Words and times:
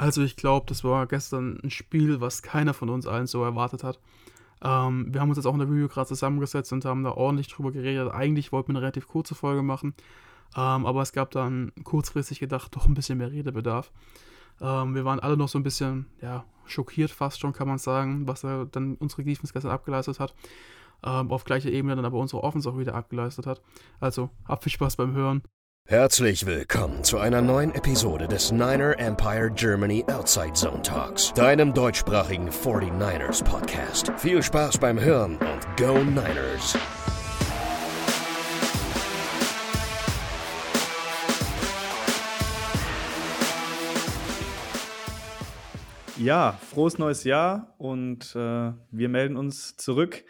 Also 0.00 0.22
ich 0.22 0.34
glaube, 0.34 0.64
das 0.66 0.82
war 0.82 1.06
gestern 1.06 1.60
ein 1.62 1.68
Spiel, 1.68 2.22
was 2.22 2.40
keiner 2.40 2.72
von 2.72 2.88
uns 2.88 3.06
allen 3.06 3.26
so 3.26 3.44
erwartet 3.44 3.84
hat. 3.84 4.00
Ähm, 4.62 5.12
wir 5.12 5.20
haben 5.20 5.28
uns 5.28 5.36
jetzt 5.36 5.44
auch 5.44 5.52
in 5.52 5.58
der 5.58 5.68
Review 5.68 5.88
gerade 5.88 6.08
zusammengesetzt 6.08 6.72
und 6.72 6.86
haben 6.86 7.04
da 7.04 7.10
ordentlich 7.10 7.48
drüber 7.48 7.70
geredet. 7.70 8.10
Eigentlich 8.10 8.50
wollten 8.50 8.68
wir 8.68 8.76
eine 8.76 8.80
relativ 8.80 9.06
kurze 9.06 9.34
Folge 9.34 9.62
machen, 9.62 9.92
ähm, 10.56 10.86
aber 10.86 11.02
es 11.02 11.12
gab 11.12 11.32
dann 11.32 11.72
kurzfristig 11.84 12.40
gedacht 12.40 12.74
doch 12.74 12.86
ein 12.86 12.94
bisschen 12.94 13.18
mehr 13.18 13.30
Redebedarf. 13.30 13.92
Ähm, 14.62 14.94
wir 14.94 15.04
waren 15.04 15.20
alle 15.20 15.36
noch 15.36 15.50
so 15.50 15.58
ein 15.58 15.64
bisschen, 15.64 16.06
ja, 16.22 16.46
schockiert 16.64 17.10
fast 17.10 17.38
schon, 17.38 17.52
kann 17.52 17.68
man 17.68 17.76
sagen, 17.76 18.26
was 18.26 18.42
er 18.42 18.64
dann 18.64 18.94
unsere 18.94 19.22
Defense 19.22 19.52
gestern 19.52 19.70
abgeleistet 19.70 20.18
hat. 20.18 20.34
Ähm, 21.04 21.30
auf 21.30 21.44
gleicher 21.44 21.70
Ebene 21.70 21.94
dann 21.94 22.06
aber 22.06 22.18
unsere 22.18 22.42
Offense 22.42 22.70
auch 22.70 22.78
wieder 22.78 22.94
abgeleistet 22.94 23.46
hat. 23.46 23.60
Also, 24.00 24.30
habt 24.48 24.62
viel 24.62 24.72
Spaß 24.72 24.96
beim 24.96 25.12
Hören. 25.12 25.42
Herzlich 25.86 26.46
willkommen 26.46 27.02
zu 27.02 27.18
einer 27.18 27.42
neuen 27.42 27.74
Episode 27.74 28.28
des 28.28 28.52
Niner 28.52 28.96
Empire 29.00 29.50
Germany 29.50 30.04
Outside 30.06 30.52
Zone 30.52 30.82
Talks, 30.82 31.32
deinem 31.32 31.74
deutschsprachigen 31.74 32.48
49ers 32.50 33.42
Podcast. 33.42 34.12
Viel 34.18 34.40
Spaß 34.40 34.78
beim 34.78 35.00
Hören 35.00 35.36
und 35.38 35.76
Go 35.76 35.98
Niners! 36.04 36.76
Ja, 46.16 46.52
frohes 46.70 46.98
neues 46.98 47.24
Jahr 47.24 47.74
und 47.78 48.36
äh, 48.36 48.72
wir 48.90 49.08
melden 49.08 49.36
uns 49.36 49.76
zurück 49.76 50.22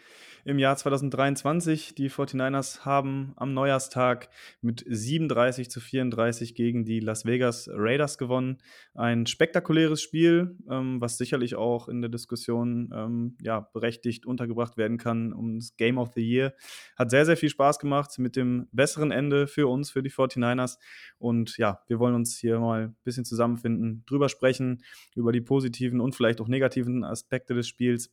im 0.45 0.59
Jahr 0.59 0.75
2023. 0.75 1.95
Die 1.95 2.09
49ers 2.09 2.81
haben 2.85 3.33
am 3.35 3.53
Neujahrstag 3.53 4.29
mit 4.61 4.83
37 4.87 5.69
zu 5.69 5.79
34 5.79 6.55
gegen 6.55 6.85
die 6.85 6.99
Las 6.99 7.25
Vegas 7.25 7.69
Raiders 7.71 8.17
gewonnen. 8.17 8.57
Ein 8.93 9.25
spektakuläres 9.25 10.01
Spiel, 10.01 10.57
ähm, 10.69 10.99
was 10.99 11.17
sicherlich 11.17 11.55
auch 11.55 11.87
in 11.87 12.01
der 12.01 12.09
Diskussion 12.09 12.91
ähm, 12.93 13.37
ja, 13.41 13.61
berechtigt 13.73 14.25
untergebracht 14.25 14.77
werden 14.77 14.97
kann 14.97 15.33
ums 15.33 15.75
Game 15.77 15.97
of 15.97 16.11
the 16.15 16.21
Year. 16.21 16.53
Hat 16.95 17.11
sehr, 17.11 17.25
sehr 17.25 17.37
viel 17.37 17.49
Spaß 17.49 17.79
gemacht 17.79 18.17
mit 18.17 18.35
dem 18.35 18.67
besseren 18.71 19.11
Ende 19.11 19.47
für 19.47 19.67
uns, 19.67 19.91
für 19.91 20.03
die 20.03 20.11
49ers. 20.11 20.77
Und 21.17 21.57
ja, 21.57 21.81
wir 21.87 21.99
wollen 21.99 22.15
uns 22.15 22.37
hier 22.37 22.59
mal 22.59 22.83
ein 22.87 22.95
bisschen 23.03 23.25
zusammenfinden, 23.25 24.03
drüber 24.05 24.29
sprechen, 24.29 24.83
über 25.15 25.31
die 25.31 25.41
positiven 25.41 26.01
und 26.01 26.15
vielleicht 26.15 26.41
auch 26.41 26.47
negativen 26.47 27.03
Aspekte 27.03 27.53
des 27.53 27.67
Spiels. 27.67 28.11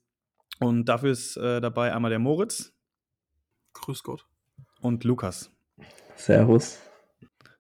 Und 0.58 0.86
dafür 0.86 1.10
ist 1.10 1.36
äh, 1.36 1.60
dabei 1.60 1.94
einmal 1.94 2.10
der 2.10 2.18
Moritz. 2.18 2.72
Grüß 3.74 4.02
Gott. 4.02 4.26
Und 4.80 5.04
Lukas. 5.04 5.50
Servus. 6.16 6.78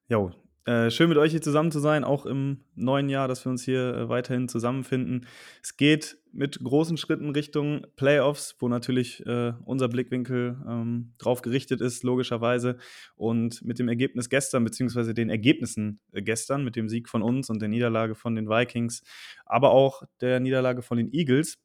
Jo, 0.08 0.32
äh, 0.68 0.90
schön 0.90 1.08
mit 1.08 1.16
euch 1.16 1.30
hier 1.30 1.40
zusammen 1.40 1.70
zu 1.70 1.80
sein, 1.80 2.04
auch 2.04 2.26
im 2.26 2.60
neuen 2.74 3.08
Jahr, 3.08 3.26
dass 3.26 3.42
wir 3.42 3.50
uns 3.50 3.62
hier 3.62 3.94
äh, 3.94 4.08
weiterhin 4.10 4.48
zusammenfinden. 4.48 5.26
Es 5.62 5.78
geht 5.78 6.18
mit 6.30 6.62
großen 6.62 6.98
Schritten 6.98 7.30
Richtung 7.30 7.86
Playoffs, 7.96 8.54
wo 8.58 8.68
natürlich 8.68 9.24
äh, 9.24 9.54
unser 9.64 9.88
Blickwinkel 9.88 10.58
ähm, 10.68 11.14
drauf 11.16 11.40
gerichtet 11.40 11.80
ist, 11.80 12.02
logischerweise. 12.02 12.76
Und 13.16 13.64
mit 13.64 13.78
dem 13.78 13.88
Ergebnis 13.88 14.28
gestern, 14.28 14.62
beziehungsweise 14.62 15.14
den 15.14 15.30
Ergebnissen 15.30 16.00
äh, 16.12 16.20
gestern, 16.20 16.64
mit 16.64 16.76
dem 16.76 16.90
Sieg 16.90 17.08
von 17.08 17.22
uns 17.22 17.48
und 17.48 17.62
der 17.62 17.70
Niederlage 17.70 18.14
von 18.14 18.34
den 18.34 18.50
Vikings, 18.50 19.02
aber 19.46 19.70
auch 19.70 20.02
der 20.20 20.38
Niederlage 20.38 20.82
von 20.82 20.98
den 20.98 21.10
Eagles, 21.14 21.56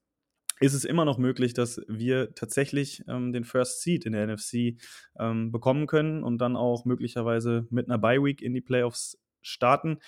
ist 0.60 0.74
es 0.74 0.86
immer 0.86 1.06
noch 1.06 1.18
möglich, 1.18 1.54
dass 1.54 1.82
wir 1.88 2.34
tatsächlich 2.36 3.04
ähm, 3.08 3.34
den 3.34 3.44
First 3.44 3.82
Seed 3.82 4.06
in 4.06 4.14
der 4.14 4.28
NFC 4.28 4.78
ähm, 5.20 5.52
bekommen 5.52 5.88
können 5.88 6.24
und 6.24 6.38
dann 6.40 6.56
auch 6.56 6.86
möglicherweise 6.86 7.68
mit 7.70 7.90
einer 7.90 7.98
Bye 7.98 8.24
Week 8.24 8.42
in 8.42 8.54
die 8.54 8.62
Playoffs 8.62 9.18
starten. 9.42 10.00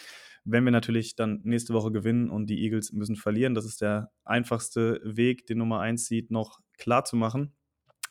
Wenn 0.43 0.63
wir 0.63 0.71
natürlich 0.71 1.15
dann 1.15 1.41
nächste 1.43 1.73
Woche 1.73 1.91
gewinnen 1.91 2.29
und 2.29 2.47
die 2.47 2.63
Eagles 2.63 2.91
müssen 2.91 3.15
verlieren, 3.15 3.55
das 3.55 3.65
ist 3.65 3.81
der 3.81 4.11
einfachste 4.23 5.01
Weg, 5.03 5.47
den 5.47 5.57
Nummer 5.57 5.79
1 5.79 6.05
Seed 6.05 6.31
noch 6.31 6.59
klar 6.77 7.03
zu 7.03 7.15
machen. 7.15 7.55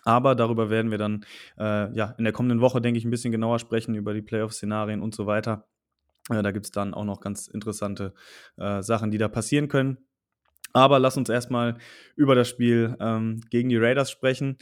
Aber 0.05 0.35
darüber 0.35 0.69
werden 0.69 0.91
wir 0.91 0.99
dann 0.99 1.25
äh, 1.59 1.95
ja, 1.97 2.15
in 2.19 2.25
der 2.25 2.33
kommenden 2.33 2.61
Woche, 2.61 2.81
denke 2.81 2.99
ich, 2.99 3.05
ein 3.05 3.11
bisschen 3.11 3.33
genauer 3.33 3.59
sprechen, 3.59 3.95
über 3.95 4.13
die 4.13 4.21
Playoff-Szenarien 4.21 5.01
und 5.01 5.15
so 5.15 5.27
weiter. 5.27 5.67
Äh, 6.31 6.43
da 6.43 6.51
gibt 6.51 6.67
es 6.67 6.73
dann 6.73 6.93
auch 6.93 7.05
noch 7.05 7.21
ganz 7.21 7.49
interessante 7.49 8.13
äh, 8.57 8.83
Sachen, 8.83 9.11
die 9.11 9.19
da 9.19 9.29
passieren 9.29 9.69
können. 9.69 9.99
Aber 10.75 10.99
lass 10.99 11.17
uns 11.17 11.31
erstmal 11.31 11.79
über 12.17 12.35
das 12.35 12.49
Spiel 12.49 12.97
ähm, 13.01 13.41
gegen 13.49 13.71
die 13.71 13.79
Raiders 13.79 14.11
sprechen. 14.11 14.59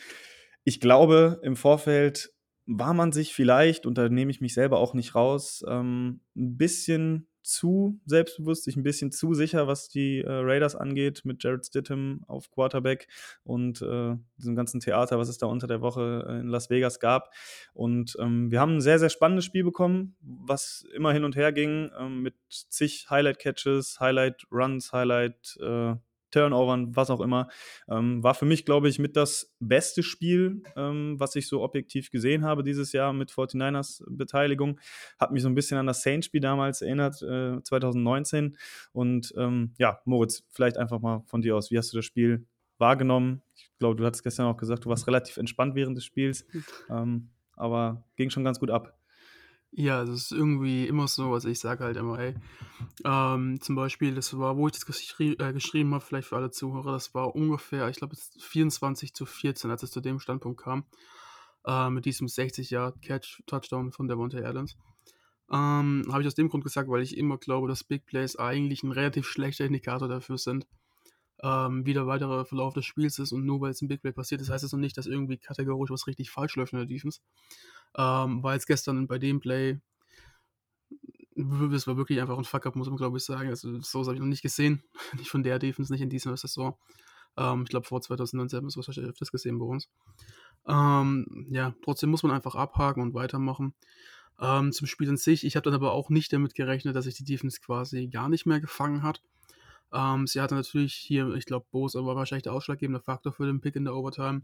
Ich 0.62 0.78
glaube, 0.78 1.40
im 1.42 1.56
Vorfeld 1.56 2.32
war 2.66 2.94
man 2.94 3.10
sich 3.10 3.34
vielleicht, 3.34 3.86
und 3.86 3.98
da 3.98 4.08
nehme 4.08 4.30
ich 4.30 4.40
mich 4.40 4.54
selber 4.54 4.78
auch 4.78 4.94
nicht 4.94 5.14
raus, 5.14 5.64
ähm, 5.66 6.20
ein 6.36 6.56
bisschen 6.56 7.28
zu 7.42 8.00
selbstbewusst, 8.06 8.64
sich 8.64 8.76
ein 8.76 8.82
bisschen 8.82 9.12
zu 9.12 9.34
sicher, 9.34 9.66
was 9.66 9.88
die 9.88 10.20
äh, 10.20 10.30
Raiders 10.30 10.76
angeht, 10.76 11.22
mit 11.24 11.42
Jared 11.42 11.66
Stidham 11.66 12.24
auf 12.26 12.50
Quarterback 12.50 13.08
und 13.44 13.82
äh, 13.82 14.16
diesem 14.38 14.56
ganzen 14.56 14.80
Theater, 14.80 15.18
was 15.18 15.28
es 15.28 15.38
da 15.38 15.46
unter 15.46 15.66
der 15.66 15.80
Woche 15.80 16.38
in 16.40 16.48
Las 16.48 16.70
Vegas 16.70 17.00
gab. 17.00 17.32
Und 17.74 18.16
ähm, 18.20 18.50
wir 18.50 18.60
haben 18.60 18.76
ein 18.76 18.80
sehr, 18.80 18.98
sehr 18.98 19.10
spannendes 19.10 19.44
Spiel 19.44 19.64
bekommen, 19.64 20.16
was 20.20 20.84
immer 20.94 21.12
hin 21.12 21.24
und 21.24 21.36
her 21.36 21.52
ging, 21.52 21.90
ähm, 21.98 22.22
mit 22.22 22.34
zig 22.48 23.06
Highlight-Catches, 23.10 24.00
Highlight-Runs, 24.00 24.92
Highlight, 24.92 25.56
äh, 25.60 25.94
Turnovern, 26.32 26.96
was 26.96 27.10
auch 27.10 27.20
immer. 27.20 27.48
Ähm, 27.88 28.22
war 28.22 28.34
für 28.34 28.44
mich, 28.44 28.64
glaube 28.64 28.88
ich, 28.88 28.98
mit 28.98 29.16
das 29.16 29.54
beste 29.60 30.02
Spiel, 30.02 30.62
ähm, 30.76 31.14
was 31.18 31.36
ich 31.36 31.46
so 31.46 31.62
objektiv 31.62 32.10
gesehen 32.10 32.44
habe 32.44 32.64
dieses 32.64 32.92
Jahr 32.92 33.12
mit 33.12 33.30
49ers 33.30 34.02
Beteiligung. 34.08 34.80
Hat 35.20 35.30
mich 35.30 35.42
so 35.42 35.48
ein 35.48 35.54
bisschen 35.54 35.78
an 35.78 35.86
das 35.86 36.02
Saints-Spiel 36.02 36.40
damals 36.40 36.82
erinnert, 36.82 37.22
äh, 37.22 37.62
2019. 37.62 38.56
Und 38.92 39.32
ähm, 39.36 39.74
ja, 39.78 40.00
Moritz, 40.04 40.44
vielleicht 40.50 40.76
einfach 40.76 41.00
mal 41.00 41.22
von 41.26 41.42
dir 41.42 41.56
aus, 41.56 41.70
wie 41.70 41.78
hast 41.78 41.92
du 41.92 41.96
das 41.98 42.04
Spiel 42.04 42.46
wahrgenommen? 42.78 43.42
Ich 43.54 43.70
glaube, 43.78 43.96
du 43.96 44.04
hattest 44.04 44.24
gestern 44.24 44.46
auch 44.46 44.56
gesagt, 44.56 44.84
du 44.84 44.88
warst 44.88 45.06
relativ 45.06 45.36
entspannt 45.36 45.74
während 45.74 45.96
des 45.96 46.04
Spiels, 46.04 46.44
ähm, 46.90 47.30
aber 47.54 48.04
ging 48.16 48.30
schon 48.30 48.44
ganz 48.44 48.58
gut 48.58 48.70
ab. 48.70 48.98
Ja, 49.74 50.02
es 50.02 50.10
ist 50.10 50.32
irgendwie 50.32 50.86
immer 50.86 51.08
so, 51.08 51.32
also 51.32 51.48
ich 51.48 51.58
sage 51.58 51.84
halt 51.84 51.96
immer, 51.96 52.18
ey, 52.18 52.34
ähm, 53.06 53.58
zum 53.62 53.74
Beispiel, 53.74 54.14
das 54.14 54.36
war, 54.38 54.58
wo 54.58 54.66
ich 54.66 54.72
das 54.74 54.84
geschri 54.84 55.32
äh, 55.38 55.52
geschrieben 55.54 55.94
habe, 55.94 56.04
vielleicht 56.04 56.28
für 56.28 56.36
alle 56.36 56.50
Zuhörer, 56.50 56.92
das 56.92 57.14
war 57.14 57.34
ungefähr, 57.34 57.88
ich 57.88 57.96
glaube, 57.96 58.14
24 58.38 59.14
zu 59.14 59.24
14, 59.24 59.70
als 59.70 59.82
es 59.82 59.90
zu 59.90 60.02
dem 60.02 60.20
Standpunkt 60.20 60.60
kam, 60.60 60.84
äh, 61.66 61.88
mit 61.88 62.04
diesem 62.04 62.28
60-Yard-Catch-Touchdown 62.28 63.92
von 63.92 64.08
Devontae 64.08 64.44
Adams. 64.44 64.76
Ähm, 65.50 66.04
habe 66.10 66.22
ich 66.22 66.26
aus 66.28 66.34
dem 66.34 66.50
Grund 66.50 66.64
gesagt, 66.64 66.90
weil 66.90 67.02
ich 67.02 67.16
immer 67.16 67.38
glaube, 67.38 67.68
dass 67.68 67.84
Big 67.84 68.04
Plays 68.04 68.36
eigentlich 68.36 68.82
ein 68.82 68.92
relativ 68.92 69.26
schlechter 69.26 69.64
Indikator 69.64 70.08
dafür 70.08 70.36
sind, 70.38 70.66
ähm, 71.42 71.86
wie 71.86 71.94
der 71.94 72.06
weitere 72.06 72.44
Verlauf 72.44 72.74
des 72.74 72.86
Spiels 72.86 73.18
ist 73.18 73.32
und 73.32 73.46
nur 73.46 73.60
weil 73.60 73.70
es 73.70 73.82
ein 73.82 73.88
Big 73.88 74.02
Play 74.02 74.12
passiert 74.12 74.40
ist, 74.42 74.50
heißt 74.50 74.64
es 74.64 74.72
noch 74.72 74.80
nicht, 74.80 74.98
dass 74.98 75.06
irgendwie 75.06 75.38
kategorisch 75.38 75.90
was 75.90 76.06
richtig 76.06 76.30
falsch 76.30 76.56
läuft 76.56 76.72
in 76.74 76.78
der 76.80 76.86
Defense. 76.86 77.20
Ähm, 77.96 78.42
war 78.42 78.54
jetzt 78.54 78.66
gestern 78.66 79.06
bei 79.06 79.18
dem 79.18 79.40
Play, 79.40 79.80
es 81.34 81.86
war 81.86 81.96
wirklich 81.96 82.20
einfach 82.20 82.38
ein 82.38 82.44
Fuck-up, 82.44 82.76
muss 82.76 82.88
man 82.88 82.96
glaube 82.96 83.18
ich 83.18 83.24
sagen. 83.24 83.48
Also, 83.48 83.80
so 83.80 84.04
habe 84.04 84.14
ich 84.14 84.20
noch 84.20 84.26
nicht 84.26 84.42
gesehen. 84.42 84.82
nicht 85.16 85.30
von 85.30 85.42
der 85.42 85.58
Defense, 85.58 85.92
nicht 85.92 86.02
in 86.02 86.10
dieser 86.10 86.36
Saison. 86.36 86.76
Ähm, 87.36 87.62
ich 87.62 87.68
glaube, 87.68 87.86
vor 87.86 88.00
2019 88.00 88.56
haben 88.58 88.64
wir 88.64 88.68
es 88.68 88.76
wahrscheinlich 88.76 89.10
öfters 89.10 89.32
gesehen 89.32 89.58
bei 89.58 89.66
uns. 89.66 89.88
Ähm, 90.66 91.46
ja, 91.50 91.74
trotzdem 91.82 92.10
muss 92.10 92.22
man 92.22 92.32
einfach 92.32 92.54
abhaken 92.54 93.02
und 93.02 93.14
weitermachen. 93.14 93.74
Ähm, 94.40 94.72
zum 94.72 94.86
Spiel 94.86 95.08
an 95.08 95.16
sich, 95.16 95.44
ich 95.44 95.56
habe 95.56 95.64
dann 95.64 95.74
aber 95.74 95.92
auch 95.92 96.10
nicht 96.10 96.32
damit 96.32 96.54
gerechnet, 96.54 96.96
dass 96.96 97.04
sich 97.04 97.14
die 97.14 97.24
Defense 97.24 97.60
quasi 97.60 98.08
gar 98.08 98.28
nicht 98.28 98.46
mehr 98.46 98.60
gefangen 98.60 99.02
hat. 99.02 99.22
Ähm, 99.92 100.26
sie 100.26 100.40
hatte 100.40 100.54
natürlich 100.54 100.94
hier, 100.94 101.34
ich 101.34 101.44
glaube, 101.44 101.66
Bose 101.70 102.04
war 102.04 102.16
wahrscheinlich 102.16 102.44
der 102.44 102.54
ausschlaggebende 102.54 103.00
Faktor 103.00 103.32
für 103.32 103.46
den 103.46 103.60
Pick 103.60 103.76
in 103.76 103.84
der 103.84 103.94
Overtime. 103.94 104.40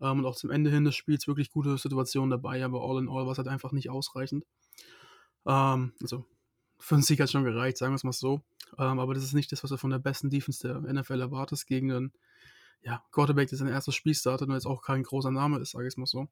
Ähm, 0.00 0.18
und 0.20 0.26
auch 0.26 0.36
zum 0.36 0.50
Ende 0.50 0.70
hin 0.70 0.84
des 0.84 0.94
Spiels 0.94 1.26
wirklich 1.26 1.50
gute 1.50 1.76
Situationen 1.78 2.30
dabei, 2.30 2.64
aber 2.64 2.82
all 2.82 2.98
in 2.98 3.08
all 3.08 3.24
war 3.24 3.32
es 3.32 3.38
halt 3.38 3.48
einfach 3.48 3.72
nicht 3.72 3.90
ausreichend. 3.90 4.44
Ähm, 5.46 5.92
also 6.00 6.24
für 6.78 6.96
einen 6.96 7.02
Sieg 7.02 7.20
hat 7.20 7.26
es 7.26 7.32
schon 7.32 7.44
gereicht, 7.44 7.78
sagen 7.78 7.92
wir 7.92 7.96
es 7.96 8.04
mal 8.04 8.12
so. 8.12 8.42
Ähm, 8.78 8.98
aber 8.98 9.14
das 9.14 9.24
ist 9.24 9.34
nicht 9.34 9.52
das, 9.52 9.62
was 9.62 9.70
du 9.70 9.76
von 9.76 9.90
der 9.90 9.98
besten 9.98 10.30
Defense 10.30 10.66
der 10.66 10.92
NFL 10.92 11.20
erwartest, 11.20 11.66
gegen 11.66 11.92
einen 11.92 12.12
ja, 12.82 13.02
Quarterback, 13.12 13.48
der 13.48 13.58
sein 13.58 13.68
erstes 13.68 13.94
Spiel 13.94 14.14
startet 14.14 14.48
und 14.48 14.54
jetzt 14.54 14.66
auch 14.66 14.82
kein 14.82 15.02
großer 15.02 15.30
Name 15.30 15.58
ist, 15.58 15.70
sage 15.70 15.86
ich 15.86 15.94
es 15.94 15.96
mal 15.96 16.06
so. 16.06 16.28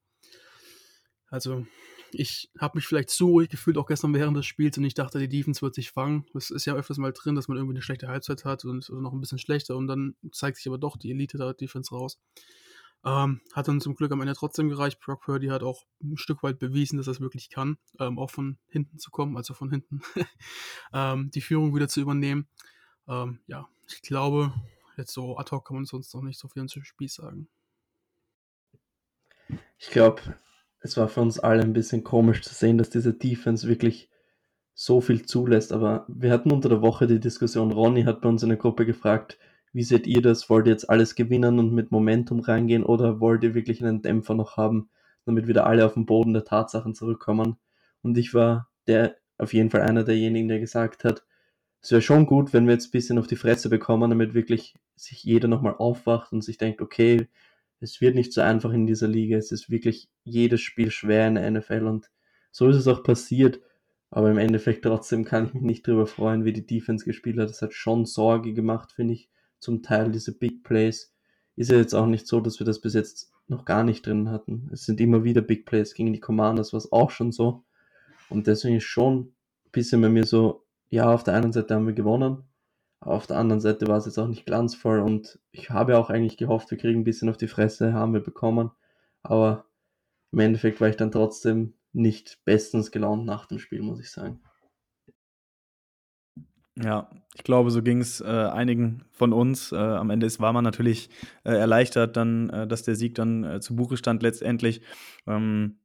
Also, 1.28 1.66
ich 2.12 2.50
habe 2.58 2.76
mich 2.76 2.86
vielleicht 2.86 3.08
zu 3.08 3.28
ruhig 3.28 3.48
gefühlt, 3.48 3.78
auch 3.78 3.86
gestern 3.86 4.12
während 4.12 4.36
des 4.36 4.44
Spiels, 4.44 4.76
und 4.76 4.84
ich 4.84 4.92
dachte, 4.92 5.18
die 5.18 5.28
Defense 5.28 5.62
wird 5.62 5.74
sich 5.74 5.90
fangen. 5.90 6.26
Es 6.34 6.50
ist 6.50 6.66
ja 6.66 6.74
öfters 6.74 6.98
mal 6.98 7.12
drin, 7.12 7.34
dass 7.34 7.48
man 7.48 7.56
irgendwie 7.56 7.72
eine 7.74 7.82
schlechte 7.82 8.08
Halbzeit 8.08 8.44
hat 8.44 8.66
und 8.66 8.90
noch 8.90 9.14
ein 9.14 9.20
bisschen 9.20 9.38
schlechter, 9.38 9.76
und 9.76 9.86
dann 9.86 10.14
zeigt 10.30 10.58
sich 10.58 10.66
aber 10.66 10.76
doch 10.76 10.98
die 10.98 11.10
Elite 11.10 11.38
der 11.38 11.54
Defense 11.54 11.94
raus. 11.94 12.20
Ähm, 13.04 13.40
hat 13.52 13.66
dann 13.66 13.80
zum 13.80 13.96
Glück 13.96 14.12
am 14.12 14.20
Ende 14.20 14.34
trotzdem 14.34 14.68
gereicht. 14.68 15.00
Brock 15.00 15.22
Purdy 15.22 15.48
hat 15.48 15.62
auch 15.62 15.84
ein 16.02 16.16
Stück 16.16 16.42
weit 16.42 16.58
bewiesen, 16.58 16.98
dass 16.98 17.08
er 17.08 17.12
es 17.12 17.20
wirklich 17.20 17.50
kann, 17.50 17.78
ähm, 17.98 18.18
auch 18.18 18.30
von 18.30 18.58
hinten 18.68 18.98
zu 18.98 19.10
kommen, 19.10 19.36
also 19.36 19.54
von 19.54 19.70
hinten 19.70 20.02
ähm, 20.92 21.30
die 21.32 21.40
Führung 21.40 21.74
wieder 21.74 21.88
zu 21.88 22.00
übernehmen. 22.00 22.46
Ähm, 23.08 23.40
ja, 23.46 23.68
ich 23.88 24.02
glaube, 24.02 24.52
jetzt 24.96 25.12
so 25.12 25.36
ad 25.36 25.50
hoc 25.50 25.66
kann 25.66 25.76
man 25.76 25.84
sonst 25.84 26.14
noch 26.14 26.22
nicht 26.22 26.38
so 26.38 26.48
viel 26.48 26.64
zum 26.66 26.84
Spiel 26.84 27.08
sagen. 27.08 27.48
Ich 29.78 29.90
glaube, 29.90 30.22
es 30.80 30.96
war 30.96 31.08
für 31.08 31.20
uns 31.20 31.38
alle 31.38 31.62
ein 31.62 31.72
bisschen 31.72 32.04
komisch 32.04 32.42
zu 32.42 32.54
sehen, 32.54 32.78
dass 32.78 32.90
diese 32.90 33.12
Defense 33.12 33.68
wirklich 33.68 34.10
so 34.74 35.00
viel 35.00 35.26
zulässt. 35.26 35.72
Aber 35.72 36.06
wir 36.08 36.30
hatten 36.30 36.52
unter 36.52 36.68
der 36.68 36.82
Woche 36.82 37.06
die 37.06 37.20
Diskussion, 37.20 37.72
Ronny 37.72 38.04
hat 38.04 38.20
bei 38.20 38.28
uns 38.28 38.42
in 38.42 38.48
der 38.48 38.58
Gruppe 38.58 38.86
gefragt, 38.86 39.38
wie 39.72 39.82
seht 39.82 40.06
ihr 40.06 40.22
das? 40.22 40.50
Wollt 40.50 40.66
ihr 40.66 40.72
jetzt 40.72 40.88
alles 40.90 41.14
gewinnen 41.14 41.58
und 41.58 41.72
mit 41.72 41.90
Momentum 41.90 42.40
reingehen 42.40 42.84
oder 42.84 43.20
wollt 43.20 43.42
ihr 43.42 43.54
wirklich 43.54 43.82
einen 43.82 44.02
Dämpfer 44.02 44.34
noch 44.34 44.56
haben, 44.56 44.90
damit 45.24 45.46
wieder 45.46 45.66
alle 45.66 45.86
auf 45.86 45.94
den 45.94 46.06
Boden 46.06 46.32
der 46.34 46.44
Tatsachen 46.44 46.94
zurückkommen? 46.94 47.56
Und 48.02 48.18
ich 48.18 48.34
war 48.34 48.68
der 48.86 49.16
auf 49.38 49.54
jeden 49.54 49.70
Fall 49.70 49.82
einer 49.82 50.04
derjenigen, 50.04 50.48
der 50.48 50.60
gesagt 50.60 51.04
hat, 51.04 51.24
es 51.80 51.90
wäre 51.90 52.02
schon 52.02 52.26
gut, 52.26 52.52
wenn 52.52 52.66
wir 52.66 52.74
jetzt 52.74 52.88
ein 52.88 52.92
bisschen 52.92 53.18
auf 53.18 53.26
die 53.26 53.36
Fresse 53.36 53.68
bekommen, 53.68 54.10
damit 54.10 54.34
wirklich 54.34 54.74
sich 54.94 55.24
jeder 55.24 55.48
nochmal 55.48 55.74
aufwacht 55.76 56.32
und 56.32 56.42
sich 56.42 56.56
denkt, 56.56 56.80
okay, 56.80 57.28
es 57.80 58.00
wird 58.00 58.14
nicht 58.14 58.32
so 58.32 58.40
einfach 58.40 58.72
in 58.72 58.86
dieser 58.86 59.08
Liga, 59.08 59.36
es 59.36 59.50
ist 59.50 59.68
wirklich 59.68 60.08
jedes 60.22 60.60
Spiel 60.60 60.92
schwer 60.92 61.26
in 61.26 61.34
der 61.34 61.50
NFL 61.50 61.86
und 61.86 62.10
so 62.52 62.68
ist 62.68 62.76
es 62.76 62.86
auch 62.86 63.02
passiert. 63.02 63.60
Aber 64.10 64.30
im 64.30 64.38
Endeffekt 64.38 64.84
trotzdem 64.84 65.24
kann 65.24 65.46
ich 65.46 65.54
mich 65.54 65.62
nicht 65.62 65.88
darüber 65.88 66.06
freuen, 66.06 66.44
wie 66.44 66.52
die 66.52 66.66
Defense 66.66 67.04
gespielt 67.04 67.38
hat. 67.38 67.48
Das 67.48 67.62
hat 67.62 67.72
schon 67.72 68.04
Sorge 68.04 68.52
gemacht, 68.52 68.92
finde 68.92 69.14
ich, 69.14 69.30
zum 69.62 69.82
Teil 69.82 70.10
diese 70.10 70.36
Big 70.36 70.64
Plays. 70.64 71.14
Ist 71.54 71.70
ja 71.70 71.76
jetzt 71.76 71.94
auch 71.94 72.06
nicht 72.06 72.26
so, 72.26 72.40
dass 72.40 72.58
wir 72.58 72.66
das 72.66 72.80
bis 72.80 72.94
jetzt 72.94 73.32
noch 73.46 73.64
gar 73.64 73.84
nicht 73.84 74.04
drin 74.04 74.30
hatten. 74.30 74.68
Es 74.72 74.84
sind 74.84 75.00
immer 75.00 75.24
wieder 75.24 75.40
Big 75.40 75.66
Plays 75.66 75.94
gegen 75.94 76.12
die 76.12 76.20
Commanders, 76.20 76.72
was 76.72 76.90
auch 76.90 77.10
schon 77.10 77.30
so. 77.30 77.64
Und 78.28 78.46
deswegen 78.46 78.76
ist 78.76 78.84
schon 78.84 79.18
ein 79.20 79.70
bisschen 79.70 80.00
bei 80.00 80.08
mir 80.08 80.24
so, 80.24 80.64
ja, 80.90 81.12
auf 81.12 81.22
der 81.22 81.34
einen 81.34 81.52
Seite 81.52 81.74
haben 81.74 81.86
wir 81.86 81.94
gewonnen, 81.94 82.44
aber 83.00 83.14
auf 83.14 83.26
der 83.26 83.38
anderen 83.38 83.60
Seite 83.60 83.86
war 83.86 83.98
es 83.98 84.06
jetzt 84.06 84.18
auch 84.18 84.26
nicht 84.26 84.46
glanzvoll 84.46 85.00
und 85.00 85.38
ich 85.52 85.70
habe 85.70 85.96
auch 85.98 86.10
eigentlich 86.10 86.36
gehofft, 86.36 86.70
wir 86.70 86.78
kriegen 86.78 87.00
ein 87.00 87.04
bisschen 87.04 87.28
auf 87.28 87.36
die 87.36 87.48
Fresse, 87.48 87.92
haben 87.92 88.14
wir 88.14 88.20
bekommen. 88.20 88.70
Aber 89.22 89.66
im 90.32 90.40
Endeffekt 90.40 90.80
war 90.80 90.88
ich 90.88 90.96
dann 90.96 91.12
trotzdem 91.12 91.74
nicht 91.92 92.44
bestens 92.44 92.90
gelaunt 92.90 93.26
nach 93.26 93.46
dem 93.46 93.58
Spiel, 93.58 93.82
muss 93.82 94.00
ich 94.00 94.10
sagen. 94.10 94.40
Ja, 96.76 97.10
ich 97.34 97.44
glaube, 97.44 97.70
so 97.70 97.82
ging 97.82 98.00
es 98.00 98.20
äh, 98.20 98.24
einigen 98.24 99.04
von 99.12 99.32
uns. 99.32 99.72
Äh, 99.72 99.76
am 99.76 100.10
Ende 100.10 100.26
ist, 100.26 100.40
war 100.40 100.52
man 100.52 100.64
natürlich 100.64 101.10
äh, 101.44 101.52
erleichtert, 101.52 102.16
dann, 102.16 102.48
äh, 102.50 102.66
dass 102.66 102.82
der 102.82 102.94
Sieg 102.94 103.14
dann 103.14 103.44
äh, 103.44 103.60
zu 103.60 103.76
Buche 103.76 103.96
stand 103.96 104.22
letztendlich. 104.22 104.80
Ähm, 105.26 105.76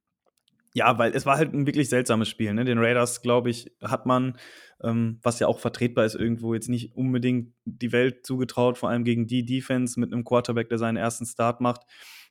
ja, 0.74 0.98
weil 0.98 1.14
es 1.14 1.26
war 1.26 1.38
halt 1.38 1.54
ein 1.54 1.66
wirklich 1.66 1.90
seltsames 1.90 2.30
Spiel. 2.30 2.54
Ne? 2.54 2.64
Den 2.64 2.78
Raiders, 2.78 3.22
glaube 3.22 3.50
ich, 3.50 3.72
hat 3.82 4.06
man, 4.06 4.38
ähm, 4.82 5.20
was 5.24 5.40
ja 5.40 5.48
auch 5.48 5.60
vertretbar 5.60 6.06
ist, 6.06 6.16
irgendwo 6.16 6.54
jetzt 6.54 6.70
nicht 6.70 6.96
unbedingt 6.96 7.54
die 7.66 7.92
Welt 7.92 8.26
zugetraut, 8.26 8.78
vor 8.78 8.90
allem 8.90 9.04
gegen 9.04 9.28
die 9.28 9.44
Defense 9.44 10.00
mit 10.00 10.14
einem 10.14 10.24
Quarterback, 10.24 10.70
der 10.70 10.78
seinen 10.78 10.98
ersten 10.98 11.26
Start 11.26 11.62
macht. 11.62 11.82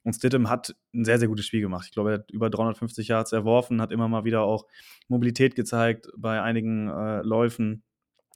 Und 0.04 0.12
Stidham 0.12 0.48
hat 0.48 0.76
ein 0.94 1.04
sehr, 1.04 1.18
sehr 1.18 1.26
gutes 1.26 1.46
Spiel 1.46 1.60
gemacht. 1.60 1.86
Ich 1.86 1.92
glaube, 1.92 2.10
er 2.10 2.18
hat 2.18 2.30
über 2.30 2.48
350 2.48 3.08
Yards 3.08 3.32
erworfen, 3.32 3.80
hat 3.82 3.90
immer 3.90 4.06
mal 4.06 4.24
wieder 4.24 4.42
auch 4.42 4.66
Mobilität 5.08 5.56
gezeigt 5.56 6.08
bei 6.16 6.40
einigen 6.40 6.88
äh, 6.88 7.22
Läufen, 7.22 7.82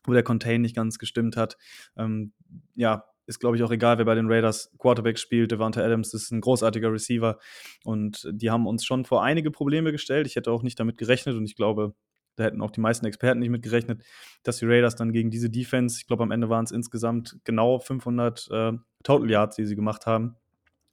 wo 0.05 0.13
der 0.13 0.23
Contain 0.23 0.63
nicht 0.63 0.77
ganz 0.77 0.99
gestimmt 0.99 1.37
hat. 1.37 1.57
Ähm, 1.97 2.33
ja, 2.75 3.05
ist, 3.27 3.39
glaube 3.39 3.57
ich, 3.57 3.63
auch 3.63 3.71
egal, 3.71 3.99
wer 3.99 4.05
bei 4.05 4.15
den 4.15 4.31
Raiders 4.31 4.73
Quarterback 4.79 5.19
spielt. 5.19 5.53
Devante 5.53 5.85
Adams 5.85 6.13
ist 6.15 6.33
ein 6.33 6.41
großartiger 6.41 6.93
Receiver 6.93 7.39
und 7.85 8.29
die 8.33 8.51
haben 8.51 8.67
uns 8.67 8.85
schon 8.85 9.05
vor 9.05 9.23
einige 9.23 9.51
Probleme 9.51 9.93
gestellt. 9.93 10.27
Ich 10.27 10.37
hätte 10.37 10.51
auch 10.51 10.63
nicht 10.63 10.81
damit 10.81 10.99
gerechnet 10.99 11.37
und 11.37 11.45
ich 11.45 11.55
glaube, 11.55 11.95
da 12.37 12.45
hätten 12.45 12.61
auch 12.61 12.71
die 12.71 12.81
meisten 12.81 13.07
Experten 13.07 13.41
nicht 13.41 13.51
mit 13.51 13.63
gerechnet, 13.63 14.03
dass 14.43 14.59
die 14.59 14.67
Raiders 14.67 14.97
dann 14.97 15.13
gegen 15.13 15.31
diese 15.31 15.51
Defense, 15.51 15.99
ich 15.99 16.07
glaube, 16.07 16.23
am 16.23 16.31
Ende 16.31 16.49
waren 16.49 16.65
es 16.65 16.73
insgesamt 16.73 17.39
genau 17.45 17.79
500 17.79 18.49
äh, 18.51 18.73
Total 19.05 19.31
Yards, 19.31 19.57
die 19.57 19.67
sie 19.67 19.77
gemacht 19.77 20.07
haben. 20.07 20.37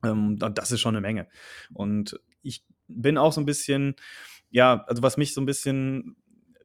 Ähm, 0.03 0.37
das 0.37 0.71
ist 0.71 0.81
schon 0.81 0.95
eine 0.95 1.01
Menge. 1.01 1.27
Und 1.73 2.19
ich 2.41 2.65
bin 2.87 3.17
auch 3.17 3.33
so 3.33 3.41
ein 3.41 3.45
bisschen, 3.45 3.95
ja, 4.49 4.83
also 4.87 5.01
was 5.03 5.17
mich 5.17 5.33
so 5.33 5.41
ein 5.41 5.45
bisschen 5.45 6.17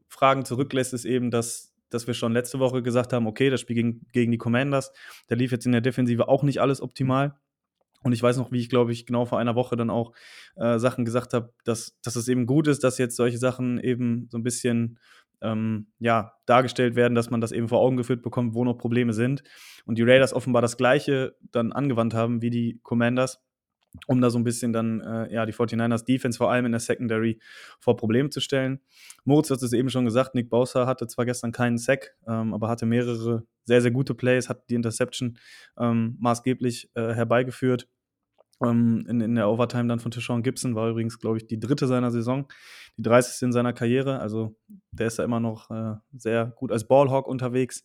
Fragen 0.09 0.44
zurücklässt, 0.44 0.93
ist 0.93 1.05
eben, 1.05 1.31
dass, 1.31 1.71
dass 1.94 2.06
wir 2.06 2.15
schon 2.15 2.33
letzte 2.33 2.59
Woche 2.59 2.83
gesagt 2.83 3.12
haben, 3.12 3.27
okay, 3.27 3.50
das 3.50 3.61
Spiel 3.61 3.77
gegen, 3.77 4.06
gegen 4.12 4.33
die 4.33 4.39
Commanders, 4.39 4.93
da 5.29 5.35
lief 5.35 5.53
jetzt 5.53 5.67
in 5.67 5.73
der 5.73 5.81
Defensive 5.81 6.29
auch 6.29 6.43
nicht 6.43 6.61
alles 6.61 6.81
optimal. 6.81 7.35
Und 8.03 8.12
ich 8.12 8.23
weiß 8.23 8.37
noch, 8.37 8.50
wie 8.50 8.59
ich, 8.59 8.69
glaube 8.69 8.93
ich, 8.93 9.06
genau 9.06 9.27
vor 9.27 9.39
einer 9.39 9.55
Woche 9.55 9.77
dann 9.77 9.91
auch 9.91 10.12
äh, 10.56 10.79
Sachen 10.79 11.05
gesagt 11.05 11.35
habe, 11.35 11.53
dass, 11.65 11.99
dass 12.03 12.17
es 12.17 12.29
eben 12.29 12.47
gut 12.47 12.67
ist, 12.67 12.83
dass 12.83 12.99
jetzt 12.99 13.17
solche 13.17 13.39
Sachen 13.39 13.79
eben 13.79 14.29
so 14.31 14.39
ein 14.39 14.43
bisschen 14.43 14.99
ähm, 15.41 15.87
ja, 15.99 16.33
dargestellt 16.47 16.97
werden, 16.97 17.15
dass 17.15 17.31
man 17.31 17.41
das 17.41 17.53
eben 17.53 17.69
vor 17.69 17.81
Augen 17.81 17.97
geführt 17.97 18.23
bekommt, 18.23 18.55
wo 18.55 18.65
noch 18.65 18.79
Probleme 18.79 19.12
sind. 19.12 19.43
Und 19.85 19.99
die 19.99 20.03
Raiders 20.03 20.33
offenbar 20.33 20.62
das 20.62 20.77
Gleiche 20.77 21.37
dann 21.50 21.73
angewandt 21.73 22.15
haben 22.15 22.43
wie 22.43 22.50
die 22.50 22.81
Commanders, 22.83 23.41
um 24.06 24.21
da 24.21 24.31
so 24.31 24.39
ein 24.39 24.44
bisschen 24.44 24.73
dann 24.73 25.00
äh, 25.00 25.33
ja, 25.33 25.47
die 25.47 25.53
49ers 25.53 26.05
Defense 26.05 26.39
vor 26.39 26.50
allem 26.50 26.67
in 26.67 26.73
der 26.73 26.81
Secondary 26.81 27.39
vor 27.79 27.97
Probleme 27.97 28.31
zu 28.31 28.41
stellen. 28.41 28.81
Moritz 29.25 29.50
hat 29.50 29.62
es 29.62 29.73
eben 29.73 29.91
schon 29.91 30.05
gesagt, 30.05 30.35
Nick 30.35 30.50
Bowser 30.50 30.87
hatte 30.87 31.06
zwar 31.06 31.27
gestern 31.27 31.53
keinen 31.53 31.79
Sack, 31.79 32.15
ähm, 32.27 32.55
aber 32.55 32.69
hatte 32.69 32.87
mehrere 32.87 33.44
sehr, 33.65 33.83
sehr 33.83 33.91
gute 33.91 34.15
Plays, 34.15 34.49
hat 34.49 34.69
die 34.71 34.75
Interception 34.75 35.39
ähm, 35.79 36.17
maßgeblich 36.21 36.91
äh, 36.94 37.12
herbeigeführt 37.15 37.89
ähm, 38.62 39.05
in, 39.09 39.21
in 39.21 39.35
der 39.35 39.49
Overtime 39.49 39.89
dann 39.89 40.00
von 40.00 40.11
Tishon 40.11 40.43
Gibson, 40.43 40.75
war 40.75 40.89
übrigens, 40.89 41.19
glaube 41.19 41.39
ich, 41.39 41.47
die 41.47 41.59
dritte 41.59 41.87
seiner 41.87 42.11
Saison, 42.11 42.47
die 42.97 43.03
30. 43.03 43.43
in 43.43 43.53
seiner 43.53 43.73
Karriere. 43.73 44.21
Also 44.21 44.56
der 44.91 45.09
ist 45.09 45.19
da 45.19 45.25
immer 45.25 45.41
noch 45.41 45.71
äh, 45.71 45.94
sehr 46.17 46.47
gut 46.56 46.73
als 46.73 46.87
Ballhawk 46.87 47.27
unterwegs. 47.27 47.85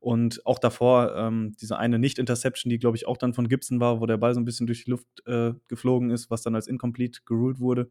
Und 0.00 0.44
auch 0.46 0.58
davor 0.58 1.14
ähm, 1.16 1.52
diese 1.60 1.78
eine 1.78 1.98
Nicht-Interception, 1.98 2.70
die, 2.70 2.78
glaube 2.78 2.96
ich, 2.96 3.06
auch 3.06 3.16
dann 3.16 3.34
von 3.34 3.48
Gibson 3.48 3.80
war, 3.80 4.00
wo 4.00 4.06
der 4.06 4.18
Ball 4.18 4.34
so 4.34 4.40
ein 4.40 4.44
bisschen 4.44 4.66
durch 4.66 4.84
die 4.84 4.90
Luft 4.90 5.06
äh, 5.26 5.52
geflogen 5.68 6.10
ist, 6.10 6.30
was 6.30 6.42
dann 6.42 6.54
als 6.54 6.66
incomplete 6.66 7.20
geruled 7.24 7.60
wurde. 7.60 7.90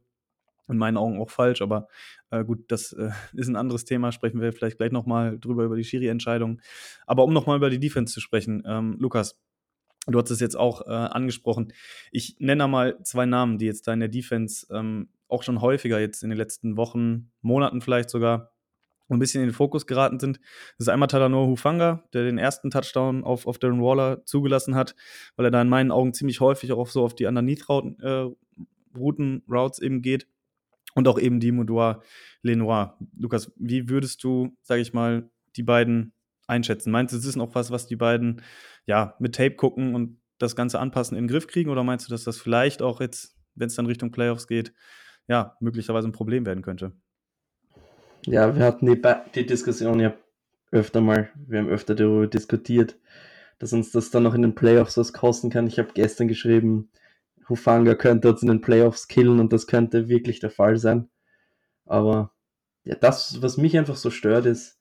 In 0.67 0.77
meinen 0.77 0.97
Augen 0.97 1.21
auch 1.21 1.29
falsch, 1.29 1.61
aber 1.61 1.87
äh, 2.31 2.43
gut, 2.43 2.63
das 2.69 2.91
äh, 2.93 3.11
ist 3.33 3.47
ein 3.47 3.55
anderes 3.55 3.85
Thema. 3.85 4.11
Sprechen 4.11 4.41
wir 4.41 4.51
vielleicht 4.53 4.77
gleich 4.77 4.91
nochmal 4.91 5.39
drüber 5.39 5.63
über 5.63 5.75
die 5.75 5.83
Schiri-Entscheidung. 5.83 6.61
Aber 7.05 7.23
um 7.23 7.33
nochmal 7.33 7.57
über 7.57 7.69
die 7.69 7.79
Defense 7.79 8.13
zu 8.13 8.21
sprechen, 8.21 8.63
ähm, 8.65 8.95
Lukas, 8.99 9.37
Du 10.07 10.19
hast 10.19 10.29
es 10.29 10.39
jetzt 10.39 10.55
auch 10.55 10.85
äh, 10.85 10.91
angesprochen. 10.91 11.73
Ich 12.11 12.35
nenne 12.39 12.67
mal 12.67 13.01
zwei 13.01 13.25
Namen, 13.25 13.57
die 13.57 13.65
jetzt 13.65 13.87
da 13.87 13.93
in 13.93 13.99
der 13.99 14.09
Defense 14.09 14.67
ähm, 14.71 15.09
auch 15.27 15.43
schon 15.43 15.61
häufiger 15.61 15.99
jetzt 15.99 16.23
in 16.23 16.29
den 16.29 16.37
letzten 16.37 16.77
Wochen, 16.77 17.31
Monaten 17.41 17.81
vielleicht 17.81 18.09
sogar 18.11 18.51
ein 19.09 19.19
bisschen 19.19 19.41
in 19.41 19.49
den 19.49 19.53
Fokus 19.53 19.85
geraten 19.85 20.19
sind. 20.19 20.39
Das 20.77 20.87
ist 20.87 20.89
einmal 20.89 21.07
Talanoa 21.07 21.45
Hufanga, 21.45 22.03
der 22.13 22.23
den 22.23 22.37
ersten 22.37 22.71
Touchdown 22.71 23.23
auf, 23.23 23.45
auf 23.45 23.59
Darren 23.59 23.81
Waller 23.81 24.25
zugelassen 24.25 24.75
hat, 24.75 24.95
weil 25.35 25.45
er 25.45 25.51
da 25.51 25.61
in 25.61 25.69
meinen 25.69 25.91
Augen 25.91 26.13
ziemlich 26.13 26.39
häufig 26.39 26.71
auch 26.71 26.87
so 26.87 27.03
auf 27.03 27.15
die 27.15 27.25
Underneath-Routen 27.25 27.99
äh, 27.99 28.29
Routen, 28.97 29.43
Routes 29.49 29.79
eben 29.79 30.01
geht. 30.01 30.27
Und 30.95 31.09
auch 31.09 31.19
eben 31.19 31.41
die 31.41 31.51
Moudoir 31.51 32.01
Lenoir. 32.41 32.97
Lukas, 33.17 33.51
wie 33.57 33.89
würdest 33.89 34.23
du, 34.23 34.55
sage 34.61 34.81
ich 34.81 34.93
mal, 34.93 35.29
die 35.57 35.63
beiden 35.63 36.13
einschätzen? 36.47 36.89
Meinst 36.89 37.13
du, 37.13 37.17
es 37.17 37.25
ist 37.25 37.35
noch 37.35 37.53
was, 37.53 37.69
was 37.69 37.85
die 37.85 37.97
beiden 37.97 38.41
ja 38.85 39.15
mit 39.19 39.35
Tape 39.35 39.55
gucken 39.55 39.93
und 39.93 40.21
das 40.37 40.55
Ganze 40.55 40.79
anpassen 40.79 41.17
in 41.17 41.25
den 41.25 41.27
Griff 41.29 41.47
kriegen? 41.47 41.69
Oder 41.69 41.83
meinst 41.83 42.07
du, 42.07 42.11
dass 42.11 42.23
das 42.23 42.37
vielleicht 42.37 42.81
auch 42.81 43.01
jetzt, 43.01 43.35
wenn 43.55 43.67
es 43.67 43.75
dann 43.75 43.87
Richtung 43.87 44.11
Playoffs 44.11 44.47
geht, 44.47 44.73
ja, 45.27 45.57
möglicherweise 45.59 46.07
ein 46.07 46.13
Problem 46.13 46.45
werden 46.45 46.63
könnte? 46.63 46.93
Ja, 48.25 48.55
wir 48.55 48.63
hatten 48.65 48.87
die, 48.87 49.01
die 49.35 49.45
Diskussion 49.45 49.99
ja 49.99 50.15
öfter 50.71 51.01
mal, 51.01 51.29
wir 51.35 51.59
haben 51.59 51.69
öfter 51.69 51.95
darüber 51.95 52.27
diskutiert, 52.27 52.97
dass 53.59 53.71
uns 53.71 53.91
das 53.91 54.09
dann 54.09 54.23
noch 54.23 54.33
in 54.33 54.41
den 54.41 54.55
Playoffs 54.55 54.97
was 54.97 55.13
kosten 55.13 55.49
kann. 55.49 55.67
Ich 55.67 55.77
habe 55.79 55.89
gestern 55.93 56.27
geschrieben, 56.27 56.89
Hufanga 57.47 57.95
könnte 57.95 58.29
uns 58.29 58.41
in 58.41 58.47
den 58.47 58.61
Playoffs 58.61 59.07
killen 59.07 59.39
und 59.39 59.53
das 59.53 59.67
könnte 59.67 60.09
wirklich 60.09 60.39
der 60.39 60.49
Fall 60.49 60.77
sein. 60.77 61.09
Aber 61.85 62.31
ja, 62.83 62.95
das, 62.95 63.41
was 63.41 63.57
mich 63.57 63.77
einfach 63.77 63.95
so 63.95 64.09
stört, 64.09 64.47
ist, 64.47 64.79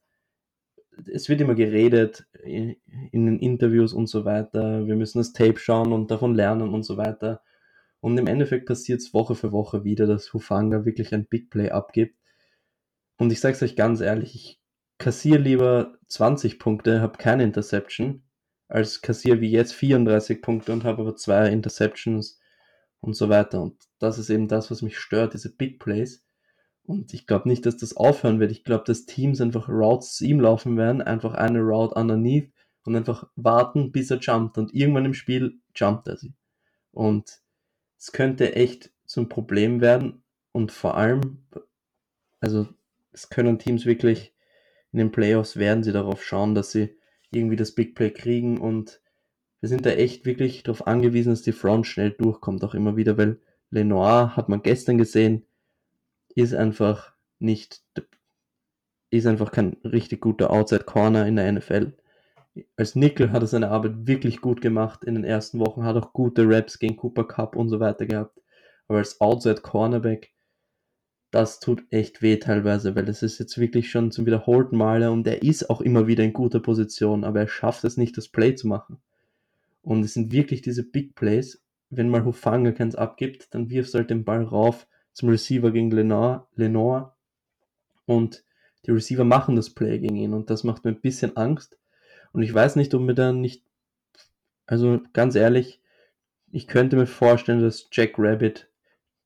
es 1.12 1.28
wird 1.28 1.40
immer 1.40 1.54
geredet 1.54 2.26
in, 2.42 2.76
in 3.12 3.26
den 3.26 3.38
Interviews 3.38 3.92
und 3.92 4.06
so 4.06 4.24
weiter. 4.24 4.86
Wir 4.86 4.96
müssen 4.96 5.18
das 5.18 5.32
Tape 5.32 5.58
schauen 5.58 5.92
und 5.92 6.10
davon 6.10 6.34
lernen 6.34 6.72
und 6.72 6.84
so 6.84 6.96
weiter. 6.96 7.42
Und 8.00 8.16
im 8.18 8.26
Endeffekt 8.26 8.66
passiert 8.66 9.00
es 9.00 9.12
Woche 9.12 9.34
für 9.34 9.52
Woche 9.52 9.84
wieder, 9.84 10.06
dass 10.06 10.32
Hufanga 10.32 10.84
wirklich 10.84 11.14
ein 11.14 11.26
Big 11.26 11.50
Play 11.50 11.70
abgibt. 11.70 12.16
Und 13.16 13.32
ich 13.32 13.40
sage 13.40 13.54
es 13.54 13.62
euch 13.62 13.76
ganz 13.76 14.00
ehrlich, 14.00 14.34
ich 14.34 14.60
kassiere 14.98 15.38
lieber 15.38 15.98
20 16.08 16.58
Punkte, 16.58 17.00
habe 17.00 17.18
keine 17.18 17.44
Interception, 17.44 18.24
als 18.68 19.02
kassiere 19.02 19.40
wie 19.40 19.50
jetzt 19.50 19.72
34 19.74 20.42
Punkte 20.42 20.72
und 20.72 20.84
habe 20.84 21.02
aber 21.02 21.16
zwei 21.16 21.48
Interceptions 21.48 22.40
und 23.00 23.14
so 23.14 23.28
weiter. 23.28 23.62
Und 23.62 23.76
das 23.98 24.18
ist 24.18 24.30
eben 24.30 24.48
das, 24.48 24.70
was 24.70 24.82
mich 24.82 24.98
stört, 24.98 25.34
diese 25.34 25.54
Big 25.54 25.78
Plays. 25.78 26.24
Und 26.82 27.14
ich 27.14 27.26
glaube 27.26 27.48
nicht, 27.48 27.64
dass 27.66 27.76
das 27.76 27.96
aufhören 27.96 28.40
wird. 28.40 28.50
Ich 28.50 28.64
glaube, 28.64 28.84
dass 28.86 29.06
Teams 29.06 29.40
einfach 29.40 29.68
Routes 29.68 30.14
zu 30.14 30.24
ihm 30.24 30.40
laufen 30.40 30.76
werden, 30.76 31.00
einfach 31.00 31.34
eine 31.34 31.60
Route 31.60 31.94
underneath 31.94 32.52
und 32.84 32.94
einfach 32.94 33.28
warten, 33.36 33.90
bis 33.92 34.10
er 34.10 34.18
jumpt. 34.18 34.58
Und 34.58 34.74
irgendwann 34.74 35.06
im 35.06 35.14
Spiel 35.14 35.60
jumpt 35.74 36.08
er 36.08 36.16
sie. 36.16 36.34
Und 36.90 37.40
es 37.98 38.12
könnte 38.12 38.54
echt 38.54 38.92
zum 39.06 39.28
Problem 39.28 39.80
werden. 39.80 40.22
Und 40.52 40.72
vor 40.72 40.96
allem, 40.96 41.46
also 42.40 42.68
es 43.14 43.30
können 43.30 43.58
Teams 43.58 43.86
wirklich 43.86 44.34
in 44.92 44.98
den 44.98 45.12
Playoffs 45.12 45.56
werden 45.56 45.82
sie 45.82 45.92
darauf 45.92 46.22
schauen, 46.22 46.54
dass 46.54 46.70
sie 46.70 46.96
irgendwie 47.30 47.56
das 47.56 47.72
Big 47.72 47.94
Play 47.94 48.10
kriegen. 48.10 48.58
Und 48.58 49.00
wir 49.60 49.68
sind 49.68 49.86
da 49.86 49.90
echt 49.90 50.26
wirklich 50.26 50.62
darauf 50.62 50.86
angewiesen, 50.86 51.30
dass 51.30 51.42
die 51.42 51.52
Front 51.52 51.86
schnell 51.86 52.10
durchkommt, 52.10 52.62
auch 52.64 52.74
immer 52.74 52.96
wieder, 52.96 53.16
weil 53.16 53.40
Lenoir 53.70 54.36
hat 54.36 54.48
man 54.48 54.62
gestern 54.62 54.98
gesehen, 54.98 55.46
ist 56.34 56.54
einfach 56.54 57.12
nicht, 57.38 57.82
ist 59.10 59.26
einfach 59.26 59.50
kein 59.50 59.76
richtig 59.84 60.20
guter 60.20 60.50
Outside 60.50 60.84
Corner 60.84 61.26
in 61.26 61.36
der 61.36 61.50
NFL. 61.50 61.92
Als 62.76 62.94
Nickel 62.94 63.32
hat 63.32 63.42
er 63.42 63.48
seine 63.48 63.70
Arbeit 63.70 64.06
wirklich 64.06 64.40
gut 64.40 64.60
gemacht 64.60 65.02
in 65.04 65.14
den 65.14 65.24
ersten 65.24 65.58
Wochen, 65.58 65.84
hat 65.84 65.96
auch 65.96 66.12
gute 66.12 66.48
Raps 66.48 66.78
gegen 66.78 66.96
Cooper 66.96 67.24
Cup 67.24 67.56
und 67.56 67.68
so 67.68 67.80
weiter 67.80 68.06
gehabt. 68.06 68.40
Aber 68.86 68.98
als 68.98 69.20
Outside 69.20 69.60
Cornerback, 69.60 70.33
das 71.34 71.58
tut 71.58 71.82
echt 71.90 72.22
weh 72.22 72.36
teilweise, 72.36 72.94
weil 72.94 73.04
das 73.04 73.24
ist 73.24 73.40
jetzt 73.40 73.58
wirklich 73.58 73.90
schon 73.90 74.12
zum 74.12 74.24
wiederholten 74.24 74.76
Male 74.76 75.10
und 75.10 75.26
er 75.26 75.42
ist 75.42 75.68
auch 75.68 75.80
immer 75.80 76.06
wieder 76.06 76.22
in 76.22 76.32
guter 76.32 76.60
Position, 76.60 77.24
aber 77.24 77.40
er 77.40 77.48
schafft 77.48 77.82
es 77.82 77.96
nicht, 77.96 78.16
das 78.16 78.28
Play 78.28 78.54
zu 78.54 78.68
machen. 78.68 78.98
Und 79.82 80.04
es 80.04 80.14
sind 80.14 80.30
wirklich 80.30 80.62
diese 80.62 80.84
Big 80.84 81.16
Plays. 81.16 81.60
Wenn 81.90 82.08
mal 82.08 82.24
Hufanga 82.24 82.70
keins 82.70 82.94
abgibt, 82.94 83.52
dann 83.52 83.68
wirfst 83.68 83.94
du 83.94 83.98
halt 83.98 84.10
den 84.10 84.24
Ball 84.24 84.44
rauf 84.44 84.86
zum 85.12 85.28
Receiver 85.28 85.72
gegen 85.72 85.90
Lenore, 85.90 86.46
Lenore 86.54 87.12
und 88.06 88.44
die 88.86 88.92
Receiver 88.92 89.24
machen 89.24 89.56
das 89.56 89.70
Play 89.70 89.98
gegen 89.98 90.14
ihn 90.14 90.34
und 90.34 90.50
das 90.50 90.62
macht 90.62 90.84
mir 90.84 90.92
ein 90.92 91.00
bisschen 91.00 91.36
Angst. 91.36 91.76
Und 92.32 92.42
ich 92.44 92.54
weiß 92.54 92.76
nicht, 92.76 92.94
ob 92.94 93.02
mir 93.02 93.14
dann 93.14 93.40
nicht, 93.40 93.64
also 94.66 95.00
ganz 95.12 95.34
ehrlich, 95.34 95.80
ich 96.52 96.68
könnte 96.68 96.94
mir 96.94 97.08
vorstellen, 97.08 97.60
dass 97.60 97.88
Jack 97.90 98.14
Rabbit, 98.18 98.68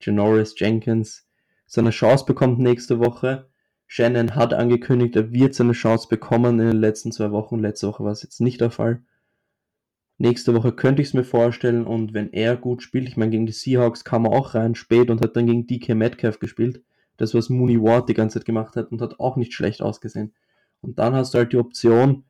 Janoris 0.00 0.54
Jenkins 0.56 1.27
seine 1.68 1.90
Chance 1.90 2.24
bekommt 2.24 2.58
nächste 2.58 2.98
Woche. 2.98 3.48
Shannon 3.86 4.34
hat 4.34 4.52
angekündigt, 4.52 5.14
er 5.14 5.32
wird 5.32 5.54
seine 5.54 5.72
Chance 5.72 6.08
bekommen 6.08 6.58
in 6.58 6.66
den 6.66 6.80
letzten 6.80 7.12
zwei 7.12 7.30
Wochen. 7.30 7.60
Letzte 7.60 7.86
Woche 7.86 8.02
war 8.02 8.10
es 8.10 8.24
jetzt 8.24 8.40
nicht 8.40 8.60
der 8.60 8.72
Fall. 8.72 9.04
Nächste 10.16 10.52
Woche 10.52 10.72
könnte 10.72 11.00
ich 11.00 11.08
es 11.08 11.14
mir 11.14 11.22
vorstellen 11.22 11.86
und 11.86 12.12
wenn 12.12 12.32
er 12.32 12.56
gut 12.56 12.82
spielt, 12.82 13.06
ich 13.06 13.16
meine, 13.16 13.30
gegen 13.30 13.46
die 13.46 13.52
Seahawks 13.52 14.02
kam 14.02 14.24
er 14.24 14.32
auch 14.32 14.56
rein 14.56 14.74
spät 14.74 15.10
und 15.10 15.20
hat 15.20 15.36
dann 15.36 15.46
gegen 15.46 15.68
DK 15.68 15.94
Metcalf 15.94 16.40
gespielt 16.40 16.82
das, 17.18 17.34
was 17.34 17.50
Mooney 17.50 17.82
Ward 17.82 18.08
die 18.08 18.14
ganze 18.14 18.38
Zeit 18.38 18.46
gemacht 18.46 18.76
hat 18.76 18.90
und 18.90 19.02
hat 19.02 19.20
auch 19.20 19.36
nicht 19.36 19.52
schlecht 19.52 19.82
ausgesehen. 19.82 20.32
Und 20.80 20.98
dann 20.98 21.14
hast 21.14 21.34
du 21.34 21.38
halt 21.38 21.52
die 21.52 21.58
Option, 21.58 22.24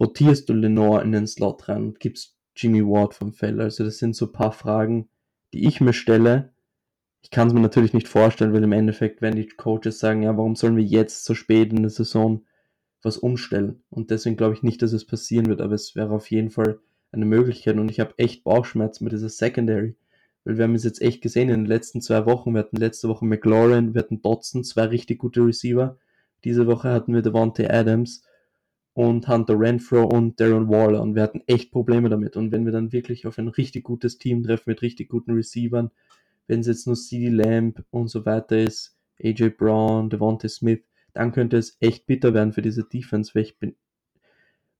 rotierst 0.00 0.48
du 0.48 0.54
Lenore 0.54 1.02
in 1.02 1.12
den 1.12 1.26
Slot 1.26 1.68
rein 1.68 1.82
und 1.82 2.00
gibst 2.00 2.36
Jimmy 2.56 2.82
Ward 2.82 3.14
vom 3.14 3.32
Feld. 3.32 3.60
Also 3.60 3.84
das 3.84 3.98
sind 3.98 4.16
so 4.16 4.26
ein 4.26 4.32
paar 4.32 4.52
Fragen, 4.52 5.08
die 5.52 5.66
ich 5.66 5.80
mir 5.80 5.92
stelle. 5.92 6.53
Ich 7.24 7.30
kann 7.30 7.48
es 7.48 7.54
mir 7.54 7.60
natürlich 7.60 7.94
nicht 7.94 8.06
vorstellen, 8.06 8.52
weil 8.52 8.62
im 8.62 8.72
Endeffekt 8.72 9.22
werden 9.22 9.36
die 9.36 9.48
Coaches 9.48 9.98
sagen, 9.98 10.22
ja, 10.22 10.36
warum 10.36 10.56
sollen 10.56 10.76
wir 10.76 10.84
jetzt 10.84 11.24
so 11.24 11.34
spät 11.34 11.72
in 11.72 11.80
der 11.80 11.90
Saison 11.90 12.44
was 13.02 13.16
umstellen? 13.16 13.82
Und 13.88 14.10
deswegen 14.10 14.36
glaube 14.36 14.52
ich 14.52 14.62
nicht, 14.62 14.82
dass 14.82 14.92
es 14.92 15.06
passieren 15.06 15.46
wird, 15.46 15.62
aber 15.62 15.72
es 15.72 15.96
wäre 15.96 16.10
auf 16.10 16.30
jeden 16.30 16.50
Fall 16.50 16.80
eine 17.12 17.24
Möglichkeit 17.24 17.76
und 17.76 17.90
ich 17.90 17.98
habe 17.98 18.12
echt 18.18 18.44
Bauchschmerzen 18.44 19.04
mit 19.04 19.14
dieser 19.14 19.30
Secondary. 19.30 19.96
Weil 20.44 20.58
wir 20.58 20.64
haben 20.64 20.74
es 20.74 20.84
jetzt 20.84 21.00
echt 21.00 21.22
gesehen 21.22 21.48
in 21.48 21.60
den 21.60 21.66
letzten 21.66 22.02
zwei 22.02 22.26
Wochen. 22.26 22.52
Wir 22.52 22.58
hatten 22.58 22.76
letzte 22.76 23.08
Woche 23.08 23.24
McLaurin, 23.24 23.94
wir 23.94 24.02
hatten 24.02 24.20
Dotson, 24.20 24.62
zwei 24.62 24.84
richtig 24.84 25.18
gute 25.18 25.40
Receiver. 25.46 25.96
Diese 26.44 26.66
Woche 26.66 26.90
hatten 26.90 27.14
wir 27.14 27.22
Devontae 27.22 27.70
Adams 27.70 28.22
und 28.92 29.28
Hunter 29.28 29.58
Renfro 29.58 30.04
und 30.04 30.38
Darren 30.38 30.68
Waller 30.68 31.00
und 31.00 31.14
wir 31.14 31.22
hatten 31.22 31.42
echt 31.46 31.72
Probleme 31.72 32.10
damit. 32.10 32.36
Und 32.36 32.52
wenn 32.52 32.66
wir 32.66 32.72
dann 32.72 32.92
wirklich 32.92 33.26
auf 33.26 33.38
ein 33.38 33.48
richtig 33.48 33.82
gutes 33.82 34.18
Team 34.18 34.42
treffen 34.42 34.64
mit 34.66 34.82
richtig 34.82 35.08
guten 35.08 35.32
Receivern, 35.32 35.90
wenn 36.46 36.60
es 36.60 36.66
jetzt 36.66 36.86
nur 36.86 36.96
CD 36.96 37.28
Lamb 37.28 37.84
und 37.90 38.08
so 38.08 38.24
weiter 38.26 38.58
ist, 38.58 38.96
AJ 39.22 39.50
Brown, 39.50 40.10
Devontae 40.10 40.48
Smith, 40.48 40.82
dann 41.12 41.32
könnte 41.32 41.56
es 41.56 41.76
echt 41.80 42.06
bitter 42.06 42.34
werden 42.34 42.52
für 42.52 42.62
diese 42.62 42.84
Defense, 42.84 43.34
weil 43.34 43.42
ich 43.42 43.58
bin. 43.58 43.76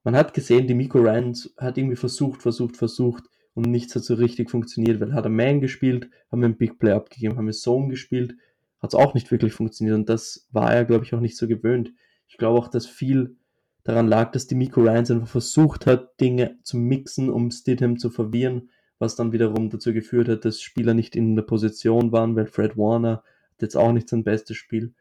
Man 0.02 0.16
hat 0.16 0.35
gesehen, 0.35 0.66
die 0.66 0.75
Miko 0.75 0.99
Ryans 0.99 1.54
hat 1.56 1.78
irgendwie 1.78 1.97
versucht, 1.97 2.42
versucht, 2.42 2.76
versucht, 2.76 3.25
und 3.54 3.71
nichts 3.71 3.94
hat 3.94 4.02
so 4.02 4.14
richtig 4.14 4.50
funktioniert, 4.50 5.00
weil 5.00 5.14
hat 5.14 5.25
er 5.25 5.30
Man 5.30 5.61
gespielt, 5.61 6.11
haben 6.30 6.40
wir 6.40 6.49
ein 6.49 6.59
Big 6.59 6.78
Play 6.78 6.92
abgegeben, 6.92 7.37
haben 7.37 7.47
wir 7.47 7.52
Zone 7.52 7.88
gespielt, 7.88 8.37
hat 8.80 8.90
es 8.90 8.94
auch 8.94 9.14
nicht 9.14 9.30
wirklich 9.30 9.54
funktioniert 9.54 9.97
und 9.97 10.09
das 10.09 10.49
war 10.50 10.75
er, 10.75 10.85
glaube 10.85 11.04
ich, 11.04 11.14
auch 11.14 11.21
nicht 11.21 11.37
so 11.37 11.47
gewöhnt. 11.47 11.92
Ich 12.28 12.37
glaube 12.37 12.59
auch, 12.59 12.68
dass 12.68 12.87
viel 12.87 13.37
daran 13.85 14.09
lag, 14.09 14.33
dass 14.33 14.47
die 14.47 14.56
Miko 14.56 14.83
Ryans 14.83 15.11
einfach 15.11 15.28
versucht 15.28 15.87
hat, 15.87 16.21
Dinge 16.21 16.59
zu 16.62 16.76
mixen, 16.76 17.30
um 17.30 17.50
Stidham 17.50 17.99
zu 17.99 18.11
verwirren, 18.11 18.71
was 19.04 19.16
dann 19.16 19.32
wiederum 19.32 19.70
dazu 19.70 19.92
geführt 19.92 20.28
hat, 20.28 20.44
dass 20.44 20.61
Spieler 20.61 20.94
nicht 20.94 21.14
in 21.14 21.37
der 21.37 21.42
Position 21.42 22.11
waren, 22.11 22.34
weil 22.34 22.46
Fred 22.46 22.76
Warner 22.76 23.23
hat 23.52 23.62
jetzt 23.62 23.76
auch 23.76 23.92
nicht 23.92 24.08
sein 24.08 24.25
bestes 24.25 24.56
Spiel. 24.56 24.94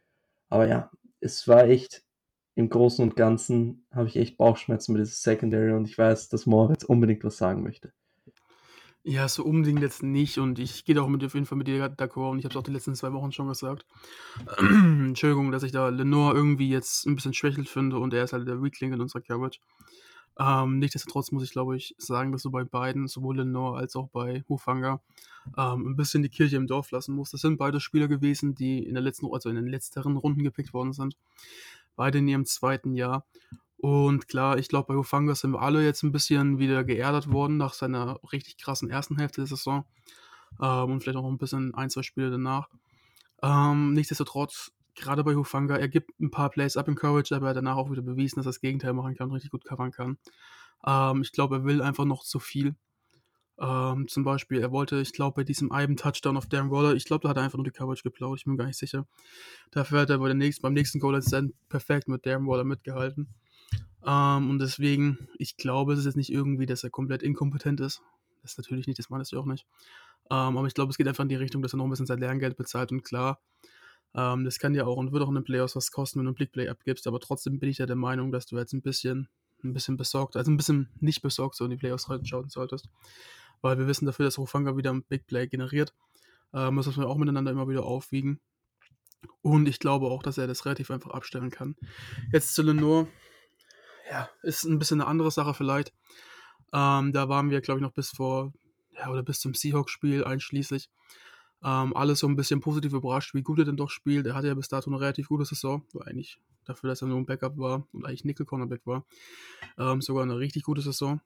Aber 0.49 0.67
ja, 0.67 0.91
es 1.19 1.47
war 1.47 1.63
echt, 1.65 2.03
im 2.55 2.69
Großen 2.69 3.03
und 3.03 3.15
Ganzen 3.15 3.85
habe 3.91 4.07
ich 4.07 4.15
echt 4.15 4.37
Bauchschmerzen 4.37 4.93
mit 4.93 5.01
dieser 5.01 5.15
Secondary 5.15 5.71
und 5.71 5.87
ich 5.87 5.97
weiß, 5.97 6.29
dass 6.29 6.45
Moritz 6.45 6.83
unbedingt 6.83 7.23
was 7.23 7.37
sagen 7.37 7.63
möchte. 7.63 7.93
Ja, 9.05 9.27
so 9.27 9.43
unbedingt 9.43 9.81
jetzt 9.81 10.03
nicht 10.03 10.37
und 10.37 10.59
ich 10.59 10.85
gehe 10.85 11.01
auch 11.01 11.07
mit 11.07 11.23
auf 11.23 11.33
jeden 11.33 11.45
Fall 11.45 11.57
mit 11.57 11.67
dir 11.67 11.87
d'accord 11.87 12.31
und 12.31 12.39
ich 12.39 12.45
habe 12.45 12.53
es 12.53 12.57
auch 12.57 12.63
die 12.63 12.71
letzten 12.71 12.95
zwei 12.95 13.11
Wochen 13.11 13.31
schon 13.31 13.47
gesagt. 13.47 13.85
Entschuldigung, 14.59 15.51
dass 15.51 15.63
ich 15.63 15.71
da 15.71 15.89
Lenore 15.89 16.35
irgendwie 16.35 16.69
jetzt 16.69 17.05
ein 17.05 17.15
bisschen 17.15 17.33
schwächelt 17.33 17.67
finde 17.67 17.97
und 17.97 18.13
er 18.13 18.23
ist 18.23 18.33
halt 18.33 18.47
der 18.47 18.61
Weakling 18.61 18.93
in 18.93 19.01
unserer 19.01 19.21
Coverage. 19.21 19.59
Ähm, 20.39 20.79
nichtsdestotrotz 20.79 21.31
muss 21.31 21.43
ich, 21.43 21.51
glaube 21.51 21.77
ich, 21.77 21.95
sagen, 21.97 22.31
dass 22.31 22.43
du 22.43 22.51
bei 22.51 22.63
beiden, 22.63 23.07
sowohl 23.07 23.37
Lenore 23.37 23.77
als 23.77 23.95
auch 23.95 24.09
bei 24.09 24.43
Hufanga, 24.49 25.01
ähm, 25.57 25.91
ein 25.91 25.95
bisschen 25.95 26.23
die 26.23 26.29
Kirche 26.29 26.55
im 26.55 26.67
Dorf 26.67 26.91
lassen 26.91 27.15
musst. 27.15 27.33
Das 27.33 27.41
sind 27.41 27.57
beide 27.57 27.79
Spieler 27.79 28.07
gewesen, 28.07 28.55
die 28.55 28.79
in 28.79 28.95
der 28.95 29.03
letzten, 29.03 29.31
also 29.31 29.49
in 29.49 29.55
den 29.55 29.67
letzteren 29.67 30.17
Runden 30.17 30.43
gepickt 30.43 30.73
worden 30.73 30.93
sind. 30.93 31.15
Beide 31.95 32.17
in 32.17 32.27
ihrem 32.27 32.45
zweiten 32.45 32.95
Jahr. 32.95 33.25
Und 33.77 34.27
klar, 34.27 34.57
ich 34.57 34.69
glaube, 34.69 34.87
bei 34.87 34.95
Hufanga 34.95 35.35
sind 35.35 35.51
wir 35.51 35.61
alle 35.61 35.83
jetzt 35.83 36.03
ein 36.03 36.11
bisschen 36.11 36.57
wieder 36.57 36.83
geerdet 36.83 37.31
worden 37.31 37.57
nach 37.57 37.73
seiner 37.73 38.19
richtig 38.31 38.57
krassen 38.57 38.89
ersten 38.89 39.17
Hälfte 39.17 39.41
der 39.41 39.47
Saison. 39.47 39.85
Ähm, 40.61 40.91
und 40.91 41.01
vielleicht 41.01 41.17
auch 41.17 41.29
ein 41.29 41.37
bisschen 41.37 41.75
ein, 41.75 41.89
zwei 41.89 42.01
Spiele 42.01 42.31
danach. 42.31 42.69
Ähm, 43.41 43.93
nichtsdestotrotz, 43.93 44.71
gerade 44.95 45.23
bei 45.23 45.35
Hufanga, 45.35 45.75
er 45.75 45.89
gibt 45.89 46.19
ein 46.19 46.31
paar 46.31 46.49
Plays 46.49 46.77
up 46.77 46.87
in 46.87 46.95
Courage, 46.95 47.35
aber 47.35 47.47
er 47.47 47.49
hat 47.49 47.57
danach 47.57 47.77
auch 47.77 47.91
wieder 47.91 48.01
bewiesen, 48.01 48.37
dass 48.37 48.45
er 48.45 48.49
das 48.49 48.61
Gegenteil 48.61 48.93
machen 48.93 49.15
kann 49.15 49.27
und 49.27 49.33
richtig 49.33 49.51
gut 49.51 49.65
covern 49.65 49.91
kann. 49.91 50.17
Ähm, 50.85 51.21
ich 51.21 51.31
glaube, 51.31 51.57
er 51.57 51.63
will 51.65 51.81
einfach 51.81 52.05
noch 52.05 52.23
zu 52.23 52.39
viel. 52.39 52.75
Ähm, 53.59 54.07
zum 54.07 54.23
Beispiel, 54.23 54.59
er 54.61 54.71
wollte, 54.71 54.99
ich 54.99 55.13
glaube, 55.13 55.35
bei 55.35 55.43
diesem 55.43 55.71
einen 55.71 55.95
Touchdown 55.95 56.37
auf 56.37 56.47
Darren 56.47 56.71
Waller, 56.71 56.95
ich 56.95 57.05
glaube, 57.05 57.23
da 57.23 57.29
hat 57.29 57.37
er 57.37 57.43
einfach 57.43 57.57
nur 57.57 57.65
die 57.65 57.71
Coverage 57.71 58.03
geplaut, 58.03 58.39
ich 58.39 58.45
bin 58.45 58.53
mir 58.53 58.57
gar 58.57 58.65
nicht 58.65 58.79
sicher. 58.79 59.05
Dafür 59.71 60.01
hat 60.01 60.09
er 60.09 60.17
bei 60.17 60.27
der 60.27 60.35
nächsten, 60.35 60.63
beim 60.63 60.73
nächsten 60.73 60.99
Goal 60.99 61.19
dann 61.29 61.53
perfekt 61.69 62.07
mit 62.07 62.25
Darren 62.25 62.47
Waller 62.47 62.63
mitgehalten. 62.63 63.27
Ähm, 64.05 64.49
und 64.49 64.59
deswegen, 64.59 65.29
ich 65.37 65.55
glaube, 65.55 65.93
es 65.93 65.99
ist 65.99 66.05
jetzt 66.05 66.17
nicht 66.17 66.31
irgendwie, 66.31 66.65
dass 66.65 66.83
er 66.83 66.89
komplett 66.89 67.23
inkompetent 67.23 67.79
ist. 67.79 68.01
Das 68.41 68.53
ist 68.53 68.57
natürlich 68.57 68.87
nicht, 68.87 68.99
das 68.99 69.09
meinst 69.09 69.31
du 69.31 69.39
auch 69.39 69.45
nicht. 69.45 69.65
Ähm, 70.29 70.57
aber 70.57 70.67
ich 70.67 70.73
glaube, 70.73 70.89
es 70.89 70.97
geht 70.97 71.07
einfach 71.07 71.23
in 71.23 71.29
die 71.29 71.35
Richtung, 71.35 71.61
dass 71.61 71.73
er 71.73 71.77
noch 71.77 71.85
ein 71.85 71.89
bisschen 71.89 72.05
sein 72.05 72.19
Lerngeld 72.19 72.57
bezahlt. 72.57 72.91
Und 72.91 73.03
klar, 73.03 73.39
ähm, 74.15 74.43
das 74.45 74.59
kann 74.59 74.75
ja 74.75 74.85
auch 74.85 74.97
und 74.97 75.11
wird 75.11 75.23
auch 75.23 75.29
in 75.29 75.35
den 75.35 75.43
Playoffs 75.43 75.75
was 75.75 75.91
kosten, 75.91 76.19
wenn 76.19 76.25
du 76.25 76.29
einen 76.29 76.35
Blickplay 76.35 76.69
abgibst. 76.69 77.07
Aber 77.07 77.19
trotzdem 77.19 77.59
bin 77.59 77.69
ich 77.69 77.79
ja 77.79 77.85
der 77.85 77.95
Meinung, 77.95 78.31
dass 78.31 78.45
du 78.45 78.57
jetzt 78.57 78.73
ein 78.73 78.81
bisschen, 78.81 79.27
ein 79.63 79.73
bisschen 79.73 79.97
besorgt, 79.97 80.35
also 80.35 80.51
ein 80.51 80.57
bisschen 80.57 80.89
nicht 80.99 81.21
besorgt 81.21 81.55
so 81.55 81.65
in 81.65 81.71
die 81.71 81.77
Playoffs 81.77 82.09
reinschauen 82.09 82.49
solltest. 82.49 82.89
Weil 83.61 83.77
wir 83.77 83.87
wissen 83.87 84.05
dafür, 84.05 84.25
dass 84.25 84.37
Rufanga 84.37 84.75
wieder 84.77 84.91
ein 84.91 85.03
Big 85.03 85.25
Play 85.25 85.47
generiert. 85.47 85.93
Ähm, 86.53 86.75
das 86.75 86.87
müssen 86.87 87.03
wir 87.03 87.09
auch 87.09 87.17
miteinander 87.17 87.51
immer 87.51 87.67
wieder 87.67 87.83
aufwiegen. 87.83 88.39
Und 89.41 89.67
ich 89.67 89.79
glaube 89.79 90.07
auch, 90.07 90.21
dass 90.21 90.37
er 90.37 90.47
das 90.47 90.65
relativ 90.65 90.91
einfach 90.91 91.11
abstellen 91.11 91.49
kann. 91.49 91.75
Jetzt 92.31 92.55
zu 92.55 92.61
Lenore 92.61 93.07
ja, 94.09 94.29
ist 94.41 94.63
ein 94.65 94.79
bisschen 94.79 95.01
eine 95.01 95.09
andere 95.09 95.31
Sache 95.31 95.53
vielleicht. 95.53 95.93
Ähm, 96.73 97.13
da 97.13 97.29
waren 97.29 97.49
wir, 97.49 97.61
glaube 97.61 97.79
ich, 97.79 97.83
noch 97.83 97.93
bis 97.93 98.09
vor, 98.09 98.53
ja, 98.91 99.09
oder 99.09 99.23
bis 99.23 99.39
zum 99.39 99.53
Seahawks-Spiel 99.53 100.23
einschließlich. 100.23 100.89
Ähm, 101.63 101.95
alles 101.95 102.19
so 102.19 102.27
ein 102.27 102.35
bisschen 102.35 102.59
positiv 102.59 102.93
überrascht, 102.93 103.33
wie 103.33 103.41
gut 103.41 103.59
er 103.59 103.65
denn 103.65 103.77
doch 103.77 103.89
spielt. 103.89 104.25
Er 104.25 104.35
hatte 104.35 104.47
ja 104.47 104.53
bis 104.53 104.67
dato 104.67 104.89
eine 104.89 104.99
relativ 104.99 105.29
gute 105.29 105.45
Saison, 105.45 105.83
eigentlich 106.01 106.39
dafür, 106.65 106.89
dass 106.89 107.01
er 107.01 107.07
nur 107.07 107.17
ein 107.17 107.25
Backup 107.25 107.57
war 107.57 107.87
und 107.93 108.05
eigentlich 108.05 108.25
Nickel-Cornerback 108.25 108.85
war. 108.85 109.05
Ähm, 109.77 110.01
sogar 110.01 110.23
eine 110.23 110.37
richtig 110.37 110.63
gute 110.63 110.81
Saison. 110.81 111.21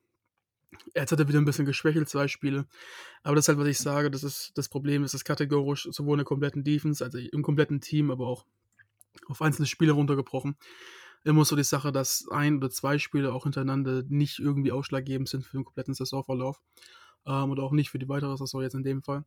Jetzt 0.94 1.12
hat 1.12 1.20
er 1.20 1.27
wieder 1.27 1.39
ein 1.39 1.46
bisschen 1.46 1.65
geschwächelt, 1.65 2.10
zwei 2.10 2.27
Spiele. 2.27 2.67
Aber 3.24 3.36
das 3.36 3.46
ist 3.46 3.50
halt, 3.50 3.58
was 3.58 3.67
ich 3.67 3.79
sage, 3.79 4.12
das 4.12 4.24
ist 4.24 4.51
das 4.56 4.70
Problem, 4.70 5.03
ist 5.03 5.13
es 5.13 5.24
kategorisch 5.24 5.88
sowohl 5.91 6.15
in 6.15 6.20
der 6.20 6.25
kompletten 6.25 6.63
Defense, 6.63 7.03
also 7.03 7.17
im 7.17 7.41
kompletten 7.41 7.82
Team, 7.82 8.12
aber 8.12 8.27
auch 8.27 8.46
auf 9.27 9.41
einzelne 9.41 9.65
Spiele 9.65 9.94
runtergebrochen 9.94 10.56
immer 11.24 11.46
so 11.46 11.56
die 11.56 11.63
Sache, 11.63 11.91
dass 11.91 12.27
ein 12.32 12.58
oder 12.58 12.70
zwei 12.70 12.98
Spiele 12.98 13.34
auch 13.34 13.44
hintereinander 13.44 14.03
nicht 14.08 14.39
irgendwie 14.39 14.72
ausschlaggebend 14.72 15.27
sind 15.27 15.44
für 15.44 15.58
den 15.58 15.65
kompletten 15.65 15.94
Saisonverlauf. 15.94 16.62
Ähm, 17.27 17.51
oder 17.51 17.63
auch 17.63 17.72
nicht 17.72 17.89
für 17.89 18.00
die 18.00 18.10
weitere 18.10 18.38
Saison 18.38 18.62
jetzt 18.62 18.74
in 18.75 18.84
dem 18.84 19.03
Fall. 19.03 19.25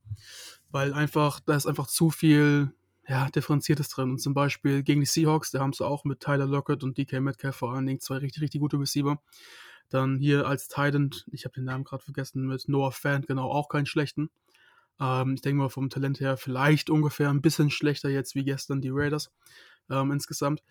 Weil 0.71 0.95
einfach, 0.95 1.41
da 1.41 1.55
ist 1.55 1.67
einfach 1.67 1.87
zu 1.87 2.11
viel 2.11 2.73
ja, 3.07 3.29
Differenziertes 3.29 3.89
drin. 3.89 4.11
Und 4.11 4.19
zum 4.19 4.35
Beispiel 4.35 4.83
gegen 4.83 5.01
die 5.01 5.07
Seahawks, 5.07 5.51
da 5.51 5.61
haben 5.61 5.73
sie 5.73 5.87
auch 5.87 6.05
mit 6.05 6.21
Tyler 6.21 6.47
Lockett 6.47 6.83
und 6.83 6.97
DK 6.97 7.21
Metcalf 7.21 7.57
vor 7.57 7.75
allen 7.75 7.87
Dingen 7.87 8.01
zwei 8.01 8.17
richtig, 8.19 8.43
richtig 8.43 8.61
gute 8.61 8.79
Receiver. 8.79 9.21
Dann 9.91 10.19
hier 10.19 10.47
als 10.47 10.69
Titan, 10.69 11.11
ich 11.33 11.45
habe 11.45 11.55
den 11.55 11.65
Namen 11.65 11.85
gerade 11.85 12.05
vergessen, 12.05 12.47
mit 12.47 12.69
Noah 12.69 12.93
Fant, 12.93 13.27
genau, 13.27 13.51
auch 13.51 13.69
keinen 13.69 13.87
schlechten. 13.87 14.31
Ähm, 15.01 15.35
ich 15.35 15.41
denke 15.41 15.63
mal 15.63 15.69
vom 15.69 15.91
Talent 15.91 16.21
her 16.21 16.37
vielleicht 16.37 16.91
ungefähr 16.91 17.31
ein 17.31 17.43
bisschen 17.43 17.71
schlechter 17.71 18.09
jetzt 18.09 18.35
wie 18.35 18.45
gestern 18.45 18.81
die 18.81 18.91
Raiders 18.93 19.33
ähm, 19.91 20.13
insgesamt. 20.13 20.63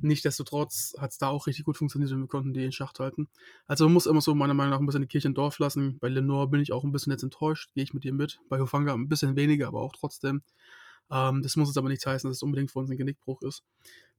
Nichtsdestotrotz 0.00 0.94
hat 0.98 1.10
es 1.10 1.18
da 1.18 1.28
auch 1.28 1.46
richtig 1.46 1.64
gut 1.64 1.76
funktioniert 1.76 2.12
und 2.12 2.20
wir 2.20 2.28
konnten 2.28 2.52
die 2.52 2.64
in 2.64 2.72
Schacht 2.72 3.00
halten. 3.00 3.28
Also 3.66 3.84
man 3.84 3.94
muss 3.94 4.06
immer 4.06 4.20
so 4.20 4.34
meiner 4.34 4.54
Meinung 4.54 4.70
nach 4.70 4.80
ein 4.80 4.86
bisschen 4.86 5.02
die 5.02 5.08
Kirche 5.08 5.28
im 5.28 5.34
Dorf 5.34 5.58
lassen. 5.58 5.98
Bei 5.98 6.08
Lenore 6.08 6.48
bin 6.48 6.60
ich 6.60 6.72
auch 6.72 6.84
ein 6.84 6.92
bisschen 6.92 7.12
jetzt 7.12 7.22
enttäuscht, 7.22 7.72
gehe 7.74 7.84
ich 7.84 7.94
mit 7.94 8.04
dir 8.04 8.12
mit. 8.12 8.40
Bei 8.48 8.60
Hofanga 8.60 8.94
ein 8.94 9.08
bisschen 9.08 9.36
weniger, 9.36 9.68
aber 9.68 9.80
auch 9.80 9.92
trotzdem. 9.92 10.42
Ähm, 11.10 11.42
das 11.42 11.56
muss 11.56 11.68
jetzt 11.68 11.78
aber 11.78 11.88
nicht 11.88 12.04
heißen, 12.04 12.28
dass 12.28 12.38
es 12.38 12.42
unbedingt 12.42 12.70
für 12.70 12.78
uns 12.78 12.90
ein 12.90 12.96
Genickbruch 12.96 13.42
ist. 13.42 13.64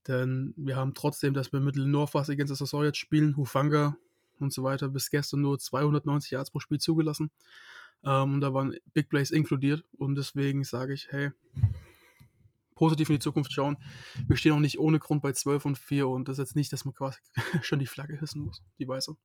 Denn 0.07 0.53
wir 0.57 0.75
haben 0.75 0.93
trotzdem, 0.93 1.33
dass 1.33 1.51
wir 1.51 1.59
mit 1.59 1.75
Lenore 1.75 2.07
fast 2.07 2.35
ganze 2.37 2.55
Saison 2.55 2.83
jetzt 2.83 2.97
spielen, 2.97 3.35
Hufanga 3.35 3.97
und 4.39 4.53
so 4.53 4.63
weiter, 4.63 4.87
bis 4.89 5.09
gestern 5.09 5.41
nur 5.41 5.59
290 5.59 6.31
Yards 6.31 6.51
pro 6.51 6.59
Spiel 6.59 6.79
zugelassen. 6.79 7.29
Ähm, 8.03 8.35
und 8.35 8.41
da 8.41 8.53
waren 8.53 8.75
Big 8.93 9.09
Plays 9.09 9.31
inkludiert. 9.31 9.83
Und 9.97 10.15
deswegen 10.15 10.63
sage 10.63 10.93
ich, 10.93 11.07
hey, 11.11 11.31
positiv 12.77 13.09
in 13.09 13.15
die 13.15 13.19
Zukunft 13.19 13.51
schauen. 13.51 13.77
Wir 14.27 14.37
stehen 14.37 14.53
auch 14.53 14.59
nicht 14.59 14.79
ohne 14.79 14.99
Grund 14.99 15.21
bei 15.21 15.33
12 15.33 15.65
und 15.65 15.77
4 15.77 16.07
und 16.07 16.27
das 16.27 16.37
ist 16.37 16.49
jetzt 16.49 16.55
nicht, 16.55 16.71
dass 16.71 16.85
man 16.85 16.93
quasi 16.93 17.17
schon 17.61 17.79
die 17.79 17.87
Flagge 17.87 18.17
hissen 18.19 18.43
muss, 18.43 18.63
die 18.79 18.87
weiße. 18.87 19.15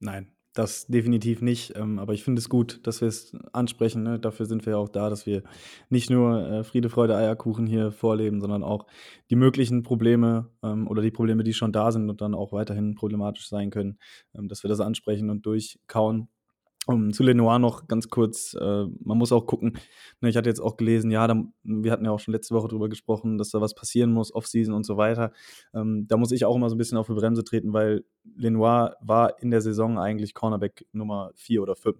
Nein, 0.00 0.34
das 0.54 0.86
definitiv 0.86 1.42
nicht. 1.42 1.76
Ähm, 1.76 1.98
aber 1.98 2.14
ich 2.14 2.22
finde 2.22 2.38
es 2.40 2.48
gut, 2.48 2.86
dass 2.86 3.00
wir 3.00 3.08
es 3.08 3.34
ansprechen. 3.52 4.02
Ne? 4.02 4.20
Dafür 4.20 4.46
sind 4.46 4.64
wir 4.66 4.74
ja 4.74 4.76
auch 4.78 4.88
da, 4.88 5.10
dass 5.10 5.26
wir 5.26 5.42
nicht 5.88 6.10
nur 6.10 6.46
äh, 6.48 6.64
Friede, 6.64 6.90
Freude, 6.90 7.16
Eierkuchen 7.16 7.66
hier 7.66 7.90
vorleben, 7.90 8.40
sondern 8.40 8.62
auch 8.62 8.86
die 9.30 9.36
möglichen 9.36 9.82
Probleme 9.82 10.50
ähm, 10.62 10.86
oder 10.86 11.02
die 11.02 11.10
Probleme, 11.10 11.42
die 11.42 11.54
schon 11.54 11.72
da 11.72 11.90
sind 11.90 12.08
und 12.08 12.20
dann 12.20 12.34
auch 12.34 12.52
weiterhin 12.52 12.94
problematisch 12.94 13.48
sein 13.48 13.70
können, 13.70 13.98
ähm, 14.34 14.48
dass 14.48 14.62
wir 14.62 14.68
das 14.68 14.80
ansprechen 14.80 15.28
und 15.30 15.44
durchkauen. 15.44 16.28
Um, 16.86 17.14
zu 17.14 17.22
Lenoir 17.22 17.58
noch 17.58 17.88
ganz 17.88 18.10
kurz, 18.10 18.54
äh, 18.60 18.84
man 19.00 19.16
muss 19.16 19.32
auch 19.32 19.46
gucken, 19.46 19.78
ne, 20.20 20.28
ich 20.28 20.36
hatte 20.36 20.50
jetzt 20.50 20.60
auch 20.60 20.76
gelesen, 20.76 21.10
ja, 21.10 21.26
da, 21.26 21.42
wir 21.62 21.90
hatten 21.90 22.04
ja 22.04 22.10
auch 22.10 22.20
schon 22.20 22.32
letzte 22.32 22.54
Woche 22.54 22.68
darüber 22.68 22.90
gesprochen, 22.90 23.38
dass 23.38 23.50
da 23.50 23.62
was 23.62 23.74
passieren 23.74 24.12
muss, 24.12 24.34
Offseason 24.34 24.74
und 24.74 24.84
so 24.84 24.98
weiter. 24.98 25.32
Ähm, 25.72 26.06
da 26.08 26.18
muss 26.18 26.30
ich 26.30 26.44
auch 26.44 26.54
immer 26.54 26.68
so 26.68 26.74
ein 26.74 26.78
bisschen 26.78 26.98
auf 26.98 27.06
die 27.06 27.14
Bremse 27.14 27.42
treten, 27.42 27.72
weil 27.72 28.04
Lenoir 28.36 28.96
war 29.00 29.40
in 29.40 29.50
der 29.50 29.62
Saison 29.62 29.98
eigentlich 29.98 30.34
Cornerback 30.34 30.84
Nummer 30.92 31.30
4 31.36 31.62
oder 31.62 31.74
5. 31.74 31.96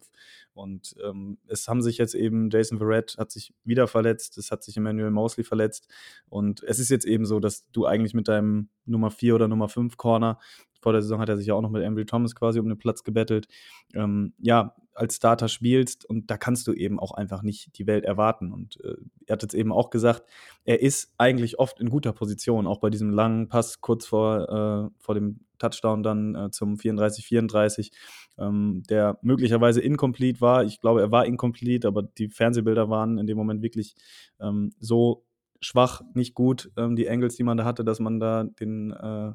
Und 0.53 0.95
ähm, 1.03 1.39
es 1.47 1.67
haben 1.67 1.83
sich 1.83 1.97
jetzt 1.97 2.15
eben, 2.15 2.51
Jason 2.51 2.79
Verrett 2.79 3.17
hat 3.19 3.31
sich 3.31 3.55
wieder 3.65 3.87
verletzt, 3.87 4.37
es 4.39 4.51
hat 4.51 4.63
sich 4.63 4.77
Emmanuel 4.77 5.11
Mosley 5.11 5.45
verletzt. 5.45 5.89
Und 6.29 6.63
es 6.63 6.79
ist 6.79 6.91
jetzt 6.91 7.07
eben 7.07 7.25
so, 7.25 7.41
dass 7.41 7.71
du 7.73 7.87
eigentlich 7.87 8.15
mit 8.15 8.29
deinem 8.29 8.69
Nummer 8.85 9.11
4 9.11 9.35
oder 9.35 9.49
Nummer 9.49 9.69
5 9.69 9.97
Corner 9.97 10.39
vor 10.85 10.93
der 10.93 11.01
Saison 11.01 11.19
hat 11.19 11.31
er 11.31 11.39
sich 11.39 11.47
ja 11.47 11.55
auch 11.55 11.63
noch 11.63 11.71
mit 11.71 11.83
Embry 11.83 12.05
Thomas 12.05 12.35
quasi 12.35 12.61
um 12.61 12.69
den 12.69 12.77
Platz 12.77 13.05
gebettelt. 13.05 13.49
Ähm, 13.95 14.35
ja, 14.39 14.77
als 14.93 15.17
Starter 15.17 15.49
spielst 15.49 16.05
und 16.05 16.31
da 16.31 16.37
kannst 16.37 16.67
du 16.67 16.75
eben 16.75 17.01
auch 17.01 17.13
einfach 17.13 17.43
nicht 17.43 17.79
die 17.79 17.87
Welt 17.87 18.05
erwarten. 18.05 18.53
Und 18.53 18.79
äh, 18.85 18.97
er 19.27 19.33
hat 19.33 19.43
jetzt 19.43 19.55
eben 19.55 19.73
auch 19.73 19.89
gesagt, 19.89 20.25
er 20.67 20.83
ist 20.83 21.15
eigentlich 21.17 21.59
oft 21.59 21.81
in 21.81 21.89
guter 21.89 22.13
Position, 22.13 22.67
auch 22.67 22.81
bei 22.81 22.91
diesem 22.91 23.09
langen 23.09 23.49
Pass 23.49 23.81
kurz 23.81 24.05
vor, 24.05 24.91
äh, 24.93 25.03
vor 25.03 25.15
dem 25.15 25.41
Touchdown 25.59 26.03
dann 26.03 26.35
äh, 26.35 26.51
zum 26.51 26.75
34-34, 26.75 27.91
ähm, 28.37 28.83
der 28.91 29.19
möglicherweise 29.23 29.81
incomplete 29.81 30.43
war. 30.43 30.65
Ich 30.65 30.83
glaube, 30.83 31.01
er 31.01 31.11
war 31.11 31.25
incomplete, 31.25 31.89
aber 31.89 32.03
die 32.03 32.29
Fernsehbilder 32.29 32.91
waren 32.91 33.17
in 33.17 33.27
dem 33.27 33.39
Moment 33.39 33.63
wirklich 33.63 33.95
ähm, 34.39 34.75
so 34.81 35.25
schwach, 35.63 36.03
nicht 36.13 36.35
gut, 36.35 36.71
ähm, 36.77 36.95
die 36.95 37.09
Angles, 37.09 37.37
die 37.37 37.43
man 37.43 37.57
da 37.57 37.65
hatte, 37.65 37.85
dass 37.85 38.01
man 38.01 38.21
da 38.21 38.45
den 38.45 38.91
äh, 38.91 39.33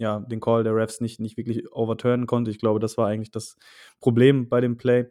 ja, 0.00 0.20
den 0.20 0.40
Call 0.40 0.64
der 0.64 0.74
Refs 0.74 1.02
nicht, 1.02 1.20
nicht 1.20 1.36
wirklich 1.36 1.70
overturnen 1.72 2.26
konnte. 2.26 2.50
Ich 2.50 2.58
glaube, 2.58 2.80
das 2.80 2.96
war 2.96 3.06
eigentlich 3.06 3.30
das 3.30 3.56
Problem 4.00 4.48
bei 4.48 4.62
dem 4.62 4.78
Play. 4.78 5.06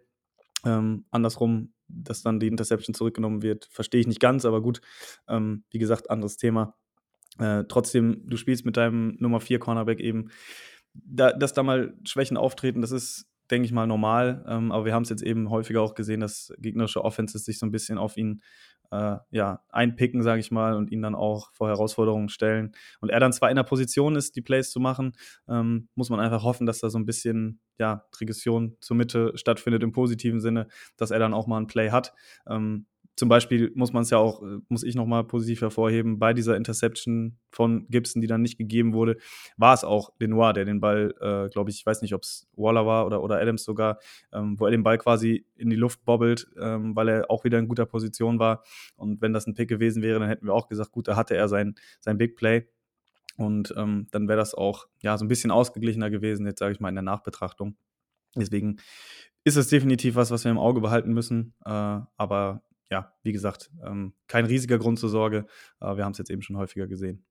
Ähm, 0.66 1.06
andersrum, 1.12 1.74
dass 1.88 2.24
dann 2.24 2.40
die 2.40 2.48
Interception 2.48 2.96
zurückgenommen 2.96 3.44
wird, 3.44 3.68
verstehe 3.72 4.02
ich 4.02 4.08
nicht 4.08 4.20
ganz, 4.20 4.46
aber 4.46 4.62
gut, 4.64 4.82
ähm, 5.28 5.64
wie 5.70 5.78
gesagt, 5.78 6.10
anderes 6.10 6.38
Thema. 6.38 6.76
Äh, 7.38 7.66
trotzdem, 7.70 8.24
du 8.28 8.36
spielst 8.36 8.66
mit 8.66 8.78
deinem 8.78 9.16
Nummer 9.20 9.40
4 9.40 9.60
Cornerback 9.60 10.00
eben, 10.00 10.32
da, 10.94 11.34
dass 11.34 11.54
da 11.54 11.62
mal 11.62 11.94
Schwächen 12.04 12.36
auftreten, 12.36 12.82
das 12.82 12.92
ist, 12.92 13.28
denke 13.52 13.68
ich 13.68 13.72
mal, 13.72 13.86
normal. 13.86 14.44
Ähm, 14.48 14.72
aber 14.72 14.86
wir 14.86 14.94
haben 14.96 15.04
es 15.04 15.10
jetzt 15.10 15.22
eben 15.22 15.52
häufiger 15.52 15.84
auch 15.84 15.94
gesehen, 15.94 16.20
dass 16.20 16.52
gegnerische 16.58 17.06
Offenses 17.06 17.46
sich 17.46 17.60
so 17.60 17.68
ein 17.68 17.72
bisschen 17.72 18.00
auf 18.00 18.18
ihn 18.18 18.42
äh, 18.92 19.18
ja, 19.32 19.64
einpicken, 19.70 20.24
sage 20.24 20.40
ich 20.40 20.52
mal, 20.52 20.76
und 20.76 20.92
ihn 20.92 21.02
dann 21.02 21.16
auch 21.16 21.52
vor 21.54 21.68
Herausforderungen 21.68 22.30
stellen. 22.30 22.74
Und 23.02 23.10
er 23.10 23.20
dann 23.20 23.34
zwar 23.34 23.50
in 23.50 23.56
der 23.56 23.64
Position 23.64 24.16
ist, 24.16 24.36
die 24.36 24.42
Plays 24.42 24.72
zu 24.72 24.80
machen, 24.80 25.14
ähm, 25.48 25.90
muss 25.96 26.10
man 26.10 26.20
einfach 26.20 26.44
hoffen, 26.44 26.66
dass 26.66 26.80
da 26.80 26.90
so 26.90 26.98
ein 26.98 27.06
bisschen 27.06 27.60
ja, 27.78 28.06
Regression 28.20 28.76
zur 28.82 28.98
Mitte 28.98 29.32
stattfindet 29.36 29.84
im 29.84 29.92
positiven 29.92 30.42
Sinne, 30.42 30.68
dass 30.98 31.12
er 31.12 31.20
dann 31.20 31.34
auch 31.34 31.48
mal 31.48 31.60
ein 31.60 31.68
Play 31.68 31.92
hat. 31.92 32.14
Ähm, 32.48 32.86
zum 33.20 33.28
Beispiel 33.28 33.70
muss 33.76 33.92
man 33.92 34.04
es 34.04 34.12
ja 34.12 34.18
auch, 34.18 34.42
äh, 34.42 34.60
muss 34.70 34.84
ich 34.84 34.96
nochmal 34.96 35.26
positiv 35.26 35.60
hervorheben, 35.60 36.20
bei 36.20 36.34
dieser 36.34 36.56
Interception 36.56 37.38
von 37.52 37.86
Gibson, 37.90 38.22
die 38.22 38.28
dann 38.28 38.42
nicht 38.42 38.58
gegeben 38.58 38.94
wurde, 38.94 39.18
war 39.58 39.74
es 39.74 39.84
auch 39.84 40.14
Lenoir, 40.20 40.54
der 40.54 40.64
den 40.64 40.80
Ball, 40.80 41.14
äh, 41.20 41.50
glaube 41.50 41.70
ich, 41.70 41.80
ich 41.80 41.86
weiß 41.86 42.02
nicht, 42.02 42.14
ob 42.14 42.24
es 42.24 42.48
Waller 42.56 42.86
war 42.86 43.06
oder, 43.06 43.22
oder 43.22 43.42
Adams 43.42 43.66
sogar, 43.66 44.00
ähm, 44.32 44.58
wo 44.58 44.66
er 44.66 44.72
den 44.72 44.84
Ball 44.84 44.98
quasi 44.98 45.46
in 45.58 45.70
die 45.70 45.76
Luft 45.76 46.06
bobbelt, 46.06 46.48
ähm, 46.62 46.96
weil 46.96 47.10
er 47.10 47.30
auch 47.30 47.44
wieder 47.44 47.60
in 47.60 47.68
guter 47.68 47.86
Position 47.86 48.40
war. 48.40 48.64
Und 48.96 49.22
wenn 49.22 49.34
das 49.34 49.48
ein 49.48 49.54
Pick 49.54 49.68
gewesen 49.68 50.02
wäre, 50.02 50.20
dann 50.20 50.30
hätten 50.30 50.46
wir 50.46 50.54
auch 50.54 50.70
gesagt, 50.70 50.94
gut, 50.94 51.10
da 51.10 51.18
hatte 51.18 51.36
er 51.36 51.50
sein, 51.50 51.76
sein 52.00 52.18
Big 52.18 52.38
Play. 52.38 52.70
Und 53.36 53.74
ähm, 53.76 54.08
dann 54.12 54.30
wäre 54.30 54.38
das 54.38 54.54
auch 54.54 54.88
ja 55.02 55.18
so 55.18 55.26
ein 55.26 55.28
bisschen 55.28 55.52
ausgeglichener 55.52 56.10
gewesen, 56.10 56.46
jetzt 56.46 56.60
sage 56.60 56.72
ich 56.72 56.80
mal 56.80 56.88
in 56.90 56.96
der 56.96 57.02
Nachbetrachtung. 57.02 57.76
Deswegen 58.38 58.78
ist 59.44 59.58
es 59.58 59.68
definitiv 59.68 60.16
was, 60.16 60.32
was 60.32 60.46
wir 60.46 60.52
im 60.52 60.58
Auge 60.58 60.80
behalten 60.80 61.12
müssen. 61.12 61.54
Äh, 61.66 61.70
aber 61.70 62.64
ja, 62.90 63.14
wie 63.24 63.32
gesagt, 63.32 63.72
ähm, 63.86 64.14
kein 64.28 64.46
riesiger 64.46 64.78
Grund 64.78 65.00
zur 65.00 65.10
Sorge. 65.10 65.46
Äh, 65.80 65.96
wir 65.98 66.06
haben 66.06 66.12
es 66.12 66.18
jetzt 66.18 66.32
eben 66.32 66.42
schon 66.42 66.58
häufiger 66.58 66.88
gesehen. 66.88 67.26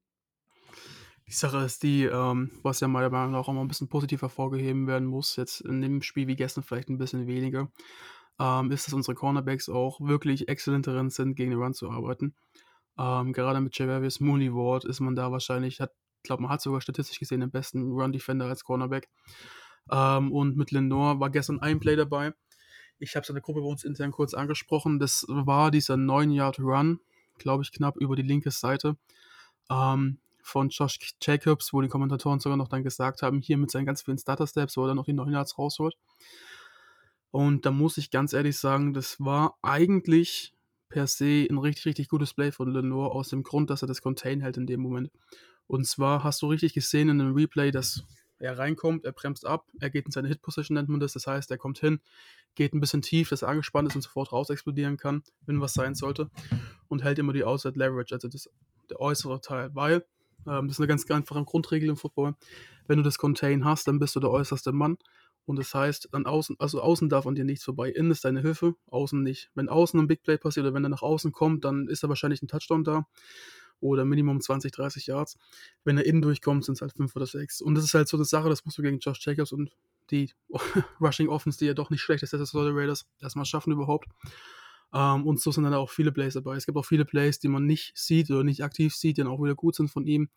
Die 1.27 1.33
Sache 1.33 1.59
ist 1.59 1.83
die, 1.83 2.05
ähm, 2.05 2.51
was 2.63 2.81
ja 2.81 2.89
meiner 2.89 3.11
Meinung 3.11 3.33
nach 3.33 3.49
auch 3.49 3.53
mal 3.53 3.61
ein 3.61 3.69
bisschen 3.69 3.89
positiv 3.89 4.23
hervorgeheben 4.23 4.87
werden 4.87 5.07
muss, 5.07 5.37
jetzt 5.37 5.61
in 5.61 5.83
dem 5.83 6.01
Spiel 6.01 6.27
wie 6.27 6.37
gestern 6.37 6.65
vielleicht 6.65 6.89
ein 6.89 6.97
bisschen 6.97 7.27
weniger, 7.27 7.71
ähm, 8.41 8.71
ist, 8.71 8.87
dass 8.87 8.95
unsere 8.95 9.15
Cornerbacks 9.15 9.69
auch 9.69 10.01
wirklich 10.01 10.49
exzellent 10.49 10.87
darin 10.87 11.11
sind, 11.11 11.35
gegen 11.35 11.51
den 11.51 11.61
Run 11.61 11.75
zu 11.75 11.91
arbeiten. 11.91 12.35
Ähm, 12.97 13.35
gerade 13.35 13.61
mit 13.61 13.79
Javarius 13.79 14.21
Mooney 14.21 14.55
Ward 14.55 14.87
ist 14.87 15.01
man 15.01 15.17
da 15.17 15.31
wahrscheinlich, 15.31 15.81
hat, 15.81 15.93
glaube 16.23 16.43
man 16.43 16.51
hat 16.51 16.63
sogar 16.63 16.81
statistisch 16.81 17.19
gesehen 17.19 17.41
den 17.41 17.51
besten 17.51 17.93
Run-Defender 17.93 18.47
als 18.47 18.65
Cornerback. 18.65 19.09
Ähm, 19.91 20.33
und 20.33 20.57
mit 20.57 20.71
Lenore 20.71 21.21
war 21.21 21.29
gestern 21.29 21.61
ein 21.61 21.79
Play 21.79 21.97
dabei, 21.97 22.33
ich 22.99 23.15
habe 23.15 23.23
es 23.23 23.29
in 23.29 23.35
der 23.35 23.43
Gruppe 23.43 23.61
bei 23.61 23.67
uns 23.67 23.85
intern 23.85 24.11
kurz 24.11 24.35
angesprochen. 24.35 24.99
Das 24.99 25.25
war 25.29 25.71
dieser 25.71 25.95
9-Yard-Run, 25.95 27.01
glaube 27.39 27.63
ich, 27.63 27.73
knapp 27.73 27.97
über 27.97 28.17
die 28.17 28.23
linke 28.23 28.51
Seite 28.51 28.97
ähm, 29.71 30.19
von 30.43 30.69
Josh 30.71 30.99
Jacobs, 31.21 31.73
wo 31.73 31.81
die 31.81 31.89
Kommentatoren 31.89 32.41
sogar 32.41 32.57
noch 32.57 32.69
dann 32.69 32.83
gesagt 32.83 33.23
haben, 33.23 33.41
hier 33.41 33.57
mit 33.57 33.71
seinen 33.71 33.87
ganz 33.87 34.03
vielen 34.03 34.19
Starter-Steps, 34.19 34.77
wo 34.77 34.85
er 34.85 34.89
dann 34.89 34.97
noch 34.97 35.05
die 35.05 35.13
9 35.13 35.33
Yards 35.33 35.59
rausholt. 35.59 35.97
Und 37.31 37.67
da 37.67 37.71
muss 37.71 37.99
ich 37.99 38.11
ganz 38.11 38.33
ehrlich 38.33 38.57
sagen, 38.57 38.95
das 38.95 39.21
war 39.21 39.59
eigentlich 39.63 40.55
per 40.89 41.07
se 41.07 41.47
ein 41.49 41.59
richtig, 41.59 41.85
richtig 41.85 42.09
gutes 42.09 42.33
Play 42.33 42.51
von 42.51 42.73
Lenore 42.73 43.13
aus 43.13 43.29
dem 43.29 43.43
Grund, 43.43 43.69
dass 43.69 43.83
er 43.83 43.89
das 43.89 44.01
Contain 44.01 44.41
hält 44.41 44.57
in 44.57 44.67
dem 44.67 44.81
Moment. 44.81 45.11
Und 45.67 45.87
zwar 45.87 46.25
hast 46.25 46.41
du 46.41 46.47
richtig 46.47 46.73
gesehen 46.73 47.11
in 47.11 47.19
dem 47.19 47.35
Replay, 47.35 47.71
dass 47.71 48.05
er 48.39 48.59
reinkommt, 48.59 49.05
er 49.05 49.13
bremst 49.13 49.47
ab, 49.47 49.67
er 49.81 49.91
geht 49.91 50.07
in 50.07 50.13
seine 50.13 50.29
Hit-Position, 50.29 50.75
nennt 50.75 50.89
man 50.89 51.01
das. 51.01 51.13
Das 51.13 51.27
heißt, 51.27 51.51
er 51.51 51.59
kommt 51.59 51.79
hin, 51.79 52.01
geht 52.55 52.73
ein 52.73 52.81
bisschen 52.81 53.03
tief, 53.03 53.29
dass 53.31 53.43
er 53.43 53.49
angespannt 53.49 53.89
ist 53.89 53.97
und 53.97 54.03
sofort 54.03 54.33
raus 54.33 54.51
explodieren 54.51 54.97
kann, 54.97 55.23
wenn 55.47 55.61
was 55.61 55.75
sein 55.75 55.95
sollte. 55.95 56.31
Und 56.89 57.03
hält 57.05 57.19
immer 57.19 57.33
die 57.33 57.45
Outside 57.45 57.79
Leverage, 57.79 58.15
also 58.15 58.29
das, 58.29 58.49
der 58.91 59.01
äußere 59.01 59.41
Teil. 59.41 59.71
Weil, 59.75 60.05
ähm, 60.47 60.69
das 60.69 60.77
ist 60.77 60.81
eine 60.81 60.87
ganz 60.87 61.11
einfache 61.11 61.45
Grundregel 61.45 61.89
im 61.89 61.97
Football, 61.97 62.35
wenn 62.87 62.99
du 62.99 63.03
das 63.03 63.19
Contain 63.19 63.65
hast, 63.65 63.89
dann 63.89 63.99
bist 63.99 64.17
du 64.17 64.21
der 64.21 64.31
äußerste 64.31 64.73
Mann. 64.73 64.99
Und 65.45 65.57
das 65.57 65.75
heißt, 65.75 66.13
an 66.13 66.27
außen, 66.27 66.57
also 66.59 66.83
außen 66.83 67.09
darf 67.09 67.27
an 67.27 67.35
dir 67.35 67.45
nichts 67.45 67.65
vorbei. 67.65 67.89
Innen 67.91 68.11
ist 68.11 68.25
deine 68.25 68.43
Hilfe, 68.43 68.75
außen 68.91 69.23
nicht. 69.23 69.51
Wenn 69.55 69.71
außen 69.71 69.99
ein 69.99 70.07
Big 70.07 70.23
Play 70.23 70.37
passiert 70.37 70.67
oder 70.67 70.75
wenn 70.75 70.85
er 70.85 70.91
nach 70.91 71.03
außen 71.03 71.33
kommt, 71.33 71.65
dann 71.65 71.89
ist 71.89 72.03
da 72.03 72.09
wahrscheinlich 72.11 72.43
ein 72.43 72.49
Touchdown 72.49 72.85
da 72.85 73.07
oder 73.81 74.05
Minimum 74.05 74.41
20, 74.41 74.73
30 74.73 75.07
Yards. 75.07 75.37
Wenn 75.85 75.99
er 75.99 76.07
innen 76.07 76.23
durchkommt, 76.23 76.65
sind 76.65 76.75
es 76.75 76.83
halt 76.83 76.93
5 76.93 77.15
oder 77.15 77.27
6. 77.27 77.61
Und 77.61 77.75
das 77.75 77.85
ist 77.85 77.95
halt 77.95 78.09
so 78.09 78.17
eine 78.17 78.25
Sache, 78.25 78.49
das 78.49 78.65
musst 78.65 78.79
du 78.79 78.83
gegen 78.83 78.99
Josh 78.99 79.25
Jacobs 79.25 79.53
und 79.53 79.71
die 80.11 80.31
Rushing 81.01 81.29
Offense, 81.29 81.59
die 81.59 81.67
ja 81.67 81.75
doch 81.75 81.91
nicht 81.91 82.01
schlecht 82.01 82.23
ist, 82.23 82.33
das 82.33 82.51
soll 82.51 82.73
Raiders 82.73 83.07
erstmal 83.21 83.45
schaffen 83.45 83.73
überhaupt. 83.73 84.09
Um, 84.91 85.01
ähm, 85.01 85.27
und 85.27 85.41
so 85.41 85.53
sind 85.53 85.65
dann 85.65 85.75
auch 85.75 85.91
viele 85.91 86.13
Plays 86.13 86.33
dabei. 86.33 86.57
Es 86.57 86.65
gibt 86.65 86.79
auch 86.79 86.87
viele 86.87 87.05
Plays, 87.05 87.39
die 87.39 87.49
man 87.49 87.67
nicht 87.67 87.93
sieht 87.95 88.31
oder 88.31 88.43
nicht 88.43 88.65
aktiv 88.65 88.95
sieht, 88.95 89.19
die 89.19 89.23
dann 89.23 89.31
auch 89.31 89.43
wieder 89.43 89.55
gut 89.55 89.75
sind 89.75 89.91
von 89.91 90.07
ihm. 90.07 90.31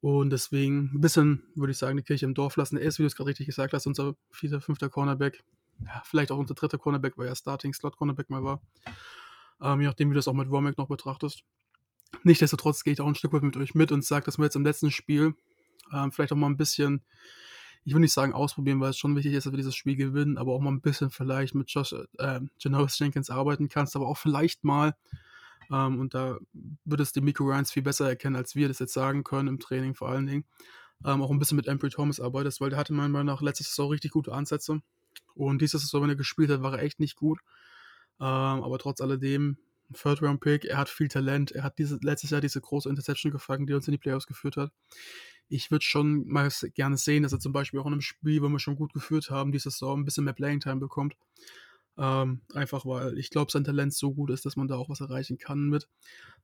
Und 0.00 0.30
deswegen 0.30 0.90
ein 0.92 1.00
bisschen, 1.00 1.44
würde 1.54 1.70
ich 1.70 1.78
sagen, 1.78 1.96
die 1.96 2.02
Kirche 2.02 2.26
im 2.26 2.34
Dorf 2.34 2.56
lassen. 2.56 2.76
Er 2.76 2.82
ist, 2.82 2.98
wie 2.98 3.04
du 3.04 3.06
es 3.06 3.14
gerade 3.14 3.30
richtig 3.30 3.46
gesagt 3.46 3.72
hast, 3.72 3.86
unser 3.86 4.16
vierter, 4.30 4.60
fünfter 4.60 4.88
Cornerback. 4.88 5.42
Ja, 5.84 6.02
vielleicht 6.04 6.32
auch 6.32 6.38
unser 6.38 6.54
dritter 6.54 6.78
Cornerback, 6.78 7.16
weil 7.16 7.28
er 7.28 7.36
Starting 7.36 7.72
Slot 7.72 7.96
Cornerback 7.96 8.28
mal 8.28 8.42
war. 8.42 8.60
Um, 9.58 9.66
ähm, 9.68 9.80
je 9.82 9.86
nachdem, 9.86 10.10
wie 10.10 10.14
du 10.14 10.18
das 10.18 10.28
auch 10.28 10.34
mit 10.34 10.50
Womack 10.50 10.76
noch 10.78 10.88
betrachtest. 10.88 11.42
Nichtsdestotrotz 12.24 12.84
gehe 12.84 12.92
ich 12.92 13.00
auch 13.00 13.06
ein 13.06 13.14
Stück 13.14 13.32
weit 13.32 13.42
mit 13.42 13.56
euch 13.56 13.74
mit 13.74 13.92
und 13.92 14.04
sage, 14.04 14.24
dass 14.24 14.38
wir 14.38 14.44
jetzt 14.44 14.56
im 14.56 14.64
letzten 14.64 14.90
Spiel 14.90 15.34
ähm, 15.92 16.12
vielleicht 16.12 16.32
auch 16.32 16.36
mal 16.36 16.48
ein 16.48 16.56
bisschen, 16.56 17.02
ich 17.84 17.94
will 17.94 18.00
nicht 18.00 18.12
sagen 18.12 18.32
ausprobieren, 18.32 18.80
weil 18.80 18.90
es 18.90 18.98
schon 18.98 19.14
wichtig 19.16 19.34
ist, 19.34 19.46
dass 19.46 19.52
wir 19.52 19.58
dieses 19.58 19.76
Spiel 19.76 19.96
gewinnen, 19.96 20.38
aber 20.38 20.52
auch 20.52 20.60
mal 20.60 20.70
ein 20.70 20.80
bisschen 20.80 21.10
vielleicht 21.10 21.54
mit 21.54 21.70
Josh, 21.70 21.94
äh, 22.18 22.40
Janoris 22.58 22.98
Jenkins 22.98 23.30
arbeiten 23.30 23.68
kannst, 23.68 23.96
aber 23.96 24.08
auch 24.08 24.18
vielleicht 24.18 24.64
mal, 24.64 24.96
ähm, 25.70 26.00
und 26.00 26.14
da 26.14 26.38
wird 26.84 27.00
es 27.00 27.12
die 27.12 27.20
Miko 27.20 27.44
Ryans 27.44 27.72
viel 27.72 27.82
besser 27.82 28.08
erkennen, 28.08 28.36
als 28.36 28.54
wir 28.54 28.68
das 28.68 28.78
jetzt 28.78 28.92
sagen 28.92 29.24
können 29.24 29.48
im 29.48 29.58
Training 29.60 29.94
vor 29.94 30.08
allen 30.08 30.26
Dingen, 30.26 30.44
ähm, 31.04 31.22
auch 31.22 31.30
ein 31.30 31.38
bisschen 31.38 31.56
mit 31.56 31.66
Embry 31.66 31.90
Thomas 31.90 32.20
arbeitest, 32.20 32.60
weil 32.60 32.70
der 32.70 32.78
hatte 32.78 32.92
meiner 32.92 33.08
Meinung 33.08 33.26
nach 33.26 33.42
letztes 33.42 33.68
Saison 33.68 33.90
richtig 33.90 34.12
gute 34.12 34.32
Ansätze 34.32 34.80
und 35.34 35.60
dieses 35.60 35.82
Saison, 35.82 36.02
wenn 36.02 36.10
er 36.10 36.16
gespielt 36.16 36.50
hat, 36.50 36.62
war 36.62 36.74
er 36.74 36.82
echt 36.82 36.98
nicht 36.98 37.16
gut. 37.16 37.40
Ähm, 38.18 38.24
aber 38.24 38.78
trotz 38.78 39.00
alledem 39.00 39.58
Third-Round-Pick, 39.92 40.64
er 40.64 40.78
hat 40.78 40.88
viel 40.88 41.08
Talent, 41.08 41.52
er 41.52 41.62
hat 41.62 41.78
diese, 41.78 41.98
letztes 42.02 42.30
Jahr 42.30 42.40
diese 42.40 42.60
große 42.60 42.88
Interception 42.88 43.32
gefangen, 43.32 43.66
die 43.66 43.74
uns 43.74 43.86
in 43.88 43.92
die 43.92 43.98
Playoffs 43.98 44.26
geführt 44.26 44.56
hat. 44.56 44.72
Ich 45.48 45.70
würde 45.70 45.84
schon 45.84 46.26
mal 46.26 46.50
gerne 46.74 46.96
sehen, 46.96 47.22
dass 47.22 47.32
er 47.32 47.38
zum 47.38 47.52
Beispiel 47.52 47.78
auch 47.80 47.86
in 47.86 47.92
einem 47.92 48.00
Spiel, 48.00 48.42
wo 48.42 48.48
wir 48.48 48.58
schon 48.58 48.76
gut 48.76 48.92
geführt 48.92 49.30
haben, 49.30 49.52
diese 49.52 49.70
Saison 49.70 50.00
ein 50.00 50.04
bisschen 50.04 50.24
mehr 50.24 50.32
Playing-Time 50.32 50.76
bekommt. 50.76 51.14
Ähm, 51.98 52.42
einfach 52.52 52.84
weil 52.84 53.16
ich 53.18 53.30
glaube, 53.30 53.50
sein 53.50 53.64
Talent 53.64 53.94
so 53.94 54.12
gut 54.12 54.30
ist, 54.30 54.44
dass 54.44 54.56
man 54.56 54.68
da 54.68 54.76
auch 54.76 54.90
was 54.90 55.00
erreichen 55.00 55.38
kann 55.38 55.68
mit. 55.68 55.88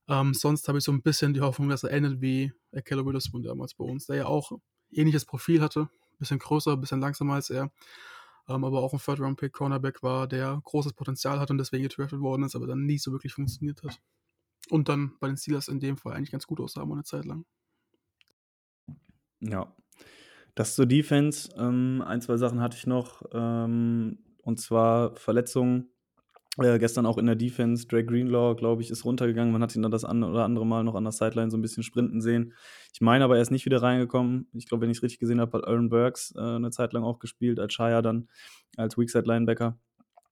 Ähm, 0.09 0.35
sonst 0.35 0.67
habe 0.69 0.79
ich 0.79 0.85
so 0.85 0.93
ein 0.93 1.03
bisschen 1.03 1.35
die 1.35 1.41
Hoffnung, 1.41 1.69
dass 1.69 1.85
er 1.85 1.91
endet 1.91 2.21
wie 2.21 2.53
Keller 2.85 3.05
Witherspoon 3.05 3.43
damals 3.43 3.75
bei 3.75 3.85
uns, 3.85 4.07
der 4.07 4.17
ja 4.17 4.27
auch 4.27 4.53
ähnliches 4.91 5.25
Profil 5.25 5.61
hatte, 5.61 5.89
bisschen 6.19 6.39
größer, 6.39 6.77
bisschen 6.77 7.01
langsamer 7.01 7.35
als 7.35 7.51
er, 7.51 7.71
ähm, 8.49 8.65
aber 8.65 8.83
auch 8.83 8.93
ein 8.93 8.99
Third-Round-Pick 8.99 9.53
Cornerback 9.53 10.03
war, 10.03 10.27
der 10.27 10.61
großes 10.65 10.95
Potenzial 10.95 11.41
hat 11.41 11.51
und 11.51 11.59
deswegen 11.59 11.85
getraftet 11.85 12.21
worden 12.21 12.45
ist, 12.45 12.57
aber 12.57 12.67
dann 12.67 12.87
nie 12.87 12.99
so 12.99 13.13
wirklich 13.13 13.35
funktioniert 13.35 13.83
hat. 13.83 14.01
Und 14.71 14.89
dann 14.89 15.17
bei 15.21 15.27
den 15.27 15.37
Steelers 15.37 15.69
in 15.69 15.81
dem 15.81 15.97
Fall 15.97 16.15
eigentlich 16.15 16.31
ganz 16.31 16.47
gut 16.47 16.61
aussah, 16.61 16.83
eine 16.83 17.05
Zeit 17.05 17.25
lang. 17.25 17.45
Ja. 19.41 19.75
Das 20.55 20.75
zur 20.75 20.87
Defense. 20.87 21.53
Ähm, 21.57 22.03
ein, 22.07 22.21
zwei 22.21 22.37
Sachen 22.37 22.61
hatte 22.61 22.77
ich 22.77 22.87
noch. 22.87 23.23
Ähm, 23.33 24.19
und 24.43 24.61
zwar 24.61 25.17
Verletzungen. 25.17 25.89
Äh, 26.59 26.79
gestern 26.79 27.07
auch 27.07 27.17
in 27.17 27.27
der 27.27 27.35
Defense. 27.35 27.87
Drake 27.87 28.07
Greenlaw, 28.07 28.55
glaube 28.57 28.83
ich, 28.83 28.91
ist 28.91 29.05
runtergegangen. 29.07 29.53
Man 29.53 29.63
hat 29.63 29.75
ihn 29.75 29.83
dann 29.83 29.91
das 29.91 30.05
ein 30.05 30.23
oder 30.23 30.45
andere 30.45 30.67
Mal 30.67 30.85
noch 30.85 30.95
an 30.95 31.05
der 31.05 31.13
Sideline 31.13 31.51
so 31.51 31.57
ein 31.57 31.63
bisschen 31.63 31.83
sprinten 31.83 32.21
sehen. 32.21 32.53
Ich 32.93 33.01
meine 33.01 33.25
aber, 33.25 33.37
er 33.37 33.43
ist 33.43 33.51
nicht 33.51 33.65
wieder 33.65 33.81
reingekommen. 33.81 34.49
Ich 34.53 34.69
glaube, 34.69 34.83
wenn 34.83 34.91
ich 34.91 34.99
es 34.99 35.03
richtig 35.03 35.21
gesehen 35.21 35.41
habe, 35.41 35.57
hat 35.57 35.67
Aaron 35.67 35.89
Burks 35.89 36.35
äh, 36.37 36.41
eine 36.41 36.71
Zeit 36.71 36.93
lang 36.93 37.05
auch 37.05 37.21
gespielt, 37.21 37.59
als 37.59 37.73
Shire 37.73 38.03
dann 38.03 38.29
als 38.77 38.99
Weakside-Linebacker 38.99 39.79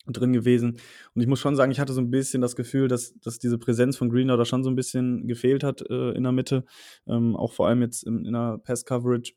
drin 0.07 0.33
gewesen. 0.33 0.79
Und 1.15 1.23
ich 1.23 1.27
muss 1.27 1.41
schon 1.41 1.57
sagen, 1.57 1.73
ich 1.73 1.81
hatte 1.81 1.93
so 1.93 2.01
ein 2.01 2.11
bisschen 2.11 2.43
das 2.43 2.57
Gefühl, 2.57 2.89
dass, 2.89 3.15
dass 3.21 3.39
diese 3.39 3.59
Präsenz 3.59 3.97
von 3.97 4.11
Greenlaw 4.11 4.37
da 4.37 4.45
schon 4.45 4.65
so 4.65 4.71
ein 4.71 4.77
bisschen 4.77 5.27
gefehlt 5.27 5.63
hat 5.65 5.83
äh, 5.89 6.13
in 6.13 6.23
der 6.23 6.33
Mitte. 6.33 6.65
Ähm, 7.07 7.37
auch 7.37 7.53
vor 7.53 7.69
allem 7.69 7.81
jetzt 7.83 8.03
in, 8.03 8.25
in 8.25 8.33
der 8.33 8.59
Pass-Coverage 8.59 9.35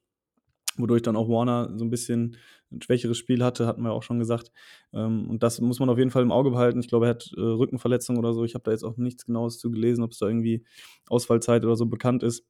wodurch 0.78 1.02
dann 1.02 1.16
auch 1.16 1.30
Warner 1.30 1.72
so 1.78 1.86
ein 1.86 1.90
bisschen 1.90 2.38
ein 2.72 2.82
schwächeres 2.82 3.18
Spiel 3.18 3.44
hatte, 3.44 3.68
hatten 3.68 3.84
wir 3.84 3.92
auch 3.92 4.04
schon 4.04 4.20
gesagt. 4.20 4.52
Ähm, 4.94 5.30
und 5.30 5.44
das 5.44 5.62
muss 5.62 5.80
man 5.80 5.90
auf 5.90 5.98
jeden 5.98 6.12
Fall 6.12 6.24
im 6.24 6.32
Auge 6.32 6.52
behalten. 6.52 6.80
Ich 6.80 6.88
glaube, 6.88 7.06
er 7.08 7.12
hat 7.12 7.32
äh, 7.38 7.42
Rückenverletzungen 7.42 8.20
oder 8.20 8.34
so. 8.34 8.44
Ich 8.44 8.56
habe 8.56 8.64
da 8.64 8.72
jetzt 8.72 8.84
auch 8.84 8.98
nichts 8.98 9.26
Genaues 9.26 9.60
zu 9.60 9.72
gelesen, 9.72 10.04
ob 10.04 10.12
es 10.12 10.20
da 10.20 10.28
irgendwie 10.28 10.66
Ausfallzeit 11.08 11.64
oder 11.64 11.76
so 11.76 11.86
bekannt 11.86 12.24
ist. 12.24 12.46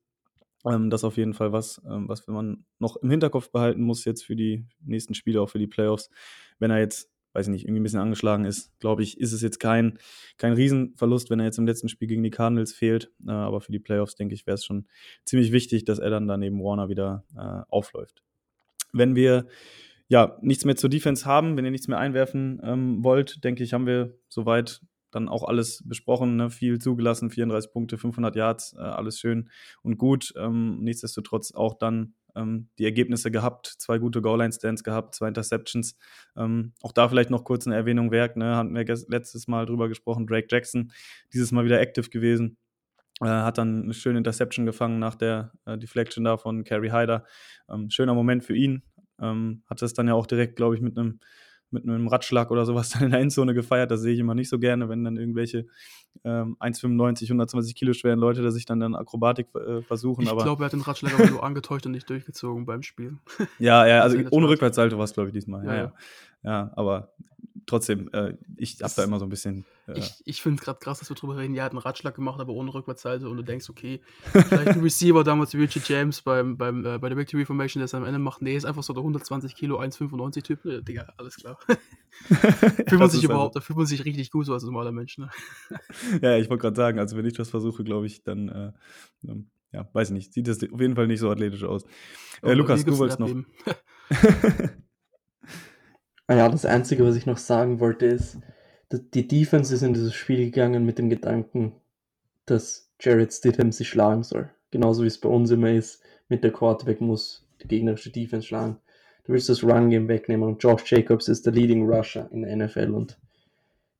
Ähm, 0.66 0.90
das 0.90 1.02
ist 1.02 1.06
auf 1.06 1.18
jeden 1.18 1.34
Fall 1.34 1.52
was, 1.52 1.82
ähm, 1.86 2.08
was 2.08 2.26
man 2.28 2.66
noch 2.80 2.96
im 2.98 3.10
Hinterkopf 3.10 3.52
behalten 3.52 3.82
muss 3.84 4.06
jetzt 4.06 4.24
für 4.24 4.36
die 4.36 4.66
nächsten 4.82 5.14
Spiele, 5.14 5.42
auch 5.42 5.50
für 5.50 5.60
die 5.60 5.68
Playoffs. 5.68 6.10
Wenn 6.60 6.72
er 6.72 6.80
jetzt 6.80 7.13
weiß 7.34 7.48
ich 7.48 7.52
nicht, 7.52 7.66
irgendwie 7.66 7.82
ein 7.82 7.84
bisschen 7.84 8.00
angeschlagen 8.00 8.46
ist, 8.46 8.80
glaube 8.80 9.04
ich, 9.04 9.20
ist 9.20 9.34
es 9.34 9.42
jetzt 9.42 9.60
kein, 9.60 9.98
kein 10.38 10.54
Riesenverlust, 10.54 11.30
wenn 11.30 11.40
er 11.40 11.46
jetzt 11.46 11.58
im 11.58 11.68
letzten 11.68 11.90
Spiel 11.90 12.08
gegen 12.08 12.24
die 12.24 12.30
Cardinals 12.30 12.74
fehlt. 12.74 13.12
Äh, 13.28 13.32
aber 13.32 13.62
für 13.62 13.72
die 13.72 13.80
Playoffs, 13.80 14.16
denke 14.16 14.36
ich, 14.36 14.48
wäre 14.48 14.56
es 14.56 14.66
schon 14.66 14.88
ziemlich 15.26 15.52
wichtig, 15.52 15.86
dass 15.86 16.00
er 16.00 16.10
dann 16.10 16.28
daneben 16.28 16.64
Warner 16.64 16.90
wieder 16.90 17.26
äh, 17.36 17.64
aufläuft. 17.70 18.24
Wenn 18.94 19.16
wir 19.16 19.48
ja 20.08 20.38
nichts 20.42 20.66
mehr 20.66 20.76
zur 20.76 20.90
Defense 20.90 21.26
haben, 21.26 21.58
wenn 21.58 21.66
ihr 21.66 21.72
nichts 21.72 21.88
mehr 21.88 21.98
einwerfen 21.98 22.62
ähm, 22.64 23.04
wollt, 23.04 23.44
denke 23.44 23.64
ich, 23.64 23.74
haben 23.74 23.88
wir 23.88 24.16
soweit 24.30 24.82
dann 25.10 25.30
auch 25.30 25.44
alles 25.44 25.84
besprochen, 25.86 26.36
ne? 26.36 26.50
viel 26.50 26.80
zugelassen, 26.80 27.30
34 27.30 27.72
Punkte, 27.72 27.98
500 27.98 28.36
Yards, 28.36 28.74
äh, 28.74 28.82
alles 28.82 29.20
schön 29.20 29.50
und 29.82 29.98
gut. 29.98 30.34
Ähm, 30.38 30.80
nichtsdestotrotz 30.82 31.54
auch 31.54 31.76
dann 31.78 32.14
ähm, 32.36 32.70
die 32.78 32.86
Ergebnisse 32.86 33.32
gehabt, 33.32 33.68
zwei 33.68 33.98
gute 33.98 34.22
Goal-Line-Stands 34.22 34.84
gehabt, 34.84 35.16
zwei 35.16 35.28
Interceptions. 35.28 35.98
Ähm, 36.36 36.74
auch 36.82 36.92
da 36.92 37.10
vielleicht 37.10 37.30
noch 37.30 37.44
kurz 37.44 37.68
eine 37.68 37.76
Erwähnung 37.76 38.12
wert, 38.12 38.38
ne? 38.38 38.56
hatten 38.56 38.76
wir 38.76 38.86
letztes 39.08 39.48
Mal 39.48 39.66
drüber 39.66 39.90
gesprochen, 39.90 40.28
Drake 40.28 40.48
Jackson, 40.50 40.92
dieses 41.34 41.52
Mal 41.52 41.66
wieder 41.66 41.80
active 41.80 42.10
gewesen. 42.10 42.58
Äh, 43.22 43.28
hat 43.28 43.58
dann 43.58 43.84
eine 43.84 43.94
schöne 43.94 44.18
Interception 44.18 44.66
gefangen 44.66 45.00
nach 45.00 45.16
der 45.16 45.52
äh, 45.66 45.78
Deflection 45.78 46.24
da 46.24 46.38
von 46.38 46.64
Carrie 46.64 46.92
Hyder. 46.92 47.26
Ähm, 47.70 47.90
schöner 47.90 48.16
Moment 48.16 48.44
für 48.44 48.56
ihn. 48.56 48.84
Ähm, 49.22 49.64
hat 49.68 49.82
es 49.82 49.94
dann 49.94 50.08
ja 50.08 50.14
auch 50.16 50.26
direkt, 50.26 50.56
glaube 50.56 50.76
ich, 50.76 50.82
mit 50.82 50.98
einem 50.98 51.20
mit 51.74 51.84
einem 51.84 52.08
Radschlag 52.08 52.52
oder 52.52 52.66
sowas 52.66 52.90
dann 52.90 53.04
in 53.04 53.12
der 53.12 53.20
Endzone 53.20 53.54
gefeiert. 53.54 53.92
Das 53.92 54.02
sehe 54.02 54.14
ich 54.14 54.20
immer 54.20 54.36
nicht 54.36 54.50
so 54.50 54.60
gerne, 54.60 54.90
wenn 54.90 55.04
dann 55.04 55.18
irgendwelche 55.18 55.66
ähm, 56.24 56.56
1,95, 56.60 57.24
120 57.24 57.76
Kilo 57.76 57.94
schweren 57.94 58.20
Leute, 58.20 58.42
da 58.42 58.52
sich 58.52 58.66
dann 58.66 58.80
dann 58.80 58.96
Akrobatik 58.96 59.48
äh, 59.56 59.82
versuchen. 59.82 60.22
Ich 60.24 60.30
glaube, 60.30 60.64
er 60.64 60.66
hat 60.66 60.74
den 60.74 60.82
Radschlag 60.82 61.14
aber 61.14 61.30
nur 61.30 61.44
angetäuscht 61.44 61.86
und 61.86 61.94
nicht 61.94 62.10
durchgezogen 62.10 62.66
beim 62.66 62.84
Spiel. 62.84 63.18
ja, 63.60 63.86
ja, 63.86 64.02
also 64.02 64.18
ohne 64.30 64.48
Rückwärtssalto 64.48 64.98
war 64.98 65.06
es, 65.06 65.14
glaube 65.14 65.30
ich, 65.30 65.34
diesmal. 65.34 65.66
Ja, 65.66 65.76
ja. 65.76 65.82
ja. 65.82 65.94
ja 66.44 66.72
aber 66.76 67.14
trotzdem, 67.66 68.10
äh, 68.14 68.34
ich 68.58 68.82
habe 68.82 68.94
da 68.96 69.04
immer 69.04 69.20
so 69.20 69.26
ein 69.26 69.30
bisschen. 69.30 69.66
Äh, 69.88 70.00
ich 70.00 70.22
ich 70.26 70.42
finde 70.42 70.60
es 70.60 70.66
gerade 70.66 70.80
krass, 70.80 71.00
dass 71.00 71.10
wir 71.10 71.16
drüber 71.16 71.38
reden. 71.38 71.54
Ja, 71.54 71.64
hat 71.64 71.72
einen 71.72 71.80
Ratschlag 71.80 72.16
gemacht, 72.16 72.40
aber 72.40 72.54
ohne 72.54 72.74
Rückwärtsseite 72.74 73.28
und 73.28 73.38
du 73.38 73.44
denkst, 73.44 73.70
okay, 73.70 74.02
vielleicht 74.24 74.70
ein 74.70 74.80
Receiver 74.84 75.24
damals 75.24 75.54
wie 75.54 75.58
Richie 75.58 75.82
James 75.86 76.22
beim, 76.22 76.58
beim, 76.58 76.86
äh, 76.86 76.98
bei 76.98 77.10
der 77.10 77.18
Victory 77.18 77.46
Formation, 77.46 77.80
der 77.80 77.86
es 77.86 77.94
am 77.94 78.06
Ende 78.06 78.20
macht. 78.20 78.42
Nee, 78.42 78.56
ist 78.56 78.66
einfach 78.66 78.84
so 78.84 78.94
der 78.94 79.02
120 79.02 79.56
Kilo, 79.56 79.80
1,95 79.80 80.44
Typ. 80.44 80.66
Ne, 80.66 80.84
Digga, 80.84 81.14
alles 81.18 81.36
klar. 81.36 81.58
fühlt 82.28 83.00
man 83.00 83.10
sich 83.10 83.24
überhaupt, 83.24 83.56
also. 83.56 83.60
da 83.60 83.66
fühlt 83.66 83.78
man 83.78 83.86
sich 83.86 84.06
richtig 84.06 84.32
gut 84.32 84.46
so 84.46 84.54
als 84.54 84.64
normaler 84.64 84.92
Mensch. 84.92 85.18
Ne? 85.18 85.30
ja, 86.22 86.38
ich 86.38 86.50
wollte 86.50 86.62
gerade 86.62 86.76
sagen, 86.76 87.00
also 87.00 87.18
wenn 87.18 87.26
ich 87.26 87.34
das 87.34 87.50
versuche, 87.50 87.84
glaube 87.84 88.06
ich, 88.08 88.24
dann. 88.24 88.50
Äh, 88.50 88.72
ähm, 89.28 89.50
ja, 89.72 89.90
weiß 89.92 90.10
ich 90.10 90.14
nicht. 90.14 90.34
Sieht 90.34 90.48
das 90.48 90.62
auf 90.72 90.80
jeden 90.80 90.96
Fall 90.96 91.08
nicht 91.08 91.20
so 91.20 91.32
athletisch 91.32 91.64
aus. 91.64 91.84
Äh, 92.44 92.54
Lukas, 92.54 92.86
du 92.86 92.96
wolltest 92.98 93.20
noch. 93.20 93.34
Ah 96.28 96.36
ja, 96.36 96.50
das 96.50 96.66
Einzige, 96.66 97.06
was 97.06 97.16
ich 97.16 97.26
noch 97.26 97.38
sagen 97.38 97.80
wollte, 97.80 98.06
ist, 98.06 98.38
die 98.92 99.28
Defense 99.28 99.74
ist 99.74 99.82
in 99.82 99.94
dieses 99.94 100.14
Spiel 100.14 100.46
gegangen 100.46 100.86
mit 100.86 100.98
dem 100.98 101.10
Gedanken, 101.10 101.74
dass 102.46 102.92
Jared 103.00 103.34
Stidham 103.34 103.72
sich 103.72 103.90
schlagen 103.90 104.24
soll. 104.24 104.50
Genauso 104.72 105.04
wie 105.04 105.08
es 105.08 105.20
bei 105.20 105.30
uns 105.30 105.52
immer 105.52 105.72
ist, 105.72 106.02
mit 106.30 106.44
der 106.44 106.52
Quarterback 106.52 107.02
muss 107.02 107.46
die 107.62 107.68
gegnerische 107.68 108.12
Defense 108.12 108.48
schlagen. 108.48 108.78
Du 109.26 109.34
willst 109.34 109.50
das 109.50 109.64
Run-Game 109.64 110.08
wegnehmen 110.08 110.48
und 110.48 110.64
Josh 110.64 110.92
Jacobs 110.92 111.28
ist 111.28 111.46
der 111.46 111.54
Leading 111.54 111.90
Rusher 111.90 112.30
in 112.32 112.44
der 112.44 112.56
NFL 112.56 112.92
und 112.92 113.18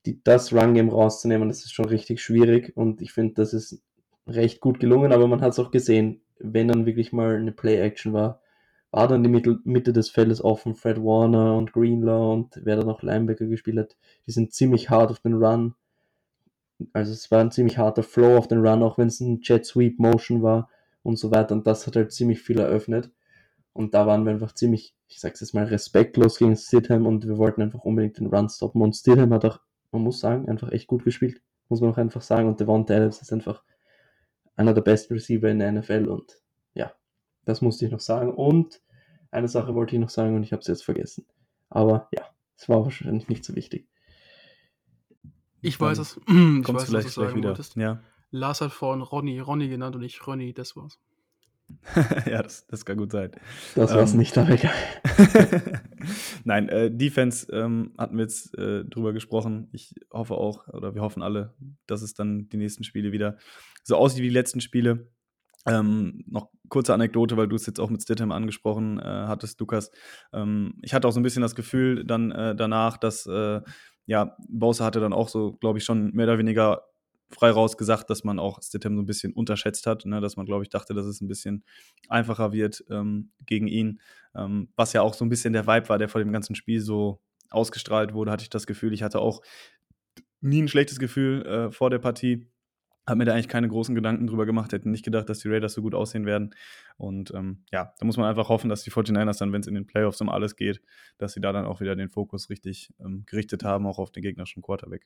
die, 0.06 0.22
das 0.24 0.54
Run-Game 0.54 0.90
rauszunehmen, 0.90 1.48
das 1.48 1.64
ist 1.64 1.74
schon 1.74 1.86
richtig 1.86 2.22
schwierig 2.22 2.76
und 2.76 3.02
ich 3.02 3.14
finde, 3.14 3.36
das 3.36 3.54
ist 3.54 3.82
recht 4.28 4.60
gut 4.60 4.80
gelungen, 4.80 5.14
aber 5.14 5.28
man 5.28 5.42
hat 5.42 5.54
es 5.54 5.60
auch 5.60 5.72
gesehen, 5.72 6.22
wenn 6.40 6.68
dann 6.68 6.86
wirklich 6.86 7.14
mal 7.14 7.36
eine 7.36 7.54
Play-Action 7.54 8.12
war, 8.12 8.42
war 8.94 9.08
dann 9.08 9.24
die 9.24 9.60
Mitte, 9.66 9.92
des 9.92 10.12
Feldes 10.12 10.44
offen. 10.44 10.76
Fred 10.76 11.00
Warner 11.00 11.58
und 11.58 11.74
Greenlaw 11.74 12.32
und 12.32 12.62
wer 12.64 12.76
da 12.76 12.84
noch 12.84 13.02
Linebacker 13.02 13.48
gespielt 13.48 13.80
hat, 13.80 13.98
die 14.28 14.32
sind 14.32 14.54
ziemlich 14.54 14.92
hart 14.92 15.10
auf 15.10 15.20
den 15.20 15.34
Run. 15.34 15.74
Also 16.94 17.12
es 17.12 17.32
war 17.32 17.42
ein 17.42 17.50
ziemlich 17.50 17.80
harter 17.80 18.04
Flow 18.04 18.38
auf 18.38 18.48
den 18.48 18.64
Run, 18.64 18.84
auch 18.84 19.00
wenn 19.00 19.08
es 19.08 19.20
ein 19.20 19.40
Jet 19.42 19.66
Sweep 19.66 19.98
Motion 19.98 20.44
war 20.44 20.70
und 21.02 21.18
so 21.18 21.32
weiter. 21.32 21.56
Und 21.56 21.66
das 21.66 21.88
hat 21.88 21.96
halt 21.96 22.12
ziemlich 22.12 22.44
viel 22.44 22.60
eröffnet. 22.60 23.12
Und 23.74 23.96
da 23.96 24.06
waren 24.06 24.26
wir 24.26 24.32
einfach 24.32 24.54
ziemlich, 24.54 24.96
ich 25.08 25.20
sag's 25.20 25.40
jetzt 25.40 25.56
mal, 25.56 25.66
respektlos 25.66 26.38
gegen 26.38 26.56
Stidham 26.56 27.08
und 27.08 27.28
wir 27.28 27.40
wollten 27.40 27.64
einfach 27.64 27.84
unbedingt 27.84 28.20
den 28.20 28.28
Run 28.28 28.48
stoppen. 28.48 28.84
Und 28.84 28.96
Stidham 28.96 29.34
hat 29.34 29.44
auch, 29.44 29.60
man 29.92 30.04
muss 30.04 30.20
sagen, 30.20 30.48
einfach 30.48 30.72
echt 30.72 30.86
gut 30.86 31.04
gespielt. 31.04 31.42
Muss 31.68 31.82
man 31.82 31.92
auch 31.92 31.98
einfach 31.98 32.22
sagen. 32.22 32.48
Und 32.48 32.60
Devonta 32.60 32.94
Adams 32.94 33.24
ist 33.24 33.34
einfach 33.34 33.64
einer 34.56 34.76
der 34.76 34.84
besten 34.84 35.16
Receiver 35.16 35.50
in 35.50 35.58
der 35.58 35.72
NFL 35.72 36.08
und 36.08 36.40
ja, 36.76 36.94
das 37.44 37.62
musste 37.64 37.86
ich 37.86 37.92
noch 37.92 38.00
sagen. 38.00 38.32
Und 38.32 38.83
eine 39.34 39.48
Sache 39.48 39.76
wollte 39.76 39.96
ich 39.96 40.02
noch 40.02 40.10
sagen 40.10 40.36
und 40.36 40.44
ich 40.44 40.52
habe 40.52 40.62
es 40.62 40.68
jetzt 40.68 40.84
vergessen. 40.84 41.26
Aber 41.70 42.08
ja, 42.12 42.24
es 42.56 42.70
war 42.70 42.84
wahrscheinlich 42.84 43.28
nicht 43.28 43.44
so 43.44 43.56
wichtig. 43.56 43.88
Ich 45.62 45.80
weiß 45.80 45.98
es. 45.98 46.20
Ich 46.28 46.74
weiß, 46.74 46.86
vielleicht, 46.86 47.08
was 47.08 47.16
du 47.16 47.22
sagen 47.22 47.36
wieder. 47.36 47.50
wolltest. 47.50 47.76
Ja. 47.76 48.02
Lars 48.32 48.62
hat 48.62 48.72
vorhin 48.72 49.02
Ronny, 49.02 49.40
Ronny 49.40 49.70
genannt 49.70 49.96
und 49.96 50.02
nicht 50.02 50.26
Ronny, 50.26 50.54
das 50.54 50.76
war's. 50.76 51.00
ja, 52.26 52.42
das, 52.44 52.68
das 52.68 52.86
kann 52.86 52.98
gut 52.98 53.12
sein. 53.12 53.32
Das 53.76 53.94
war's 53.94 54.14
ähm, 54.14 54.20
nicht, 54.20 54.38
aber 54.38 54.52
egal. 54.52 54.74
Nein, 56.44 56.70
äh, 56.70 56.92
Defense 56.92 57.52
ähm, 57.52 57.94
hatten 57.98 58.18
wir 58.18 58.24
jetzt 58.24 58.58
äh, 58.58 58.84
drüber 58.86 59.14
gesprochen. 59.14 59.70
Ich 59.72 59.96
hoffe 60.12 60.36
auch, 60.36 60.68
oder 60.68 60.94
wir 60.96 61.02
hoffen 61.02 61.24
alle, 61.24 61.54
dass 61.88 62.02
es 62.02 62.14
dann 62.14 62.50
die 62.50 62.58
nächsten 62.58 62.84
Spiele 62.84 63.12
wieder 63.12 63.38
so 63.84 63.96
aussieht 63.96 64.20
wie 64.20 64.28
die 64.28 64.34
letzten 64.34 64.62
Spiele. 64.62 65.08
Ähm, 65.66 66.24
noch 66.28 66.50
kurze 66.70 66.94
Anekdote, 66.94 67.38
weil 67.38 67.48
du 67.48 67.56
es 67.56 67.66
jetzt 67.66 67.80
auch 67.80 67.90
mit 67.90 68.02
Stidham 68.02 68.32
angesprochen 68.32 69.00
äh, 69.00 69.04
hattest, 69.04 69.60
Lukas. 69.60 69.92
Ähm, 70.34 70.76
ich 70.82 70.94
hatte 70.94 71.08
auch 71.08 71.12
so 71.12 71.20
ein 71.20 71.24
bisschen 71.24 71.42
das 71.42 71.56
Gefühl 71.56 72.04
dann 72.06 72.32
äh, 72.32 72.56
danach, 72.56 72.98
dass 72.98 73.26
äh, 73.26 73.62
ja, 74.06 74.36
Bowser 74.50 74.86
hatte 74.86 75.00
dann 75.00 75.14
auch 75.14 75.30
so, 75.30 75.54
glaube 75.54 75.78
ich, 75.78 75.86
schon 75.86 76.12
mehr 76.14 76.26
oder 76.26 76.38
weniger 76.38 76.84
frei 77.34 77.50
raus 77.50 77.78
gesagt, 77.78 78.10
dass 78.10 78.24
man 78.24 78.40
auch 78.40 78.62
Stidham 78.62 78.96
so 78.96 79.02
ein 79.02 79.06
bisschen 79.06 79.34
unterschätzt 79.34 79.88
hat, 79.88 80.06
ne? 80.06 80.22
dass 80.22 80.36
man, 80.38 80.46
glaube 80.46 80.64
ich, 80.64 80.70
dachte, 80.70 80.94
dass 80.94 81.06
es 81.06 81.22
ein 81.22 81.28
bisschen 81.28 81.64
einfacher 82.10 82.52
wird 82.52 82.84
ähm, 82.90 83.32
gegen 83.46 83.68
ihn. 83.68 84.00
Ähm, 84.36 84.70
was 84.76 84.94
ja 84.94 85.02
auch 85.02 85.14
so 85.14 85.26
ein 85.26 85.30
bisschen 85.30 85.54
der 85.54 85.68
Vibe 85.68 85.90
war, 85.90 85.98
der 85.98 86.10
vor 86.10 86.22
dem 86.22 86.32
ganzen 86.32 86.56
Spiel 86.56 86.80
so 86.80 87.22
ausgestrahlt 87.50 88.14
wurde, 88.14 88.32
hatte 88.32 88.44
ich 88.44 88.50
das 88.50 88.68
Gefühl. 88.68 88.94
Ich 88.94 89.04
hatte 89.04 89.20
auch 89.20 89.42
nie 90.42 90.62
ein 90.62 90.68
schlechtes 90.68 91.00
Gefühl 91.00 91.46
äh, 91.46 91.72
vor 91.72 91.90
der 91.90 92.00
Partie 92.00 92.48
habe 93.06 93.18
mir 93.18 93.26
da 93.26 93.34
eigentlich 93.34 93.50
keine 93.50 93.68
großen 93.68 93.96
Gedanken 93.96 94.28
drüber 94.28 94.46
gemacht, 94.46 94.72
hätte 94.72 94.90
nicht 94.90 95.04
gedacht, 95.04 95.30
dass 95.30 95.40
die 95.40 95.50
Raiders 95.50 95.74
so 95.74 95.82
gut 95.82 95.94
aussehen 95.94 96.26
werden. 96.26 96.56
Und 96.98 97.34
ähm, 97.34 97.64
ja, 97.72 97.94
da 98.00 98.06
muss 98.06 98.18
man 98.18 98.30
einfach 98.30 98.50
hoffen, 98.50 98.70
dass 98.70 98.84
die 98.84 98.92
49ers 98.92 99.40
dann, 99.40 99.52
wenn 99.52 99.62
es 99.62 99.68
in 99.68 99.76
den 99.76 99.88
Playoffs 99.88 100.22
um 100.22 100.30
alles 100.30 100.56
geht, 100.56 100.82
dass 101.18 101.34
sie 101.34 101.42
da 101.42 101.52
dann 101.52 101.66
auch 101.66 101.82
wieder 101.82 101.96
den 101.96 102.10
Fokus 102.10 102.50
richtig 102.50 102.94
ähm, 103.00 103.24
gerichtet 103.26 103.64
haben, 103.64 103.86
auch 103.88 104.00
auf 104.00 104.12
den 104.12 104.24
gegnerischen 104.24 104.62
Quarterback. 104.62 105.06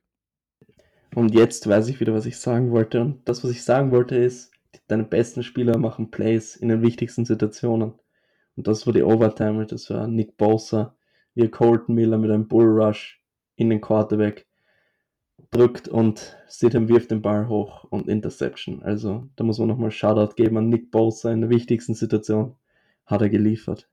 Und 1.16 1.34
jetzt 1.34 1.68
weiß 1.68 1.88
ich 1.88 2.00
wieder, 2.00 2.14
was 2.14 2.26
ich 2.26 2.38
sagen 2.38 2.72
wollte. 2.72 3.02
Und 3.02 3.28
das, 3.28 3.44
was 3.44 3.52
ich 3.52 3.64
sagen 3.64 3.92
wollte, 3.92 4.16
ist, 4.16 4.52
deine 4.88 5.04
besten 5.04 5.44
Spieler 5.44 5.78
machen 5.78 6.12
Plays 6.12 6.56
in 6.56 6.70
den 6.70 6.82
wichtigsten 6.82 7.26
Situationen. 7.26 7.94
Und 8.56 8.68
das 8.68 8.86
war 8.86 8.94
die 8.94 9.04
Overtime, 9.04 9.66
das 9.66 9.90
war 9.90 10.08
Nick 10.08 10.38
Bosa, 10.38 10.96
wie 11.36 11.48
Colton 11.48 11.96
Miller 11.96 12.18
mit 12.18 12.32
einem 12.32 12.48
Bull 12.48 12.66
Rush 12.66 13.22
in 13.56 13.70
den 13.70 13.82
Quarterback 13.82 14.47
drückt 15.52 15.88
und 15.88 16.38
Stidham 16.50 16.88
wirft 16.88 17.12
den 17.12 17.22
Ball 17.22 17.48
hoch 17.48 17.86
und 17.86 18.08
Interception. 18.08 18.84
Also 18.84 19.28
da 19.36 19.44
muss 19.44 19.60
man 19.60 19.68
nochmal 19.68 19.92
Shoutout 19.92 20.36
geben 20.36 20.58
an 20.58 20.70
Nick 20.70 20.92
Bosa 20.92 21.32
in 21.32 21.42
der 21.42 21.50
wichtigsten 21.50 21.94
Situation. 21.94 22.56
Hat 23.06 23.22
er 23.22 23.30
geliefert. 23.30 23.90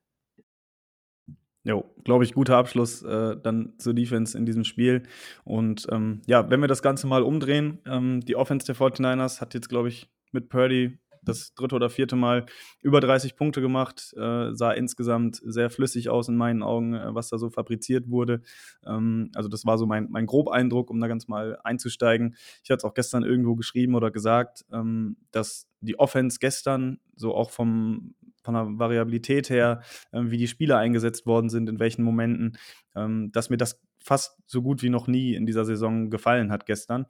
Jo, 1.62 1.84
glaube 2.04 2.24
ich, 2.24 2.34
guter 2.34 2.58
Abschluss 2.58 3.02
äh, 3.02 3.36
dann 3.42 3.72
zur 3.78 3.94
Defense 3.94 4.36
in 4.36 4.44
diesem 4.44 4.64
Spiel. 4.64 5.04
Und 5.44 5.86
ähm, 5.90 6.20
ja, 6.26 6.50
wenn 6.50 6.60
wir 6.60 6.68
das 6.68 6.82
Ganze 6.82 7.06
mal 7.06 7.22
umdrehen, 7.22 7.78
ähm, 7.86 8.20
die 8.20 8.36
Offense 8.36 8.66
der 8.66 8.76
49ers 8.76 9.40
hat 9.40 9.54
jetzt, 9.54 9.70
glaube 9.70 9.88
ich, 9.88 10.10
mit 10.32 10.50
Purdy 10.50 10.98
das 11.24 11.54
dritte 11.54 11.74
oder 11.74 11.90
vierte 11.90 12.16
Mal 12.16 12.46
über 12.82 13.00
30 13.00 13.36
Punkte 13.36 13.60
gemacht, 13.60 14.12
äh, 14.16 14.52
sah 14.52 14.72
insgesamt 14.72 15.40
sehr 15.44 15.70
flüssig 15.70 16.08
aus 16.08 16.28
in 16.28 16.36
meinen 16.36 16.62
Augen, 16.62 16.94
äh, 16.94 17.14
was 17.14 17.28
da 17.28 17.38
so 17.38 17.50
fabriziert 17.50 18.10
wurde. 18.10 18.42
Ähm, 18.86 19.30
also 19.34 19.48
das 19.48 19.64
war 19.66 19.78
so 19.78 19.86
mein, 19.86 20.08
mein 20.10 20.26
Grobeindruck, 20.26 20.90
um 20.90 21.00
da 21.00 21.08
ganz 21.08 21.28
mal 21.28 21.58
einzusteigen. 21.64 22.36
Ich 22.62 22.70
hatte 22.70 22.78
es 22.78 22.84
auch 22.84 22.94
gestern 22.94 23.24
irgendwo 23.24 23.56
geschrieben 23.56 23.94
oder 23.94 24.10
gesagt, 24.10 24.64
ähm, 24.72 25.16
dass 25.30 25.66
die 25.80 25.98
Offense 25.98 26.38
gestern 26.38 26.98
so 27.16 27.34
auch 27.34 27.50
vom 27.50 28.14
von 28.44 28.54
der 28.54 28.66
Variabilität 28.78 29.50
her, 29.50 29.80
äh, 30.12 30.20
wie 30.24 30.38
die 30.38 30.48
Spieler 30.48 30.78
eingesetzt 30.78 31.26
worden 31.26 31.48
sind, 31.48 31.68
in 31.68 31.80
welchen 31.80 32.04
Momenten, 32.04 32.56
ähm, 32.94 33.32
dass 33.32 33.50
mir 33.50 33.56
das 33.56 33.82
fast 33.98 34.36
so 34.46 34.60
gut 34.60 34.82
wie 34.82 34.90
noch 34.90 35.06
nie 35.06 35.34
in 35.34 35.46
dieser 35.46 35.64
Saison 35.64 36.10
gefallen 36.10 36.52
hat 36.52 36.66
gestern. 36.66 37.06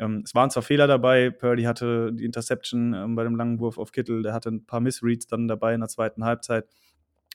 Ähm, 0.00 0.22
es 0.24 0.34
waren 0.34 0.50
zwar 0.50 0.62
Fehler 0.62 0.86
dabei, 0.86 1.30
Purdy 1.30 1.64
hatte 1.64 2.10
die 2.12 2.24
Interception 2.24 2.94
ähm, 2.94 3.14
bei 3.14 3.24
dem 3.24 3.36
langen 3.36 3.60
Wurf 3.60 3.78
auf 3.78 3.92
Kittel, 3.92 4.22
der 4.22 4.32
hatte 4.32 4.48
ein 4.48 4.64
paar 4.64 4.80
Missreads 4.80 5.26
dann 5.26 5.46
dabei 5.46 5.74
in 5.74 5.80
der 5.80 5.90
zweiten 5.90 6.24
Halbzeit, 6.24 6.66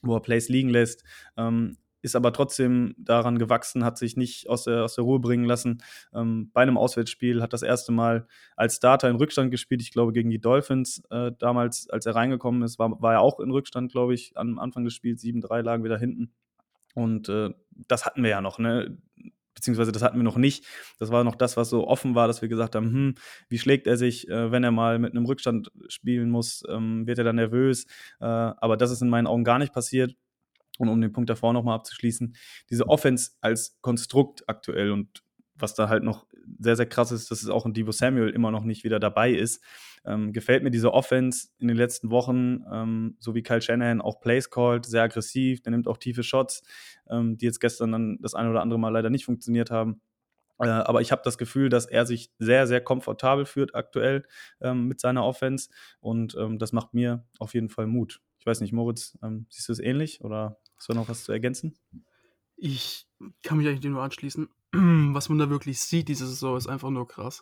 wo 0.01 0.15
er 0.15 0.21
Plays 0.21 0.49
liegen 0.49 0.69
lässt. 0.69 1.03
Ähm, 1.37 1.77
ist 2.03 2.15
aber 2.15 2.33
trotzdem 2.33 2.93
daran 2.97 3.39
gewachsen, 3.39 3.83
hat 3.83 3.97
sich 3.97 4.17
nicht 4.17 4.49
aus 4.49 4.65
der, 4.65 4.83
aus 4.83 4.95
der 4.95 5.05
Ruhe 5.05 5.19
bringen 5.19 5.45
lassen. 5.45 5.81
Ähm, 6.13 6.51
bei 6.53 6.61
einem 6.61 6.77
Auswärtsspiel 6.77 7.41
hat 7.41 7.53
das 7.53 7.63
erste 7.63 7.91
Mal 7.91 8.27
als 8.55 8.75
Starter 8.75 9.09
in 9.09 9.15
Rückstand 9.15 9.49
gespielt, 9.49 9.81
ich 9.81 9.91
glaube 9.91 10.11
gegen 10.11 10.29
die 10.29 10.41
Dolphins 10.41 11.01
äh, 11.09 11.31
damals, 11.39 11.89
als 11.89 12.05
er 12.05 12.15
reingekommen 12.15 12.61
ist, 12.61 12.77
war, 12.77 13.01
war 13.01 13.13
er 13.13 13.21
auch 13.21 13.39
in 13.39 13.49
Rückstand, 13.49 13.91
glaube 13.91 14.13
ich, 14.13 14.33
am 14.35 14.59
Anfang 14.59 14.83
des 14.83 14.93
Spiels, 14.93 15.23
7-3 15.23 15.61
lagen 15.61 15.83
wir 15.83 15.89
da 15.89 15.97
hinten. 15.97 16.33
Und 16.93 17.29
äh, 17.29 17.49
das 17.87 18.05
hatten 18.05 18.21
wir 18.21 18.29
ja 18.29 18.41
noch, 18.41 18.59
ne? 18.59 18.97
beziehungsweise 19.55 19.91
das 19.91 20.01
hatten 20.01 20.17
wir 20.17 20.23
noch 20.23 20.37
nicht. 20.37 20.65
Das 20.99 21.11
war 21.11 21.23
noch 21.23 21.35
das, 21.35 21.57
was 21.57 21.69
so 21.69 21.87
offen 21.87 22.15
war, 22.15 22.27
dass 22.27 22.41
wir 22.41 22.49
gesagt 22.49 22.75
haben, 22.75 22.91
hm, 22.91 23.15
wie 23.49 23.59
schlägt 23.59 23.87
er 23.87 23.97
sich, 23.97 24.27
äh, 24.27 24.51
wenn 24.51 24.63
er 24.63 24.71
mal 24.71 24.99
mit 24.99 25.11
einem 25.11 25.25
Rückstand 25.25 25.71
spielen 25.87 26.29
muss, 26.29 26.63
ähm, 26.69 27.07
wird 27.07 27.17
er 27.17 27.23
dann 27.23 27.35
nervös. 27.37 27.85
Äh, 28.19 28.25
aber 28.25 28.77
das 28.77 28.91
ist 28.91 29.01
in 29.01 29.09
meinen 29.09 29.27
Augen 29.27 29.43
gar 29.43 29.59
nicht 29.59 29.73
passiert. 29.73 30.15
Und 30.79 30.89
um 30.89 30.99
den 31.01 31.13
Punkt 31.13 31.29
davor 31.29 31.53
nochmal 31.53 31.75
abzuschließen, 31.75 32.35
diese 32.69 32.87
Offense 32.87 33.31
als 33.41 33.77
Konstrukt 33.81 34.43
aktuell 34.47 34.91
und 34.91 35.23
was 35.55 35.75
da 35.75 35.87
halt 35.87 36.03
noch 36.03 36.25
sehr, 36.59 36.75
sehr 36.75 36.87
krass 36.87 37.11
ist, 37.11 37.31
dass 37.31 37.43
es 37.43 37.49
auch 37.49 37.65
ein 37.65 37.73
Divo 37.73 37.91
Samuel 37.91 38.29
immer 38.29 38.51
noch 38.51 38.63
nicht 38.63 38.83
wieder 38.83 38.99
dabei 38.99 39.31
ist. 39.31 39.63
Ähm, 40.05 40.33
gefällt 40.33 40.63
mir 40.63 40.71
diese 40.71 40.93
Offense 40.93 41.49
in 41.59 41.67
den 41.67 41.77
letzten 41.77 42.09
Wochen, 42.09 42.63
ähm, 42.71 43.15
so 43.19 43.35
wie 43.35 43.43
Kyle 43.43 43.61
Shanahan 43.61 44.01
auch 44.01 44.19
Plays 44.19 44.49
called, 44.49 44.85
sehr 44.85 45.03
aggressiv, 45.03 45.61
der 45.61 45.71
nimmt 45.71 45.87
auch 45.87 45.97
tiefe 45.97 46.23
Shots, 46.23 46.63
ähm, 47.09 47.37
die 47.37 47.45
jetzt 47.45 47.61
gestern 47.61 47.91
dann 47.91 48.17
das 48.19 48.33
eine 48.33 48.49
oder 48.49 48.61
andere 48.61 48.79
Mal 48.79 48.89
leider 48.89 49.09
nicht 49.09 49.25
funktioniert 49.25 49.71
haben. 49.71 50.01
Äh, 50.59 50.67
aber 50.67 51.01
ich 51.01 51.11
habe 51.11 51.21
das 51.23 51.37
Gefühl, 51.37 51.69
dass 51.69 51.85
er 51.85 52.05
sich 52.05 52.31
sehr, 52.39 52.67
sehr 52.67 52.81
komfortabel 52.81 53.45
führt 53.45 53.75
aktuell 53.75 54.25
ähm, 54.61 54.87
mit 54.87 54.99
seiner 54.99 55.25
Offense 55.25 55.69
und 55.99 56.35
ähm, 56.35 56.59
das 56.59 56.73
macht 56.73 56.93
mir 56.93 57.25
auf 57.39 57.53
jeden 57.53 57.69
Fall 57.69 57.87
Mut. 57.87 58.21
Ich 58.39 58.45
weiß 58.45 58.61
nicht, 58.61 58.73
Moritz, 58.73 59.17
ähm, 59.23 59.45
siehst 59.49 59.69
du 59.69 59.73
es 59.73 59.79
ähnlich 59.79 60.21
oder 60.21 60.59
hast 60.75 60.89
du 60.89 60.93
noch 60.93 61.09
was 61.09 61.23
zu 61.23 61.31
ergänzen? 61.31 61.75
Ich 62.55 63.07
kann 63.41 63.57
mich 63.57 63.67
eigentlich 63.67 63.83
nur 63.83 64.03
anschließen. 64.03 64.49
Was 64.73 65.29
man 65.29 65.37
da 65.37 65.49
wirklich 65.49 65.79
sieht, 65.79 66.07
diese 66.07 66.27
Saison, 66.27 66.57
ist 66.57 66.67
einfach 66.67 66.89
nur 66.89 67.07
krass. 67.07 67.41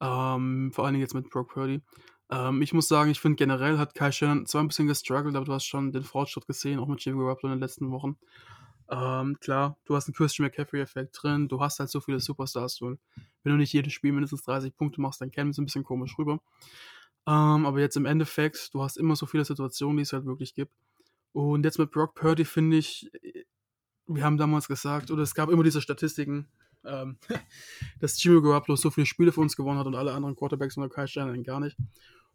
Ähm, 0.00 0.72
vor 0.72 0.84
allen 0.84 0.94
Dingen 0.94 1.02
jetzt 1.02 1.14
mit 1.14 1.30
Brock 1.30 1.52
Purdy. 1.52 1.82
Ähm, 2.30 2.62
ich 2.62 2.72
muss 2.72 2.88
sagen, 2.88 3.10
ich 3.10 3.20
finde 3.20 3.36
generell 3.36 3.78
hat 3.78 3.94
Kai 3.94 4.10
Shannon 4.10 4.46
zwar 4.46 4.62
ein 4.62 4.68
bisschen 4.68 4.86
gestruggelt, 4.88 5.36
aber 5.36 5.44
du 5.44 5.52
hast 5.52 5.66
schon 5.66 5.92
den 5.92 6.02
Fortschritt 6.02 6.46
gesehen, 6.46 6.78
auch 6.78 6.88
mit 6.88 7.04
Jimmy 7.04 7.18
Garoppolo 7.18 7.52
in 7.52 7.58
den 7.58 7.62
letzten 7.62 7.90
Wochen. 7.90 8.16
Ähm, 8.90 9.38
klar, 9.40 9.78
du 9.84 9.94
hast 9.94 10.08
einen 10.08 10.14
Christian 10.14 10.46
McCaffrey-Effekt 10.46 11.18
drin, 11.22 11.48
du 11.48 11.60
hast 11.60 11.78
halt 11.78 11.90
so 11.90 12.00
viele 12.00 12.20
Superstars 12.20 12.76
drin. 12.76 12.98
Wenn 13.42 13.52
du 13.52 13.58
nicht 13.58 13.72
jedes 13.72 13.92
Spiel 13.92 14.12
mindestens 14.12 14.42
30 14.42 14.76
Punkte 14.76 15.00
machst, 15.00 15.20
dann 15.20 15.30
käme 15.30 15.50
es 15.50 15.58
ein 15.58 15.64
bisschen 15.64 15.84
komisch 15.84 16.16
rüber. 16.18 16.40
Ähm, 17.26 17.66
aber 17.66 17.80
jetzt 17.80 17.96
im 17.96 18.06
Endeffekt, 18.06 18.74
du 18.74 18.82
hast 18.82 18.96
immer 18.96 19.16
so 19.16 19.26
viele 19.26 19.44
Situationen, 19.44 19.96
die 19.98 20.02
es 20.02 20.12
halt 20.12 20.26
wirklich 20.26 20.54
gibt. 20.54 20.72
Und 21.32 21.64
jetzt 21.64 21.78
mit 21.78 21.90
Brock 21.90 22.14
Purdy 22.14 22.44
finde 22.44 22.76
ich, 22.76 23.10
wir 24.06 24.24
haben 24.24 24.36
damals 24.36 24.68
gesagt, 24.68 25.10
oder 25.10 25.22
es 25.22 25.34
gab 25.34 25.48
immer 25.48 25.62
diese 25.62 25.80
Statistiken, 25.80 26.48
ähm, 26.84 27.16
dass 28.00 28.22
Jimmy 28.22 28.42
Garoppolo 28.42 28.76
so 28.76 28.90
viele 28.90 29.06
Spiele 29.06 29.32
für 29.32 29.40
uns 29.40 29.56
gewonnen 29.56 29.78
hat 29.78 29.86
und 29.86 29.94
alle 29.94 30.12
anderen 30.12 30.36
Quarterbacks 30.36 30.76
unter 30.76 30.88
Kai 30.88 31.06
Steiner 31.06 31.36
gar 31.38 31.60
nicht. 31.60 31.76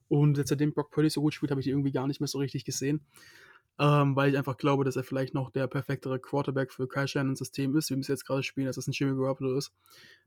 Und 0.10 0.38
jetzt, 0.38 0.50
seitdem 0.50 0.74
Brock 0.74 0.92
Purdy 0.92 1.10
so 1.10 1.22
gut 1.22 1.34
spielt, 1.34 1.52
habe 1.52 1.60
ich 1.60 1.66
die 1.66 1.72
irgendwie 1.72 1.92
gar 1.92 2.08
nicht 2.08 2.22
mehr 2.22 2.28
so 2.28 2.38
richtig 2.40 2.64
gesehen. 2.64 3.06
Ähm, 3.80 4.16
weil 4.16 4.32
ich 4.32 4.38
einfach 4.38 4.58
glaube, 4.58 4.86
dass 4.86 4.96
er 4.96 5.04
vielleicht 5.04 5.34
noch 5.34 5.52
der 5.52 5.68
perfektere 5.68 6.20
Quarterback 6.20 6.72
für 6.72 6.88
Kai 6.88 7.06
Shannons 7.06 7.40
System 7.40 7.76
ist, 7.76 7.92
wie 7.92 7.96
wir 7.96 8.02
es 8.02 8.08
jetzt 8.08 8.26
gerade 8.26 8.44
spielen, 8.44 8.68
als 8.68 8.78
es 8.78 8.88
ein 8.88 8.92
Jimmy 8.92 9.16
Garoppolo 9.16 9.56
ist. 9.56 9.72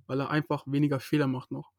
Weil 0.07 0.21
er 0.21 0.31
einfach 0.31 0.65
weniger 0.67 1.01
Fehler 1.01 1.27
macht 1.27 1.51
noch. 1.51 1.73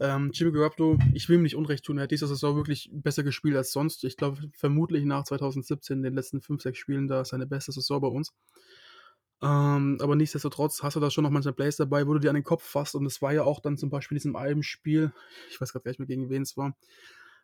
Ähm, 0.00 0.30
Jimmy 0.32 0.52
Garoppolo, 0.52 0.98
ich 1.14 1.28
will 1.28 1.36
ihm 1.36 1.42
nicht 1.42 1.56
Unrecht 1.56 1.84
tun, 1.84 1.98
er 1.98 2.04
hat 2.04 2.10
diese 2.10 2.26
Saison 2.26 2.56
wirklich 2.56 2.90
besser 2.92 3.22
gespielt 3.22 3.56
als 3.56 3.72
sonst. 3.72 4.02
Ich 4.04 4.16
glaube, 4.16 4.38
vermutlich 4.52 5.04
nach 5.04 5.24
2017, 5.24 5.98
in 5.98 6.02
den 6.02 6.14
letzten 6.14 6.40
5, 6.40 6.62
6 6.62 6.78
Spielen, 6.78 7.06
da 7.06 7.20
ist 7.20 7.28
seine 7.28 7.46
beste 7.46 7.72
Saison 7.72 8.00
bei 8.00 8.08
uns. 8.08 8.32
Ähm, 9.42 9.98
aber 10.00 10.16
nichtsdestotrotz 10.16 10.82
hast 10.82 10.96
du 10.96 11.00
da 11.00 11.10
schon 11.10 11.24
noch 11.24 11.30
manchmal 11.30 11.54
Plays 11.54 11.76
dabei, 11.76 12.06
wo 12.06 12.12
du 12.12 12.18
dir 12.18 12.28
an 12.28 12.34
den 12.34 12.44
Kopf 12.44 12.62
fasst. 12.62 12.94
Und 12.94 13.06
es 13.06 13.22
war 13.22 13.32
ja 13.32 13.44
auch 13.44 13.60
dann 13.60 13.78
zum 13.78 13.90
Beispiel 13.90 14.16
in 14.16 14.20
diesem 14.20 14.36
einen 14.36 14.62
Spiel, 14.62 15.12
ich 15.50 15.60
weiß 15.60 15.72
gerade 15.72 15.84
gar 15.84 15.90
nicht 15.90 15.98
mehr 15.98 16.08
gegen 16.08 16.28
wen 16.28 16.42
es 16.42 16.56
war, 16.56 16.76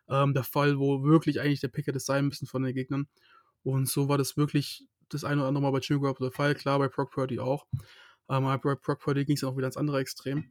ähm, 0.09 0.33
der 0.33 0.43
Fall, 0.43 0.79
wo 0.79 1.03
wirklich 1.03 1.41
eigentlich 1.41 1.61
der 1.61 1.69
Pick 1.69 1.87
hätte 1.87 1.99
sein 1.99 2.25
müssen 2.25 2.47
von 2.47 2.63
den 2.63 2.73
Gegnern. 2.73 3.07
Und 3.67 3.89
so 3.89 4.07
war 4.07 4.17
das 4.17 4.37
wirklich 4.37 4.87
das 5.09 5.25
eine 5.25 5.41
oder 5.41 5.49
andere 5.49 5.61
Mal 5.61 5.71
bei 5.71 5.79
Jimmy 5.79 5.99
Garoppolo 5.99 6.29
der 6.29 6.35
Fall. 6.35 6.55
Klar, 6.55 6.79
bei 6.79 6.87
Brock 6.87 7.11
Purdy 7.11 7.37
auch. 7.37 7.65
Ähm, 8.29 8.45
aber 8.45 8.57
bei 8.59 8.75
Brock 8.75 8.99
Purdy 9.01 9.25
ging 9.25 9.35
es 9.35 9.43
auch 9.43 9.57
wieder 9.57 9.67
ins 9.67 9.75
andere 9.75 9.99
Extrem. 9.99 10.49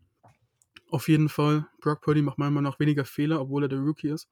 Auf 0.91 1.09
jeden 1.09 1.31
Fall, 1.31 1.67
Brock 1.81 2.03
Purdy 2.03 2.21
macht 2.21 2.37
manchmal 2.37 2.63
noch 2.63 2.79
weniger 2.79 3.07
Fehler, 3.07 3.41
obwohl 3.41 3.63
er 3.63 3.69
der 3.71 3.79
Rookie 3.79 4.11
ist. 4.11 4.29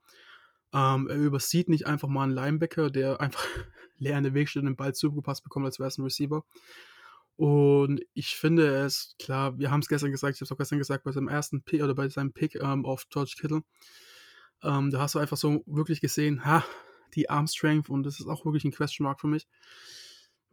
Ähm, 0.74 1.08
er 1.08 1.16
übersieht 1.16 1.70
nicht 1.70 1.86
einfach 1.86 2.08
mal 2.08 2.24
einen 2.24 2.32
Linebacker, 2.32 2.90
der 2.90 3.18
einfach 3.22 3.46
leer 3.96 4.18
in 4.18 4.24
den 4.24 4.34
Weg 4.34 4.50
steht 4.50 4.60
und 4.60 4.66
den 4.66 4.76
Ball 4.76 4.94
zugepasst 4.94 5.44
bekommt, 5.44 5.64
als 5.64 5.78
wäre 5.78 5.88
es 5.88 5.96
ein 5.96 6.04
Receiver. 6.04 6.44
Und 7.36 8.02
ich 8.12 8.36
finde 8.36 8.66
es, 8.66 9.16
klar, 9.18 9.58
wir 9.58 9.70
haben 9.70 9.80
es 9.80 9.88
gestern 9.88 10.10
gesagt, 10.10 10.34
ich 10.34 10.40
habe 10.42 10.44
es 10.44 10.52
auch 10.52 10.58
gestern 10.58 10.78
gesagt, 10.78 11.04
bei 11.04 11.12
seinem 11.12 11.28
ersten 11.28 11.62
Pick 11.62 11.82
oder 11.82 11.94
bei 11.94 12.10
seinem 12.10 12.34
Pick 12.34 12.56
ähm, 12.56 12.84
auf 12.84 13.08
George 13.08 13.36
Kittle, 13.40 13.62
ähm, 14.62 14.90
da 14.90 15.00
hast 15.00 15.14
du 15.14 15.20
einfach 15.20 15.38
so 15.38 15.62
wirklich 15.64 16.02
gesehen, 16.02 16.44
ha, 16.44 16.62
die 17.14 17.30
Arm 17.30 17.46
Strength 17.46 17.88
und 17.90 18.04
das 18.04 18.20
ist 18.20 18.26
auch 18.26 18.44
wirklich 18.44 18.64
ein 18.64 18.72
Question 18.72 19.04
Mark 19.04 19.20
für 19.20 19.26
mich. 19.26 19.46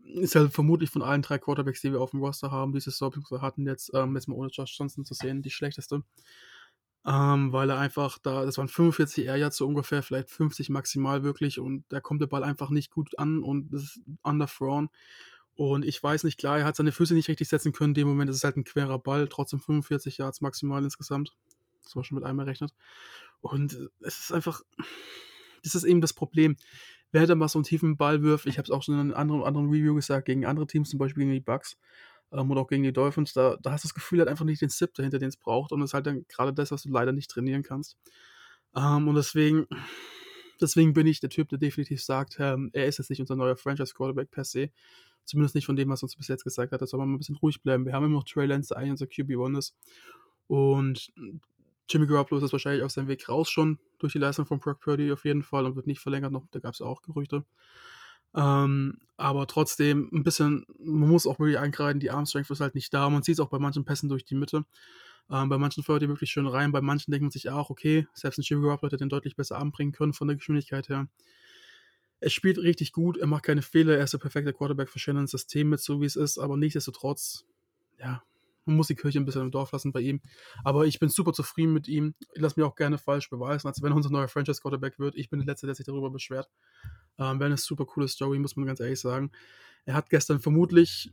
Ist 0.03 0.35
halt 0.35 0.51
vermutlich 0.51 0.89
von 0.89 1.03
allen 1.03 1.21
drei 1.21 1.37
Quarterbacks, 1.37 1.81
die 1.81 1.91
wir 1.91 2.01
auf 2.01 2.11
dem 2.11 2.21
Roster 2.21 2.51
haben, 2.51 2.73
dieses 2.73 2.97
Saison 2.97 3.13
hatten 3.41 3.67
jetzt, 3.67 3.91
ähm, 3.93 4.15
jetzt 4.15 4.27
mal 4.27 4.35
ohne 4.35 4.49
Josh 4.49 4.77
Johnson 4.77 5.05
zu 5.05 5.13
sehen, 5.13 5.41
die 5.41 5.51
schlechteste. 5.51 6.03
Ähm, 7.03 7.51
weil 7.51 7.69
er 7.71 7.79
einfach 7.79 8.19
da, 8.19 8.45
das 8.45 8.59
waren 8.59 8.67
45 8.67 9.25
Air 9.25 9.37
Yards 9.37 9.57
so 9.57 9.67
ungefähr, 9.67 10.03
vielleicht 10.03 10.29
50 10.29 10.69
maximal 10.69 11.23
wirklich 11.23 11.59
und 11.59 11.83
da 11.89 11.99
kommt 11.99 12.21
der 12.21 12.27
Ball 12.27 12.43
einfach 12.43 12.69
nicht 12.69 12.91
gut 12.91 13.17
an 13.17 13.41
und 13.41 13.73
das 13.73 13.83
ist 13.83 14.01
underthrown. 14.21 14.89
Und 15.55 15.85
ich 15.85 16.01
weiß 16.01 16.23
nicht, 16.23 16.39
klar, 16.39 16.59
er 16.59 16.65
hat 16.65 16.75
seine 16.75 16.91
Füße 16.91 17.13
nicht 17.13 17.27
richtig 17.27 17.49
setzen 17.49 17.73
können. 17.73 17.91
In 17.91 17.95
dem 17.95 18.07
Moment 18.07 18.29
ist 18.29 18.37
es 18.37 18.43
halt 18.43 18.57
ein 18.57 18.63
querer 18.63 18.99
Ball, 18.99 19.27
trotzdem 19.27 19.59
45 19.59 20.17
Yards 20.17 20.41
maximal 20.41 20.83
insgesamt. 20.83 21.35
Das 21.83 21.95
war 21.95 22.03
schon 22.03 22.15
mit 22.15 22.23
einem 22.23 22.39
errechnet. 22.39 22.73
Und 23.41 23.89
es 23.99 24.19
ist 24.19 24.31
einfach, 24.31 24.61
das 25.63 25.75
ist 25.75 25.83
eben 25.83 26.01
das 26.01 26.13
Problem. 26.13 26.55
Wer 27.11 27.27
da 27.27 27.35
mal 27.35 27.47
so 27.47 27.59
einen 27.59 27.65
tiefen 27.65 27.97
Ball 27.97 28.23
wirft, 28.23 28.45
ich 28.45 28.57
habe 28.57 28.65
es 28.65 28.71
auch 28.71 28.83
schon 28.83 28.95
in 28.95 29.01
einem 29.01 29.13
anderen, 29.13 29.43
anderen 29.43 29.69
Review 29.69 29.95
gesagt, 29.95 30.25
gegen 30.25 30.45
andere 30.45 30.67
Teams, 30.67 30.89
zum 30.89 30.99
Beispiel 30.99 31.23
gegen 31.23 31.33
die 31.33 31.41
Bucks 31.41 31.77
ähm, 32.31 32.49
oder 32.51 32.61
auch 32.61 32.67
gegen 32.67 32.83
die 32.83 32.93
Dolphins, 32.93 33.33
da, 33.33 33.57
da 33.61 33.71
hast 33.71 33.83
du 33.83 33.87
das 33.89 33.93
Gefühl, 33.93 34.21
hat 34.21 34.27
einfach 34.27 34.45
nicht 34.45 34.61
den 34.61 34.69
Zip 34.69 34.93
dahinter, 34.93 35.19
den 35.19 35.29
es 35.29 35.37
braucht. 35.37 35.71
Und 35.71 35.81
das 35.81 35.89
ist 35.89 35.93
halt 35.93 36.07
dann 36.07 36.25
gerade 36.27 36.53
das, 36.53 36.71
was 36.71 36.83
du 36.83 36.89
leider 36.89 37.11
nicht 37.11 37.29
trainieren 37.29 37.63
kannst. 37.63 37.97
Ähm, 38.75 39.07
und 39.07 39.15
deswegen, 39.15 39.67
deswegen 40.61 40.93
bin 40.93 41.07
ich 41.07 41.19
der 41.19 41.29
Typ, 41.29 41.49
der 41.49 41.57
definitiv 41.57 42.01
sagt, 42.01 42.37
ähm, 42.39 42.69
er 42.73 42.85
ist 42.85 42.97
jetzt 42.99 43.09
nicht 43.09 43.19
unser 43.19 43.35
neuer 43.35 43.57
Franchise-Quarterback 43.57 44.31
per 44.31 44.45
se. 44.45 44.69
Zumindest 45.25 45.55
nicht 45.55 45.65
von 45.65 45.75
dem, 45.75 45.89
was 45.89 46.01
uns 46.03 46.15
bis 46.15 46.29
jetzt 46.29 46.43
gesagt 46.43 46.71
hat. 46.71 46.81
Da 46.81 46.87
soll 46.87 46.99
man 46.99 47.09
mal 47.09 47.15
ein 47.15 47.19
bisschen 47.19 47.35
ruhig 47.35 47.61
bleiben. 47.61 47.85
Wir 47.85 47.93
haben 47.93 48.05
immer 48.05 48.15
noch 48.15 48.23
Trey 48.23 48.45
Lance, 48.45 48.69
der 48.69 48.77
eigentlich 48.77 48.91
unser 48.91 49.05
QB1 49.05 49.57
ist. 49.57 49.75
Und 50.47 51.11
Jimmy 51.91 52.07
Garoppolo 52.07 52.43
ist 52.43 52.51
wahrscheinlich 52.51 52.83
auf 52.83 52.91
seinem 52.91 53.07
Weg 53.07 53.27
raus 53.27 53.49
schon 53.49 53.79
durch 53.99 54.13
die 54.13 54.19
Leistung 54.19 54.45
von 54.45 54.59
Brock 54.59 54.79
Purdy 54.79 55.11
auf 55.11 55.25
jeden 55.25 55.43
Fall 55.43 55.65
und 55.65 55.75
wird 55.75 55.87
nicht 55.87 55.99
verlängert 55.99 56.31
noch. 56.31 56.47
Da 56.51 56.59
gab 56.59 56.73
es 56.73 56.81
auch 56.81 57.01
Gerüchte. 57.01 57.45
Ähm, 58.33 58.99
aber 59.17 59.45
trotzdem 59.47 60.09
ein 60.13 60.23
bisschen, 60.23 60.65
man 60.79 61.09
muss 61.09 61.27
auch 61.27 61.39
wirklich 61.39 61.59
angreifen, 61.59 61.99
die 61.99 62.11
Armstrength 62.11 62.49
ist 62.49 62.61
halt 62.61 62.75
nicht 62.75 62.93
da. 62.93 63.09
Man 63.09 63.23
sieht 63.23 63.33
es 63.33 63.39
auch 63.39 63.49
bei 63.49 63.59
manchen 63.59 63.83
Pässen 63.83 64.09
durch 64.09 64.23
die 64.23 64.35
Mitte. 64.35 64.65
Ähm, 65.29 65.49
bei 65.49 65.57
manchen 65.57 65.83
feuert 65.83 66.01
er 66.01 66.09
wirklich 66.09 66.31
schön 66.31 66.47
rein, 66.47 66.71
bei 66.71 66.81
manchen 66.81 67.11
denkt 67.11 67.23
man 67.23 67.31
sich 67.31 67.49
auch, 67.49 67.69
okay, 67.69 68.07
selbst 68.13 68.37
ein 68.37 68.43
Jimmy 68.43 68.63
Garoppolo 68.63 68.89
hätte 68.89 68.97
den 68.97 69.09
deutlich 69.09 69.35
besser 69.35 69.59
anbringen 69.59 69.91
können 69.91 70.13
von 70.13 70.27
der 70.27 70.37
Geschwindigkeit 70.37 70.89
her. 70.89 71.07
Er 72.19 72.29
spielt 72.29 72.57
richtig 72.57 72.91
gut, 72.91 73.17
er 73.17 73.27
macht 73.27 73.43
keine 73.43 73.61
Fehler, 73.61 73.97
er 73.97 74.03
ist 74.03 74.13
der 74.13 74.19
perfekte 74.19 74.53
Quarterback 74.53 74.89
für 74.89 74.99
Shannons 74.99 75.31
System 75.31 75.69
mit, 75.69 75.79
so 75.79 76.01
wie 76.01 76.05
es 76.05 76.15
ist, 76.15 76.37
aber 76.37 76.57
nichtsdestotrotz, 76.57 77.45
ja, 77.97 78.23
man 78.71 78.77
muss 78.77 78.87
die 78.87 78.95
Kirche 78.95 79.19
ein 79.19 79.25
bisschen 79.25 79.43
im 79.43 79.51
Dorf 79.51 79.71
lassen 79.71 79.91
bei 79.91 80.01
ihm. 80.01 80.21
Aber 80.63 80.85
ich 80.85 80.99
bin 80.99 81.09
super 81.09 81.33
zufrieden 81.33 81.73
mit 81.73 81.87
ihm. 81.87 82.15
Ich 82.33 82.41
lasse 82.41 82.59
mich 82.59 82.67
auch 82.67 82.75
gerne 82.75 82.97
falsch 82.97 83.29
beweisen, 83.29 83.67
als 83.67 83.81
wenn 83.81 83.91
er 83.91 83.95
unser 83.95 84.09
neuer 84.09 84.27
Franchise-Quarterback 84.27 84.99
wird. 84.99 85.15
Ich 85.15 85.29
bin 85.29 85.39
der 85.39 85.47
Letzte, 85.47 85.67
der 85.67 85.75
sich 85.75 85.85
darüber 85.85 86.09
beschwert. 86.09 86.49
Ähm, 87.17 87.39
wäre 87.39 87.45
eine 87.45 87.57
super 87.57 87.85
coole 87.85 88.07
Story, 88.07 88.39
muss 88.39 88.55
man 88.55 88.65
ganz 88.65 88.79
ehrlich 88.79 88.99
sagen. 88.99 89.31
Er 89.85 89.95
hat 89.95 90.09
gestern 90.09 90.39
vermutlich 90.39 91.11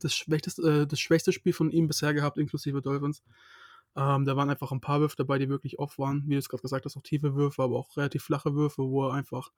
das 0.00 0.14
schwächste, 0.14 0.62
äh, 0.62 0.86
das 0.86 1.00
schwächste 1.00 1.32
Spiel 1.32 1.52
von 1.52 1.70
ihm 1.70 1.88
bisher 1.88 2.14
gehabt, 2.14 2.38
inklusive 2.38 2.82
Dolphins. 2.82 3.22
Ähm, 3.96 4.24
da 4.24 4.36
waren 4.36 4.50
einfach 4.50 4.72
ein 4.72 4.80
paar 4.80 5.00
Würfe 5.00 5.16
dabei, 5.16 5.38
die 5.38 5.48
wirklich 5.48 5.78
off 5.78 5.98
waren. 5.98 6.24
Wie 6.26 6.34
du 6.34 6.38
es 6.38 6.48
gerade 6.48 6.62
gesagt 6.62 6.84
hast, 6.84 6.96
auch 6.96 7.02
tiefe 7.02 7.34
Würfe, 7.34 7.62
aber 7.62 7.76
auch 7.76 7.96
relativ 7.96 8.22
flache 8.22 8.54
Würfe, 8.54 8.82
wo 8.82 9.08
er 9.08 9.14
einfach 9.14 9.50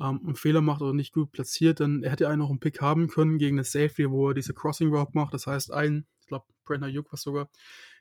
ähm, 0.00 0.20
einen 0.24 0.36
Fehler 0.36 0.62
macht 0.62 0.80
oder 0.82 0.94
nicht 0.94 1.12
gut 1.12 1.30
platziert. 1.32 1.80
Dann 1.80 2.02
er 2.02 2.10
hätte 2.10 2.28
einen 2.28 2.38
noch 2.38 2.50
einen 2.50 2.60
Pick 2.60 2.80
haben 2.80 3.08
können 3.08 3.38
gegen 3.38 3.56
eine 3.56 3.64
Safety, 3.64 4.10
wo 4.10 4.28
er 4.28 4.34
diese 4.34 4.54
Crossing 4.54 4.94
Route 4.94 5.12
macht. 5.14 5.34
Das 5.34 5.46
heißt, 5.46 5.72
ein, 5.72 6.06
glaube, 6.30 6.46
Brandon 6.64 6.88
Ayuk 6.90 7.12
war 7.12 7.18
sogar, 7.18 7.50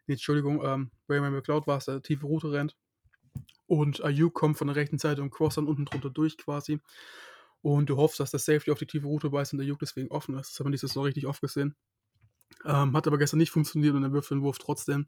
nee, 0.07 0.13
Entschuldigung, 0.13 0.63
ähm, 0.63 0.91
Raymond 1.09 1.35
McLeod 1.35 1.67
war 1.67 1.77
es, 1.77 1.85
der 1.85 2.01
tiefe 2.01 2.25
Route 2.25 2.51
rennt. 2.51 2.77
Und 3.67 4.03
Ayuk 4.03 4.33
kommt 4.33 4.57
von 4.57 4.67
der 4.67 4.75
rechten 4.75 4.97
Seite 4.97 5.21
und 5.21 5.29
cross 5.29 5.55
dann 5.55 5.67
unten 5.67 5.85
drunter 5.85 6.09
durch 6.09 6.37
quasi. 6.37 6.79
Und 7.61 7.89
du 7.89 7.97
hoffst, 7.97 8.19
dass 8.19 8.31
der 8.31 8.39
Safety 8.39 8.71
auf 8.71 8.79
die 8.79 8.87
tiefe 8.87 9.05
Route 9.05 9.29
beißt 9.29 9.53
und 9.53 9.59
der 9.59 9.65
Ayuk 9.65 9.79
deswegen 9.79 10.09
offen 10.09 10.35
ist. 10.35 10.51
Das 10.51 10.59
haben 10.59 10.67
wir 10.67 10.71
dieses 10.71 10.91
Saison 10.91 11.03
richtig 11.03 11.27
oft 11.27 11.41
gesehen. 11.41 11.75
Ähm, 12.65 12.95
hat 12.95 13.05
aber 13.05 13.17
gestern 13.17 13.37
nicht 13.37 13.51
funktioniert 13.51 13.93
und 13.93 14.03
er 14.03 14.13
wirft 14.13 14.31
den 14.31 14.41
Wurf 14.41 14.57
trotzdem 14.57 15.07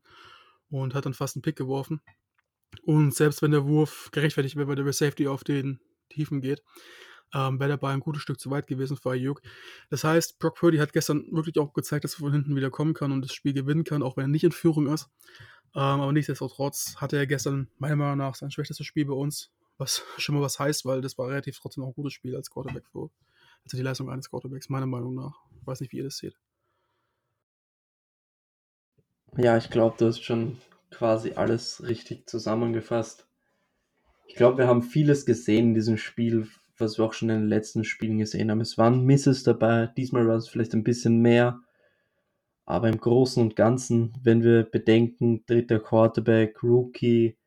und 0.69 0.93
hat 0.93 1.05
dann 1.05 1.13
fast 1.13 1.35
einen 1.35 1.41
Pick 1.41 1.55
geworfen. 1.55 2.01
Und 2.83 3.13
selbst 3.13 3.41
wenn 3.41 3.51
der 3.51 3.65
Wurf 3.65 4.09
gerechtfertigt 4.11 4.55
wäre, 4.55 4.67
weil 4.67 4.75
der 4.75 4.93
Safety 4.93 5.27
auf 5.27 5.43
den 5.43 5.79
Tiefen 6.09 6.41
geht, 6.41 6.61
ähm, 7.33 7.59
wäre 7.59 7.77
Ball 7.77 7.93
ein 7.93 7.99
gutes 7.99 8.21
Stück 8.21 8.39
zu 8.39 8.49
weit 8.51 8.67
gewesen 8.67 8.97
für 8.97 9.11
Ayuk. 9.11 9.41
Das 9.89 10.03
heißt, 10.03 10.39
Brock 10.39 10.55
Purdy 10.55 10.77
hat 10.77 10.93
gestern 10.93 11.25
wirklich 11.31 11.57
auch 11.59 11.73
gezeigt, 11.73 12.03
dass 12.03 12.15
er 12.15 12.19
von 12.19 12.33
hinten 12.33 12.55
wieder 12.55 12.69
kommen 12.69 12.93
kann 12.93 13.11
und 13.11 13.21
das 13.21 13.33
Spiel 13.33 13.53
gewinnen 13.53 13.83
kann, 13.83 14.03
auch 14.03 14.17
wenn 14.17 14.25
er 14.25 14.29
nicht 14.29 14.43
in 14.43 14.51
Führung 14.51 14.87
ist. 14.87 15.09
Ähm, 15.73 16.01
aber 16.01 16.11
nichtsdestotrotz 16.11 16.95
hatte 16.97 17.17
er 17.17 17.27
gestern 17.27 17.69
meiner 17.77 17.95
Meinung 17.95 18.17
nach 18.17 18.35
sein 18.35 18.51
schwächstes 18.51 18.85
Spiel 18.85 19.05
bei 19.05 19.13
uns, 19.13 19.51
was 19.77 20.03
schon 20.17 20.35
mal 20.35 20.41
was 20.41 20.59
heißt, 20.59 20.85
weil 20.85 21.01
das 21.01 21.17
war 21.17 21.29
relativ 21.29 21.59
trotzdem 21.59 21.83
auch 21.83 21.89
ein 21.89 21.93
gutes 21.93 22.13
Spiel 22.13 22.35
als 22.35 22.49
Quarterback 22.49 22.87
für, 22.91 23.09
also 23.63 23.77
die 23.77 23.83
Leistung 23.83 24.09
eines 24.09 24.29
Quarterbacks, 24.29 24.69
meiner 24.69 24.87
Meinung 24.87 25.15
nach. 25.15 25.39
Ich 25.59 25.65
weiß 25.67 25.81
nicht, 25.81 25.91
wie 25.93 25.97
ihr 25.97 26.03
das 26.03 26.17
seht. 26.17 26.35
Ja, 29.37 29.55
ich 29.57 29.69
glaube, 29.69 29.95
du 29.97 30.07
hast 30.07 30.21
schon 30.23 30.57
quasi 30.89 31.33
alles 31.33 31.83
richtig 31.87 32.29
zusammengefasst. 32.29 33.25
Ich 34.27 34.35
glaube, 34.35 34.57
wir 34.57 34.67
haben 34.67 34.83
vieles 34.83 35.25
gesehen 35.25 35.69
in 35.69 35.73
diesem 35.73 35.97
Spiel, 35.97 36.49
was 36.81 36.97
wir 36.97 37.05
auch 37.05 37.13
schon 37.13 37.29
in 37.29 37.41
den 37.41 37.49
letzten 37.49 37.83
Spielen 37.83 38.17
gesehen 38.17 38.51
haben. 38.51 38.61
Es 38.61 38.77
waren 38.77 39.05
Misses 39.05 39.43
dabei, 39.43 39.87
diesmal 39.97 40.27
war 40.27 40.35
es 40.35 40.49
vielleicht 40.49 40.73
ein 40.73 40.83
bisschen 40.83 41.19
mehr. 41.19 41.61
Aber 42.65 42.89
im 42.89 42.99
Großen 42.99 43.41
und 43.41 43.55
Ganzen, 43.55 44.13
wenn 44.23 44.43
wir 44.43 44.63
bedenken, 44.63 45.43
dritter 45.45 45.79
Quarterback, 45.79 46.61
Rookie, 46.63 47.37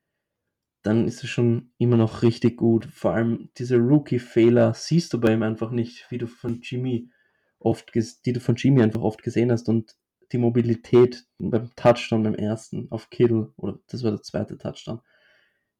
dann 0.82 1.06
ist 1.06 1.24
es 1.24 1.30
schon 1.30 1.72
immer 1.78 1.96
noch 1.96 2.22
richtig 2.22 2.58
gut. 2.58 2.86
Vor 2.86 3.12
allem 3.12 3.48
diese 3.56 3.76
Rookie-Fehler 3.78 4.74
siehst 4.74 5.12
du 5.14 5.20
bei 5.20 5.32
ihm 5.32 5.42
einfach 5.42 5.70
nicht, 5.70 6.06
wie 6.10 6.18
du 6.18 6.26
von 6.26 6.60
Jimmy 6.62 7.10
oft, 7.58 7.92
die 7.94 8.32
du 8.32 8.40
von 8.40 8.56
Jimmy 8.56 8.82
einfach 8.82 9.00
oft 9.00 9.22
gesehen 9.22 9.50
hast. 9.50 9.68
Und 9.68 9.96
die 10.32 10.38
Mobilität 10.38 11.24
beim 11.38 11.70
Touchdown 11.76 12.24
beim 12.24 12.34
ersten 12.34 12.88
auf 12.90 13.08
Kittle, 13.08 13.52
oder 13.56 13.78
das 13.86 14.02
war 14.04 14.10
der 14.10 14.22
zweite 14.22 14.58
Touchdown, 14.58 15.00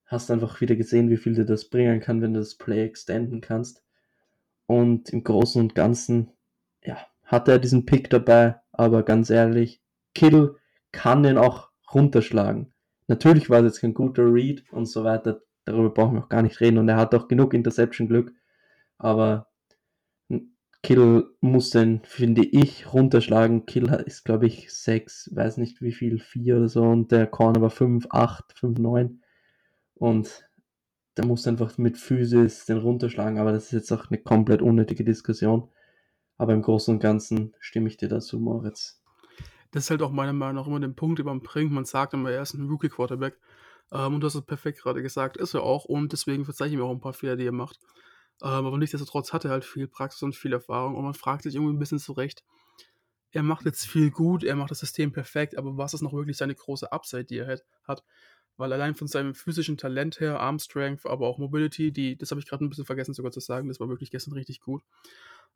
hast 0.06 0.30
einfach 0.30 0.60
wieder 0.60 0.76
gesehen, 0.76 1.10
wie 1.10 1.16
viel 1.16 1.34
dir 1.34 1.44
das 1.44 1.68
bringen 1.68 2.00
kann, 2.00 2.22
wenn 2.22 2.34
du 2.34 2.40
das 2.40 2.56
Play 2.56 2.84
extenden 2.84 3.40
kannst. 3.40 3.82
Und 4.66 5.10
im 5.10 5.24
Großen 5.24 5.60
und 5.60 5.74
Ganzen, 5.74 6.30
ja, 6.82 6.98
hatte 7.24 7.52
er 7.52 7.58
diesen 7.58 7.86
Pick 7.86 8.10
dabei, 8.10 8.56
aber 8.72 9.02
ganz 9.02 9.30
ehrlich, 9.30 9.82
Kittle 10.14 10.56
kann 10.92 11.22
den 11.22 11.38
auch 11.38 11.70
runterschlagen. 11.92 12.72
Natürlich 13.08 13.50
war 13.50 13.60
es 13.60 13.64
jetzt 13.64 13.80
kein 13.80 13.94
guter 13.94 14.24
Read 14.24 14.64
und 14.72 14.86
so 14.86 15.04
weiter, 15.04 15.42
darüber 15.64 15.90
brauchen 15.90 16.16
wir 16.16 16.24
auch 16.24 16.28
gar 16.28 16.42
nicht 16.42 16.60
reden 16.60 16.78
und 16.78 16.88
er 16.88 16.96
hat 16.96 17.14
auch 17.14 17.28
genug 17.28 17.52
Interception-Glück, 17.52 18.32
aber 18.98 19.48
Kill 20.84 21.24
muss 21.40 21.70
den, 21.70 22.02
finde 22.04 22.44
ich, 22.44 22.92
runterschlagen. 22.92 23.64
Kill 23.64 23.90
ist, 24.04 24.22
glaube 24.24 24.46
ich, 24.46 24.70
6, 24.70 25.30
weiß 25.34 25.56
nicht 25.56 25.80
wie 25.80 25.92
viel, 25.92 26.18
4 26.18 26.58
oder 26.58 26.68
so. 26.68 26.82
Und 26.82 27.10
der 27.10 27.26
Corner 27.26 27.62
war 27.62 27.70
5, 27.70 28.06
8, 28.10 28.52
5, 28.52 28.78
9. 28.78 29.22
Und 30.04 30.46
der 31.16 31.24
muss 31.24 31.46
einfach 31.46 31.78
mit 31.78 31.96
Physis 31.96 32.66
den 32.66 32.76
runterschlagen. 32.76 33.38
Aber 33.38 33.52
das 33.52 33.64
ist 33.64 33.72
jetzt 33.72 33.92
auch 33.92 34.10
eine 34.10 34.18
komplett 34.18 34.60
unnötige 34.60 35.02
Diskussion. 35.02 35.70
Aber 36.36 36.52
im 36.52 36.60
Großen 36.60 36.92
und 36.92 37.00
Ganzen 37.00 37.54
stimme 37.58 37.88
ich 37.88 37.96
dir 37.96 38.10
dazu, 38.10 38.38
Moritz. 38.38 39.00
Das 39.70 39.84
ist 39.84 39.90
halt 39.90 40.02
auch 40.02 40.10
meiner 40.10 40.34
Meinung 40.34 40.56
nach 40.56 40.66
immer 40.66 40.78
den 40.78 40.94
Punkt 40.94 41.20
überbringt. 41.20 41.72
Man 41.72 41.86
sagt 41.86 42.12
immer, 42.12 42.30
er 42.30 42.42
ist 42.42 42.52
ein 42.52 42.68
Rookie-Quarterback. 42.68 43.38
Ähm, 43.92 44.16
und 44.16 44.20
du 44.20 44.26
hast 44.26 44.34
es 44.34 44.44
perfekt 44.44 44.82
gerade 44.82 45.00
gesagt, 45.00 45.38
ist 45.38 45.54
er 45.54 45.62
auch. 45.62 45.86
Und 45.86 46.12
deswegen 46.12 46.44
verzeichne 46.44 46.74
ich 46.74 46.78
mir 46.80 46.84
auch 46.84 46.90
ein 46.90 47.00
paar 47.00 47.14
Fehler, 47.14 47.36
die 47.36 47.46
er 47.46 47.52
macht. 47.52 47.78
Ähm, 48.42 48.66
aber 48.66 48.76
nichtsdestotrotz 48.76 49.32
hat 49.32 49.46
er 49.46 49.52
halt 49.52 49.64
viel 49.64 49.88
Praxis 49.88 50.22
und 50.22 50.36
viel 50.36 50.52
Erfahrung 50.52 50.96
und 50.96 51.04
man 51.04 51.14
fragt 51.14 51.44
sich 51.44 51.54
irgendwie 51.54 51.72
ein 51.72 51.78
bisschen 51.78 51.98
zurecht, 52.00 52.44
er 53.30 53.42
macht 53.42 53.64
jetzt 53.64 53.86
viel 53.86 54.10
gut, 54.10 54.44
er 54.44 54.54
macht 54.54 54.70
das 54.70 54.80
System 54.80 55.12
perfekt, 55.12 55.56
aber 55.56 55.76
was 55.76 55.94
ist 55.94 56.02
noch 56.02 56.12
wirklich 56.12 56.36
seine 56.36 56.54
große 56.54 56.92
Upside, 56.92 57.24
die 57.24 57.38
er 57.38 57.58
hat? 57.84 58.04
Weil 58.56 58.72
allein 58.72 58.94
von 58.94 59.08
seinem 59.08 59.34
physischen 59.34 59.76
Talent 59.76 60.20
her, 60.20 60.40
Arm 60.40 60.58
Strength, 60.58 61.06
aber 61.06 61.26
auch 61.26 61.38
Mobility, 61.38 61.92
die, 61.92 62.16
das 62.16 62.30
habe 62.30 62.40
ich 62.40 62.46
gerade 62.46 62.64
ein 62.64 62.68
bisschen 62.68 62.84
vergessen 62.84 63.14
sogar 63.14 63.32
zu 63.32 63.40
sagen, 63.40 63.68
das 63.68 63.80
war 63.80 63.88
wirklich 63.88 64.10
gestern 64.10 64.34
richtig 64.34 64.60
gut. 64.60 64.82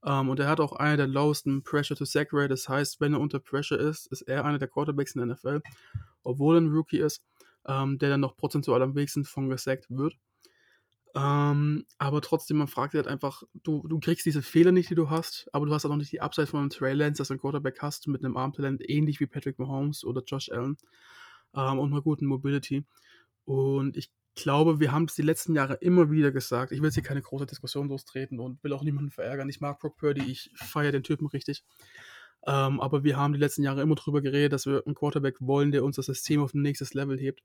Um, 0.00 0.12
ähm, 0.12 0.28
und 0.28 0.40
er 0.40 0.48
hat 0.48 0.60
auch 0.60 0.72
eine 0.72 0.96
der 0.96 1.08
lowesten 1.08 1.64
Pressure 1.64 1.96
to 1.96 2.04
Sack 2.04 2.28
Rate, 2.32 2.48
das 2.48 2.68
heißt, 2.68 3.00
wenn 3.00 3.14
er 3.14 3.20
unter 3.20 3.40
Pressure 3.40 3.78
ist, 3.78 4.06
ist 4.06 4.22
er 4.22 4.44
einer 4.44 4.58
der 4.58 4.68
Quarterbacks 4.68 5.16
in 5.16 5.26
der 5.26 5.34
NFL, 5.34 5.60
obwohl 6.22 6.56
er 6.56 6.60
ein 6.60 6.68
Rookie 6.68 6.98
ist, 6.98 7.24
um, 7.64 7.74
ähm, 7.74 7.98
der 7.98 8.10
dann 8.10 8.20
noch 8.20 8.36
prozentual 8.36 8.82
am 8.82 8.94
wenigsten 8.94 9.24
von 9.24 9.48
gesackt 9.48 9.86
wird. 9.88 10.14
Ähm, 11.14 11.84
aber 11.98 12.20
trotzdem, 12.20 12.58
man 12.58 12.68
fragt 12.68 12.92
sich 12.92 12.98
halt 12.98 13.08
einfach, 13.08 13.42
du, 13.64 13.86
du 13.88 13.98
kriegst 13.98 14.26
diese 14.26 14.42
Fehler 14.42 14.72
nicht, 14.72 14.90
die 14.90 14.94
du 14.94 15.10
hast, 15.10 15.48
aber 15.52 15.66
du 15.66 15.72
hast 15.72 15.84
auch 15.84 15.90
noch 15.90 15.96
nicht 15.96 16.12
die 16.12 16.20
Upside 16.20 16.46
von 16.46 16.60
einem 16.60 16.70
Trey 16.70 16.92
Lance, 16.92 17.18
dass 17.18 17.28
du 17.28 17.34
einen 17.34 17.40
Quarterback 17.40 17.80
hast 17.80 18.06
mit 18.06 18.24
einem 18.24 18.36
Armtalent, 18.36 18.88
ähnlich 18.88 19.18
wie 19.18 19.26
Patrick 19.26 19.58
Mahomes 19.58 20.04
oder 20.04 20.22
Josh 20.22 20.50
Allen 20.50 20.76
ähm, 21.54 21.78
und 21.78 21.92
einer 21.92 22.02
guten 22.02 22.26
Mobility. 22.26 22.84
Und 23.44 23.96
ich 23.96 24.10
glaube, 24.34 24.78
wir 24.80 24.92
haben 24.92 25.04
es 25.04 25.14
die 25.14 25.22
letzten 25.22 25.54
Jahre 25.54 25.74
immer 25.74 26.10
wieder 26.10 26.30
gesagt. 26.30 26.72
Ich 26.72 26.80
will 26.80 26.86
jetzt 26.86 26.94
hier 26.94 27.02
keine 27.02 27.22
große 27.22 27.46
Diskussion 27.46 27.88
lostreten 27.88 28.38
und 28.38 28.62
will 28.62 28.72
auch 28.72 28.82
niemanden 28.82 29.10
verärgern. 29.10 29.48
Ich 29.48 29.60
mag 29.60 29.80
Brock 29.80 29.96
Purdy, 29.96 30.22
ich 30.30 30.50
feiere 30.54 30.92
den 30.92 31.02
Typen 31.02 31.26
richtig. 31.26 31.64
Ähm, 32.46 32.80
aber 32.80 33.04
wir 33.04 33.16
haben 33.16 33.32
die 33.32 33.38
letzten 33.38 33.62
Jahre 33.62 33.82
immer 33.82 33.96
darüber 33.96 34.20
geredet, 34.22 34.52
dass 34.52 34.66
wir 34.66 34.82
einen 34.86 34.94
Quarterback 34.94 35.36
wollen, 35.40 35.72
der 35.72 35.84
uns 35.84 35.96
das 35.96 36.06
System 36.06 36.40
auf 36.40 36.54
ein 36.54 36.62
nächstes 36.62 36.94
Level 36.94 37.18
hebt. 37.18 37.42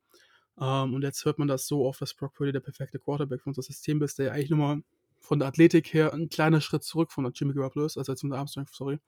Ähm, 0.59 0.93
und 0.93 1.01
jetzt 1.01 1.25
hört 1.25 1.39
man 1.39 1.47
das 1.47 1.67
so 1.67 1.85
oft, 1.85 1.99
dass 1.99 2.13
Brock 2.13 2.35
Purdy 2.35 2.51
der 2.51 2.59
perfekte 2.59 2.99
Quarterback 2.99 3.41
für 3.41 3.49
unser 3.49 3.63
System 3.63 4.01
ist, 4.03 4.19
der 4.19 4.31
eigentlich 4.31 4.51
nur 4.51 4.59
mal 4.59 4.83
von 5.19 5.39
der 5.39 5.47
Athletik 5.47 5.93
her 5.93 6.13
ein 6.13 6.29
kleiner 6.29 6.61
Schritt 6.61 6.83
zurück 6.83 7.11
von 7.11 7.23
der 7.23 7.33
Jimmy 7.33 7.53
Garoppolo 7.53 7.85
ist, 7.85 7.97
also 7.97 8.11
jetzt 8.11 8.21
von 8.21 8.29
der 8.29 8.39
Armstrong, 8.39 8.67
sorry. 8.71 8.99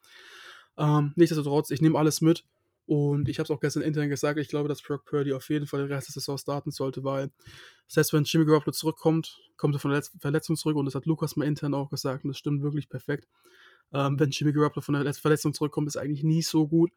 Ähm, 0.78 1.14
nichtsdestotrotz, 1.16 1.70
ich 1.70 1.82
nehme 1.82 2.00
alles 2.00 2.22
mit 2.22 2.46
und 2.88 3.30
ich 3.30 3.40
habe 3.40 3.46
es 3.46 3.52
auch 3.52 3.60
gestern 3.60 3.82
intern 3.82 4.10
gesagt, 4.10 4.40
ich 4.40 4.48
glaube, 4.48 4.70
dass 4.70 4.82
Brock 4.82 5.06
Purdy 5.06 5.34
auf 5.34 5.50
jeden 5.50 5.66
Fall 5.66 5.82
den 5.82 5.92
Rest 5.92 6.10
der 6.10 6.14
Saison 6.14 6.38
starten 6.38 6.72
sollte, 6.72 7.04
weil 7.04 7.32
selbst 7.88 8.14
wenn 8.14 8.24
Jimmy 8.24 8.46
Garoppolo 8.46 8.72
zurückkommt, 8.74 9.40
kommt 9.58 9.76
er 9.76 9.80
von 9.80 9.92
der 9.92 10.04
Verletzung 10.20 10.56
zurück 10.56 10.76
und 10.76 10.86
das 10.86 10.96
hat 10.96 11.06
Lukas 11.06 11.36
mal 11.36 11.46
intern 11.46 11.74
auch 11.74 11.90
gesagt 11.90 12.24
und 12.24 12.30
das 12.30 12.38
stimmt 12.38 12.62
wirklich 12.62 12.90
perfekt. 12.90 13.28
Ähm, 13.92 14.20
wenn 14.20 14.30
Jimmy 14.30 14.54
Garoppolo 14.54 14.82
von 14.82 14.94
der 14.96 15.14
Verletzung 15.14 15.54
zurückkommt, 15.54 15.88
ist 15.88 15.98
eigentlich 15.98 16.24
nie 16.24 16.42
so 16.42 16.68
gut. 16.68 16.92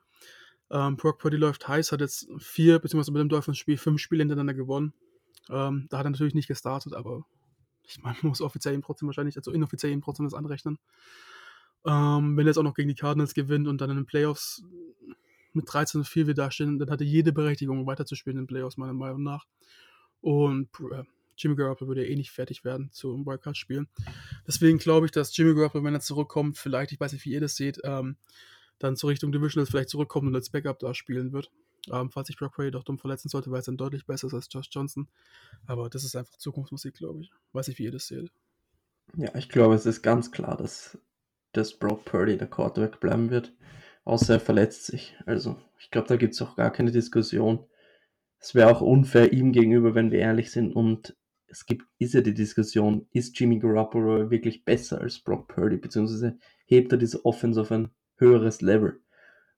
Ähm, 0.71 0.97
Brock 0.97 1.19
Purdy 1.19 1.39
läuft 1.39 1.67
heiß, 1.67 1.93
hat 1.93 2.01
jetzt 2.01 2.29
vier, 2.39 2.79
beziehungsweise 2.79 3.13
mit 3.13 3.21
dem 3.21 3.31
Dolphins-Spiel 3.31 3.79
fünf 3.79 4.01
Spiele 4.01 4.23
hintereinander 4.23 4.55
gewonnen. 4.55 4.93
Ähm, 5.49 5.87
da 5.89 5.99
hat 5.99 6.07
er 6.07 6.11
natürlich 6.11 6.35
nicht 6.35 6.49
gestartet, 6.49 6.93
aber 6.93 7.25
ich 7.83 8.03
meine, 8.03 8.19
man 8.23 8.29
muss 8.31 8.43
offiziell 8.43 8.75
ihm 8.75 8.83
trotzdem 8.83 9.09
wahrscheinlich, 9.09 9.37
also 9.39 9.53
inoffiziell 9.53 9.93
ihm 9.93 10.03
trotzdem 10.03 10.27
das 10.27 10.35
anrechnen. 10.35 10.79
Ähm, 11.87 12.37
wenn 12.37 12.47
er 12.47 12.51
jetzt 12.51 12.59
auch 12.59 12.63
noch 12.63 12.75
gegen 12.75 12.89
die 12.89 12.95
Cardinals 12.95 13.33
gewinnt 13.33 13.67
und 13.67 13.81
dann 13.81 13.89
in 13.89 13.97
den 13.97 14.07
Playoffs 14.07 14.63
mit 15.53 15.73
13 15.73 16.01
und 16.01 16.05
4 16.05 16.27
wieder 16.27 16.45
dastehen, 16.45 16.79
dann 16.79 16.91
hat 16.91 17.01
er 17.01 17.07
jede 17.07 17.33
Berechtigung, 17.33 17.87
weiterzuspielen 17.87 18.41
in 18.41 18.47
Playoffs, 18.47 18.77
meiner 18.77 18.93
Meinung 18.93 19.23
nach. 19.23 19.47
Und 20.21 20.69
äh, 20.93 21.05
Jimmy 21.37 21.55
Garoppolo 21.55 21.89
würde 21.89 22.05
ja 22.05 22.11
eh 22.11 22.17
nicht 22.17 22.31
fertig 22.31 22.65
werden 22.65 22.91
zum 22.93 23.25
Wildcard-Spielen. 23.25 23.89
Deswegen 24.47 24.79
glaube 24.79 25.07
ich, 25.07 25.13
dass 25.13 25.37
Jimmy 25.37 25.55
Garoppolo, 25.55 25.85
wenn 25.85 25.95
er 25.95 26.01
zurückkommt, 26.01 26.59
vielleicht, 26.59 26.93
ich 26.93 27.01
weiß 27.01 27.13
nicht, 27.13 27.25
wie 27.25 27.33
ihr 27.33 27.41
das 27.41 27.57
seht, 27.57 27.81
ähm, 27.85 28.17
dann 28.79 28.97
zur 28.97 29.11
Richtung 29.11 29.33
Divisionals 29.33 29.71
vielleicht 29.71 29.89
zurückkommen 29.89 30.29
und 30.29 30.35
als 30.35 30.51
Backup 30.51 30.79
da 30.79 30.95
spielen 30.95 31.33
wird. 31.33 31.51
Ähm, 31.93 32.11
falls 32.11 32.27
sich 32.27 32.37
Brock 32.37 32.55
Purdy 32.55 32.71
doch 32.71 32.85
dumm 32.85 32.99
verletzen 32.99 33.29
sollte, 33.29 33.51
weil 33.51 33.61
es 33.61 33.67
dann 33.67 33.77
deutlich 33.77 34.05
besser 34.05 34.27
ist 34.27 34.35
als 34.35 34.49
Josh 34.51 34.69
Johnson. 34.71 35.09
Aber 35.67 35.89
das 35.89 36.05
ist 36.05 36.17
einfach 36.17 36.37
Zukunftsmusik, 36.37 36.95
glaube 36.95 37.23
ich. 37.23 37.31
Weiß 37.53 37.69
nicht, 37.69 37.79
wie 37.79 37.85
ihr 37.85 37.93
das 37.93 38.09
seht. 38.09 38.31
Ja, 39.17 39.35
ich 39.37 39.49
glaube, 39.49 39.75
es 39.75 39.87
ist 39.87 40.03
ganz 40.03 40.31
klar, 40.31 40.57
dass, 40.57 40.99
dass 41.53 41.73
Brock 41.73 42.05
Purdy 42.05 42.37
der 42.37 42.49
Quarterback 42.49 43.01
bleiben 43.01 43.31
wird. 43.31 43.53
Außer 44.09 44.35
er 44.35 44.41
verletzt 44.41 44.87
sich. 44.87 45.15
Also 45.27 45.57
ich 45.79 45.91
glaube, 45.91 46.09
da 46.09 46.17
gibt 46.17 46.35
es 46.35 46.43
auch 46.43 46.57
gar 46.57 46.73
keine 46.73 46.91
Diskussion. 46.91 47.67
Es 48.41 48.55
wäre 48.55 48.71
auch 48.71 48.81
unfair 48.81 49.33
ihm 49.33 49.53
gegenüber, 49.53 49.95
wenn 49.95 50.11
wir 50.11 50.21
ehrlich 50.21 50.51
sind. 50.51 50.75
Und 50.75 51.17
es 51.47 51.67
gibt, 51.67 51.85
ist 51.99 52.15
ja 52.15 52.23
die 52.23 52.35
Diskussion, 52.35 53.07
ist 53.13 53.39
Jimmy 53.39 53.59
Garoppolo 53.59 54.31
wirklich 54.31 54.65
besser 54.65 55.01
als 55.01 55.19
Brock 55.19 55.49
Purdy, 55.49 55.77
beziehungsweise 55.77 56.39
hebt 56.65 56.93
er 56.93 56.99
diese 56.99 57.25
Offense 57.25 57.61
auf 57.61 57.71
ein 57.71 57.91
höheres 58.17 58.63
Level? 58.63 59.01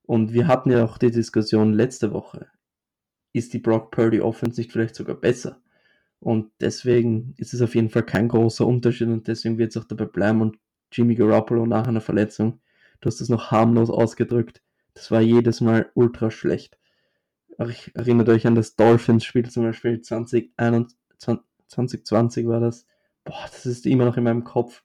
Und 0.03 0.33
wir 0.33 0.47
hatten 0.47 0.71
ja 0.71 0.83
auch 0.83 0.97
die 0.97 1.11
Diskussion 1.11 1.73
letzte 1.73 2.11
Woche. 2.11 2.47
Ist 3.33 3.53
die 3.53 3.59
Brock 3.59 3.91
Purdy 3.91 4.19
Offense 4.19 4.59
nicht 4.59 4.73
vielleicht 4.73 4.95
sogar 4.95 5.15
besser? 5.15 5.61
Und 6.19 6.51
deswegen 6.59 7.33
ist 7.37 7.53
es 7.53 7.61
auf 7.61 7.73
jeden 7.73 7.89
Fall 7.89 8.03
kein 8.03 8.27
großer 8.27 8.67
Unterschied 8.67 9.07
und 9.07 9.27
deswegen 9.27 9.57
wird 9.57 9.71
es 9.71 9.81
auch 9.81 9.87
dabei 9.87 10.05
bleiben. 10.05 10.41
Und 10.41 10.57
Jimmy 10.91 11.15
Garoppolo 11.15 11.65
nach 11.65 11.87
einer 11.87 12.01
Verletzung, 12.01 12.59
du 13.01 13.07
hast 13.07 13.19
das 13.19 13.29
noch 13.29 13.51
harmlos 13.51 13.89
ausgedrückt, 13.89 14.61
das 14.93 15.11
war 15.11 15.21
jedes 15.21 15.61
Mal 15.61 15.89
ultra 15.93 16.31
schlecht. 16.31 16.77
Ich 17.69 17.91
erinnert 17.95 18.29
euch 18.29 18.47
an 18.47 18.55
das 18.55 18.75
Dolphins-Spiel 18.75 19.49
zum 19.49 19.63
Beispiel 19.63 20.01
2021, 20.01 20.97
2020 21.67 22.47
war 22.47 22.59
das. 22.59 22.85
Boah, 23.23 23.45
das 23.51 23.65
ist 23.65 23.85
immer 23.85 24.05
noch 24.05 24.17
in 24.17 24.23
meinem 24.23 24.43
Kopf. 24.43 24.83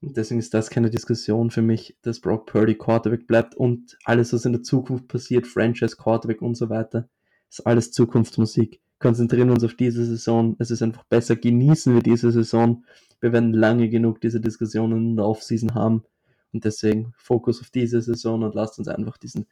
Und 0.00 0.16
deswegen 0.16 0.38
ist 0.38 0.54
das 0.54 0.70
keine 0.70 0.90
Diskussion 0.90 1.50
für 1.50 1.62
mich, 1.62 1.96
dass 2.02 2.20
Brock 2.20 2.46
Purdy 2.46 2.76
Quarterback 2.76 3.26
bleibt 3.26 3.56
und 3.56 3.98
alles, 4.04 4.32
was 4.32 4.44
in 4.44 4.52
der 4.52 4.62
Zukunft 4.62 5.08
passiert, 5.08 5.46
Franchise 5.46 5.96
Quarterback 5.96 6.40
und 6.40 6.56
so 6.56 6.70
weiter, 6.70 7.08
ist 7.50 7.66
alles 7.66 7.90
Zukunftsmusik. 7.90 8.80
Konzentrieren 9.00 9.48
wir 9.48 9.54
uns 9.54 9.64
auf 9.64 9.74
diese 9.74 10.04
Saison. 10.04 10.56
Es 10.58 10.70
ist 10.70 10.82
einfach 10.82 11.04
besser. 11.04 11.36
Genießen 11.36 11.94
wir 11.94 12.02
diese 12.02 12.30
Saison. 12.30 12.84
Wir 13.20 13.32
werden 13.32 13.52
lange 13.52 13.88
genug 13.88 14.20
diese 14.20 14.40
Diskussionen 14.40 15.10
in 15.10 15.16
der 15.16 15.24
Offseason 15.24 15.74
haben. 15.74 16.04
Und 16.52 16.64
deswegen 16.64 17.12
Fokus 17.16 17.60
auf 17.60 17.70
diese 17.70 18.00
Saison 18.00 18.42
und 18.42 18.54
lasst 18.54 18.78
uns 18.78 18.88
einfach 18.88 19.18
diesen 19.18 19.46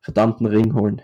verdammten 0.00 0.46
Ring 0.46 0.74
holen. 0.74 1.02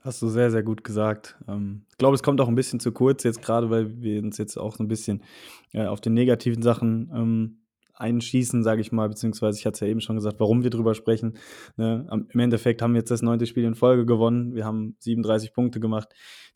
Hast 0.00 0.22
du 0.22 0.28
sehr, 0.28 0.52
sehr 0.52 0.62
gut 0.62 0.84
gesagt. 0.84 1.36
Ähm, 1.48 1.84
ich 1.90 1.98
glaube, 1.98 2.14
es 2.14 2.22
kommt 2.22 2.40
auch 2.40 2.48
ein 2.48 2.54
bisschen 2.54 2.78
zu 2.78 2.92
kurz 2.92 3.24
jetzt 3.24 3.42
gerade, 3.42 3.70
weil 3.70 4.00
wir 4.00 4.22
uns 4.22 4.38
jetzt 4.38 4.56
auch 4.56 4.76
so 4.76 4.84
ein 4.84 4.88
bisschen 4.88 5.22
äh, 5.72 5.86
auf 5.86 6.00
den 6.00 6.14
negativen 6.14 6.62
Sachen 6.62 7.10
ähm, 7.12 7.58
einschießen, 7.96 8.62
sage 8.62 8.80
ich 8.80 8.92
mal, 8.92 9.08
beziehungsweise 9.08 9.58
ich 9.58 9.66
hatte 9.66 9.74
es 9.74 9.80
ja 9.80 9.86
eben 9.86 10.00
schon 10.00 10.16
gesagt, 10.16 10.40
warum 10.40 10.62
wir 10.62 10.70
drüber 10.70 10.94
sprechen. 10.94 11.36
Ne? 11.76 12.06
Im 12.32 12.40
Endeffekt 12.40 12.82
haben 12.82 12.94
wir 12.94 13.00
jetzt 13.00 13.10
das 13.10 13.22
neunte 13.22 13.46
Spiel 13.46 13.64
in 13.64 13.74
Folge 13.74 14.06
gewonnen. 14.06 14.54
Wir 14.54 14.64
haben 14.64 14.96
37 15.00 15.52
Punkte 15.52 15.80
gemacht. 15.80 16.08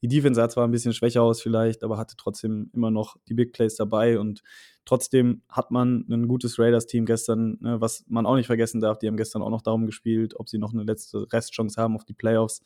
Die 0.03 0.09
Defense 0.09 0.41
sah 0.41 0.49
zwar 0.49 0.67
ein 0.67 0.71
bisschen 0.71 0.93
schwächer 0.93 1.23
aus 1.23 1.43
vielleicht, 1.43 1.83
aber 1.83 1.99
hatte 1.99 2.17
trotzdem 2.17 2.71
immer 2.73 2.91
noch 2.91 3.17
die 3.29 3.35
Big 3.35 3.53
Plays 3.53 3.77
dabei 3.77 4.19
und 4.19 4.43
Trotzdem 4.87 5.43
hat 5.49 5.71
man 5.71 6.05
ein 6.11 6.27
gutes 6.27 6.59
Raiders-Team 6.59 7.05
gestern, 7.07 7.59
ne, 7.61 7.81
was 7.81 8.05
man 8.09 8.27
auch 8.27 8.35
nicht 8.35 8.47
vergessen 8.47 8.81
darf. 8.81 8.99
Die 8.99 9.07
haben 9.07 9.17
gestern 9.17 9.43
auch 9.43 9.51
noch 9.51 9.63
darum 9.63 9.87
gespielt, 9.87 10.35
ob 10.37 10.49
sie 10.49 10.59
noch 10.59 10.73
eine 10.73 10.83
letzte 10.83 11.31
Restchance 11.33 11.81
haben 11.81 11.95
auf 11.95 12.05
die 12.05 12.15
Playoffs 12.15 12.63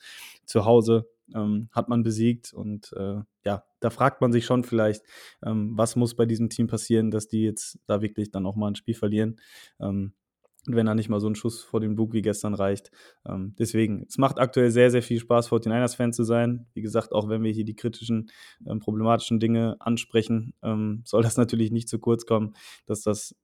zu 0.46 0.64
Hause. 0.64 1.06
Ähm, 1.34 1.68
hat 1.72 1.88
man 1.88 2.02
besiegt 2.02 2.52
und 2.52 2.92
äh, 2.94 3.20
ja, 3.44 3.64
da 3.80 3.90
fragt 3.90 4.20
man 4.20 4.32
sich 4.32 4.44
schon 4.44 4.64
vielleicht, 4.64 5.02
ähm, 5.44 5.72
was 5.74 5.96
muss 5.96 6.14
bei 6.14 6.26
diesem 6.26 6.50
Team 6.50 6.66
passieren, 6.66 7.10
dass 7.10 7.28
die 7.28 7.42
jetzt 7.42 7.78
da 7.86 8.02
wirklich 8.02 8.30
dann 8.30 8.46
auch 8.46 8.56
mal 8.56 8.68
ein 8.68 8.74
Spiel 8.74 8.94
verlieren. 8.94 9.40
Ähm, 9.80 10.12
wenn 10.66 10.86
da 10.86 10.94
nicht 10.94 11.08
mal 11.08 11.20
so 11.20 11.28
ein 11.28 11.34
Schuss 11.34 11.62
vor 11.62 11.80
den 11.80 11.96
Bug 11.96 12.12
wie 12.12 12.22
gestern 12.22 12.54
reicht. 12.54 12.90
Ähm, 13.26 13.54
deswegen, 13.58 14.04
es 14.08 14.18
macht 14.18 14.38
aktuell 14.38 14.70
sehr, 14.70 14.90
sehr 14.90 15.02
viel 15.02 15.20
Spaß, 15.20 15.48
49ers-Fan 15.48 16.12
zu 16.12 16.24
sein. 16.24 16.66
Wie 16.72 16.82
gesagt, 16.82 17.12
auch 17.12 17.28
wenn 17.28 17.42
wir 17.42 17.52
hier 17.52 17.64
die 17.64 17.76
kritischen, 17.76 18.30
ähm, 18.66 18.80
problematischen 18.80 19.40
Dinge 19.40 19.76
ansprechen, 19.80 20.54
ähm, 20.62 21.02
soll 21.04 21.22
das 21.22 21.36
natürlich 21.36 21.70
nicht 21.70 21.88
zu 21.88 21.98
kurz 21.98 22.26
kommen, 22.26 22.54
dass 22.86 23.02
das, 23.02 23.34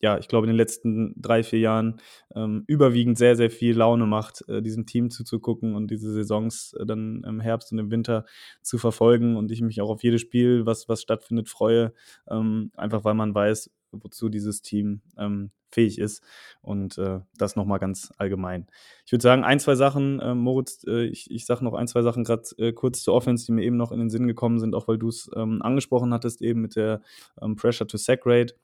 ja, 0.00 0.18
ich 0.18 0.28
glaube, 0.28 0.46
in 0.46 0.48
den 0.48 0.56
letzten 0.56 1.14
drei, 1.20 1.42
vier 1.42 1.60
Jahren 1.60 2.00
ähm, 2.34 2.64
überwiegend 2.66 3.16
sehr, 3.16 3.36
sehr 3.36 3.50
viel 3.50 3.76
Laune 3.76 4.06
macht, 4.06 4.46
äh, 4.48 4.60
diesem 4.60 4.86
Team 4.86 5.10
zuzugucken 5.10 5.74
und 5.74 5.90
diese 5.90 6.12
Saisons 6.12 6.74
äh, 6.74 6.84
dann 6.84 7.22
im 7.24 7.40
Herbst 7.40 7.72
und 7.72 7.78
im 7.78 7.90
Winter 7.90 8.24
zu 8.62 8.78
verfolgen 8.78 9.36
und 9.36 9.50
ich 9.50 9.62
mich 9.62 9.80
auch 9.80 9.90
auf 9.90 10.02
jedes 10.02 10.20
Spiel, 10.20 10.66
was, 10.66 10.88
was 10.88 11.00
stattfindet, 11.00 11.48
freue, 11.48 11.92
ähm, 12.28 12.70
einfach 12.76 13.04
weil 13.04 13.14
man 13.14 13.34
weiß, 13.34 13.70
wozu 13.92 14.28
dieses 14.28 14.62
Team 14.62 15.00
ähm, 15.16 15.50
fähig 15.74 15.98
ist. 15.98 16.22
Und 16.62 16.96
äh, 16.98 17.20
das 17.36 17.56
nochmal 17.56 17.78
ganz 17.78 18.12
allgemein. 18.16 18.66
Ich 19.04 19.12
würde 19.12 19.22
sagen, 19.22 19.44
ein, 19.44 19.60
zwei 19.60 19.74
Sachen, 19.74 20.20
äh, 20.20 20.34
Moritz, 20.34 20.84
äh, 20.86 21.04
ich, 21.04 21.30
ich 21.30 21.44
sage 21.44 21.64
noch 21.64 21.74
ein, 21.74 21.88
zwei 21.88 22.02
Sachen 22.02 22.24
gerade 22.24 22.42
äh, 22.58 22.72
kurz 22.72 23.02
zur 23.02 23.14
Offense, 23.14 23.44
die 23.44 23.52
mir 23.52 23.64
eben 23.64 23.76
noch 23.76 23.92
in 23.92 23.98
den 23.98 24.10
Sinn 24.10 24.26
gekommen 24.26 24.60
sind, 24.60 24.74
auch 24.74 24.88
weil 24.88 24.98
du 24.98 25.08
es 25.08 25.28
ähm, 25.36 25.60
angesprochen 25.60 26.14
hattest, 26.14 26.40
eben 26.40 26.62
mit 26.62 26.76
der 26.76 27.02
ähm, 27.42 27.56
Pressure 27.56 27.86
to 27.86 27.98
Sack 27.98 28.20
Rate. 28.24 28.54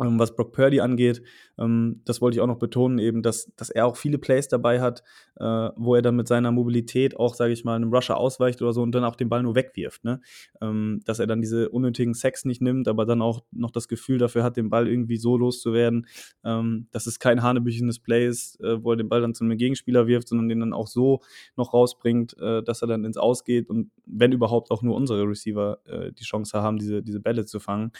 Ähm, 0.00 0.18
was 0.18 0.34
Brock 0.34 0.52
Purdy 0.52 0.80
angeht, 0.80 1.22
ähm, 1.58 2.00
das 2.04 2.20
wollte 2.20 2.36
ich 2.36 2.40
auch 2.40 2.46
noch 2.46 2.58
betonen, 2.58 2.98
eben, 2.98 3.22
dass, 3.22 3.52
dass 3.56 3.70
er 3.70 3.86
auch 3.86 3.96
viele 3.96 4.18
Plays 4.18 4.48
dabei 4.48 4.80
hat, 4.80 5.02
äh, 5.36 5.44
wo 5.76 5.94
er 5.94 6.02
dann 6.02 6.16
mit 6.16 6.26
seiner 6.26 6.50
Mobilität 6.50 7.16
auch, 7.16 7.34
sage 7.34 7.52
ich 7.52 7.64
mal, 7.64 7.76
einem 7.76 7.92
Rusher 7.92 8.16
ausweicht 8.16 8.60
oder 8.62 8.72
so 8.72 8.82
und 8.82 8.92
dann 8.92 9.04
auch 9.04 9.16
den 9.16 9.28
Ball 9.28 9.42
nur 9.42 9.54
wegwirft. 9.54 10.04
Ne? 10.04 10.20
Ähm, 10.60 11.00
dass 11.04 11.18
er 11.18 11.26
dann 11.26 11.40
diese 11.40 11.68
unnötigen 11.68 12.14
Sex 12.14 12.44
nicht 12.44 12.60
nimmt, 12.60 12.88
aber 12.88 13.06
dann 13.06 13.22
auch 13.22 13.44
noch 13.52 13.70
das 13.70 13.88
Gefühl 13.88 14.18
dafür 14.18 14.42
hat, 14.42 14.56
den 14.56 14.68
Ball 14.68 14.88
irgendwie 14.88 15.16
so 15.16 15.36
loszuwerden, 15.36 16.06
dass 16.42 17.06
es 17.06 17.18
kein 17.18 17.42
hanebüchenes 17.42 17.98
Play 17.98 18.26
ist, 18.26 18.60
äh, 18.60 18.82
wo 18.82 18.92
er 18.92 18.96
den 18.96 19.08
Ball 19.08 19.20
dann 19.20 19.34
zu 19.34 19.44
einem 19.44 19.56
Gegenspieler 19.56 20.06
wirft, 20.06 20.28
sondern 20.28 20.48
den 20.48 20.60
dann 20.60 20.72
auch 20.72 20.86
so 20.86 21.20
noch 21.56 21.72
rausbringt, 21.72 22.36
äh, 22.38 22.62
dass 22.62 22.82
er 22.82 22.88
dann 22.88 23.04
ins 23.04 23.16
Ausgeht 23.16 23.68
und 23.68 23.90
wenn 24.06 24.32
überhaupt 24.32 24.70
auch 24.70 24.82
nur 24.82 24.94
unsere 24.96 25.22
Receiver 25.24 25.78
die 26.18 26.24
Chance 26.24 26.60
haben, 26.60 26.78
diese, 26.78 27.02
diese 27.02 27.20
Bälle 27.20 27.44
zu 27.46 27.58
fangen. 27.58 27.92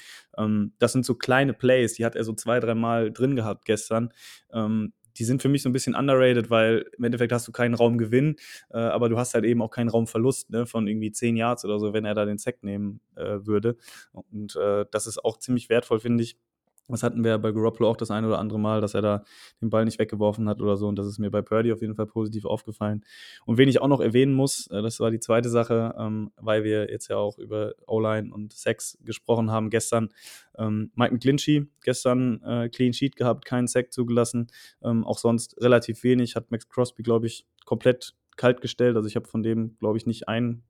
Das 0.78 0.92
sind 0.92 1.04
so 1.04 1.14
kleine 1.14 1.52
Plays, 1.52 1.83
die 1.92 2.04
hat 2.04 2.16
er 2.16 2.24
so 2.24 2.32
zwei, 2.32 2.58
dreimal 2.58 3.12
drin 3.12 3.36
gehabt 3.36 3.66
gestern. 3.66 4.10
Ähm, 4.52 4.92
die 5.16 5.24
sind 5.24 5.42
für 5.42 5.48
mich 5.48 5.62
so 5.62 5.68
ein 5.68 5.72
bisschen 5.72 5.94
underrated, 5.94 6.50
weil 6.50 6.86
im 6.96 7.04
Endeffekt 7.04 7.32
hast 7.32 7.46
du 7.46 7.52
keinen 7.52 7.74
Raumgewinn, 7.74 8.36
äh, 8.70 8.78
aber 8.78 9.08
du 9.08 9.18
hast 9.18 9.34
halt 9.34 9.44
eben 9.44 9.62
auch 9.62 9.70
keinen 9.70 9.88
Raumverlust 9.88 10.50
ne, 10.50 10.66
von 10.66 10.88
irgendwie 10.88 11.12
10 11.12 11.36
Yards 11.36 11.64
oder 11.64 11.78
so, 11.78 11.92
wenn 11.92 12.04
er 12.04 12.14
da 12.14 12.24
den 12.24 12.38
Sack 12.38 12.62
nehmen 12.62 13.00
äh, 13.14 13.38
würde. 13.46 13.76
Und 14.12 14.56
äh, 14.56 14.86
das 14.90 15.06
ist 15.06 15.24
auch 15.24 15.38
ziemlich 15.38 15.68
wertvoll, 15.68 16.00
finde 16.00 16.24
ich, 16.24 16.36
das 16.88 17.02
hatten 17.02 17.24
wir 17.24 17.38
bei 17.38 17.52
Garoppolo 17.52 17.88
auch 17.88 17.96
das 17.96 18.10
eine 18.10 18.26
oder 18.26 18.38
andere 18.38 18.58
Mal, 18.58 18.80
dass 18.80 18.94
er 18.94 19.02
da 19.02 19.24
den 19.60 19.70
Ball 19.70 19.84
nicht 19.84 19.98
weggeworfen 19.98 20.48
hat 20.48 20.60
oder 20.60 20.76
so. 20.76 20.86
Und 20.86 20.96
das 20.96 21.06
ist 21.06 21.18
mir 21.18 21.30
bei 21.30 21.40
Purdy 21.40 21.72
auf 21.72 21.80
jeden 21.80 21.94
Fall 21.94 22.06
positiv 22.06 22.44
aufgefallen. 22.44 23.04
Und 23.46 23.56
wen 23.56 23.68
ich 23.68 23.80
auch 23.80 23.88
noch 23.88 24.00
erwähnen 24.00 24.34
muss, 24.34 24.66
äh, 24.68 24.82
das 24.82 25.00
war 25.00 25.10
die 25.10 25.20
zweite 25.20 25.48
Sache, 25.48 25.94
ähm, 25.98 26.30
weil 26.36 26.64
wir 26.64 26.90
jetzt 26.90 27.08
ja 27.08 27.16
auch 27.16 27.38
über 27.38 27.74
O-Line 27.86 28.32
und 28.32 28.52
Sex 28.52 28.98
gesprochen 29.02 29.50
haben. 29.50 29.70
Gestern 29.70 30.10
ähm, 30.58 30.90
Mike 30.94 31.14
McGlinchey, 31.14 31.66
gestern 31.82 32.42
äh, 32.42 32.68
Clean 32.68 32.92
Sheet 32.92 33.16
gehabt, 33.16 33.44
keinen 33.44 33.66
Sack 33.66 33.92
zugelassen. 33.92 34.48
Ähm, 34.82 35.04
auch 35.04 35.18
sonst 35.18 35.60
relativ 35.62 36.02
wenig. 36.04 36.36
Hat 36.36 36.50
Max 36.50 36.68
Crosby, 36.68 37.02
glaube 37.02 37.26
ich, 37.26 37.46
komplett 37.64 38.14
kalt 38.36 38.60
gestellt. 38.60 38.96
Also 38.96 39.08
ich 39.08 39.16
habe 39.16 39.26
von 39.26 39.42
dem, 39.42 39.76
glaube 39.78 39.96
ich, 39.96 40.06
nicht 40.06 40.28
einen 40.28 40.64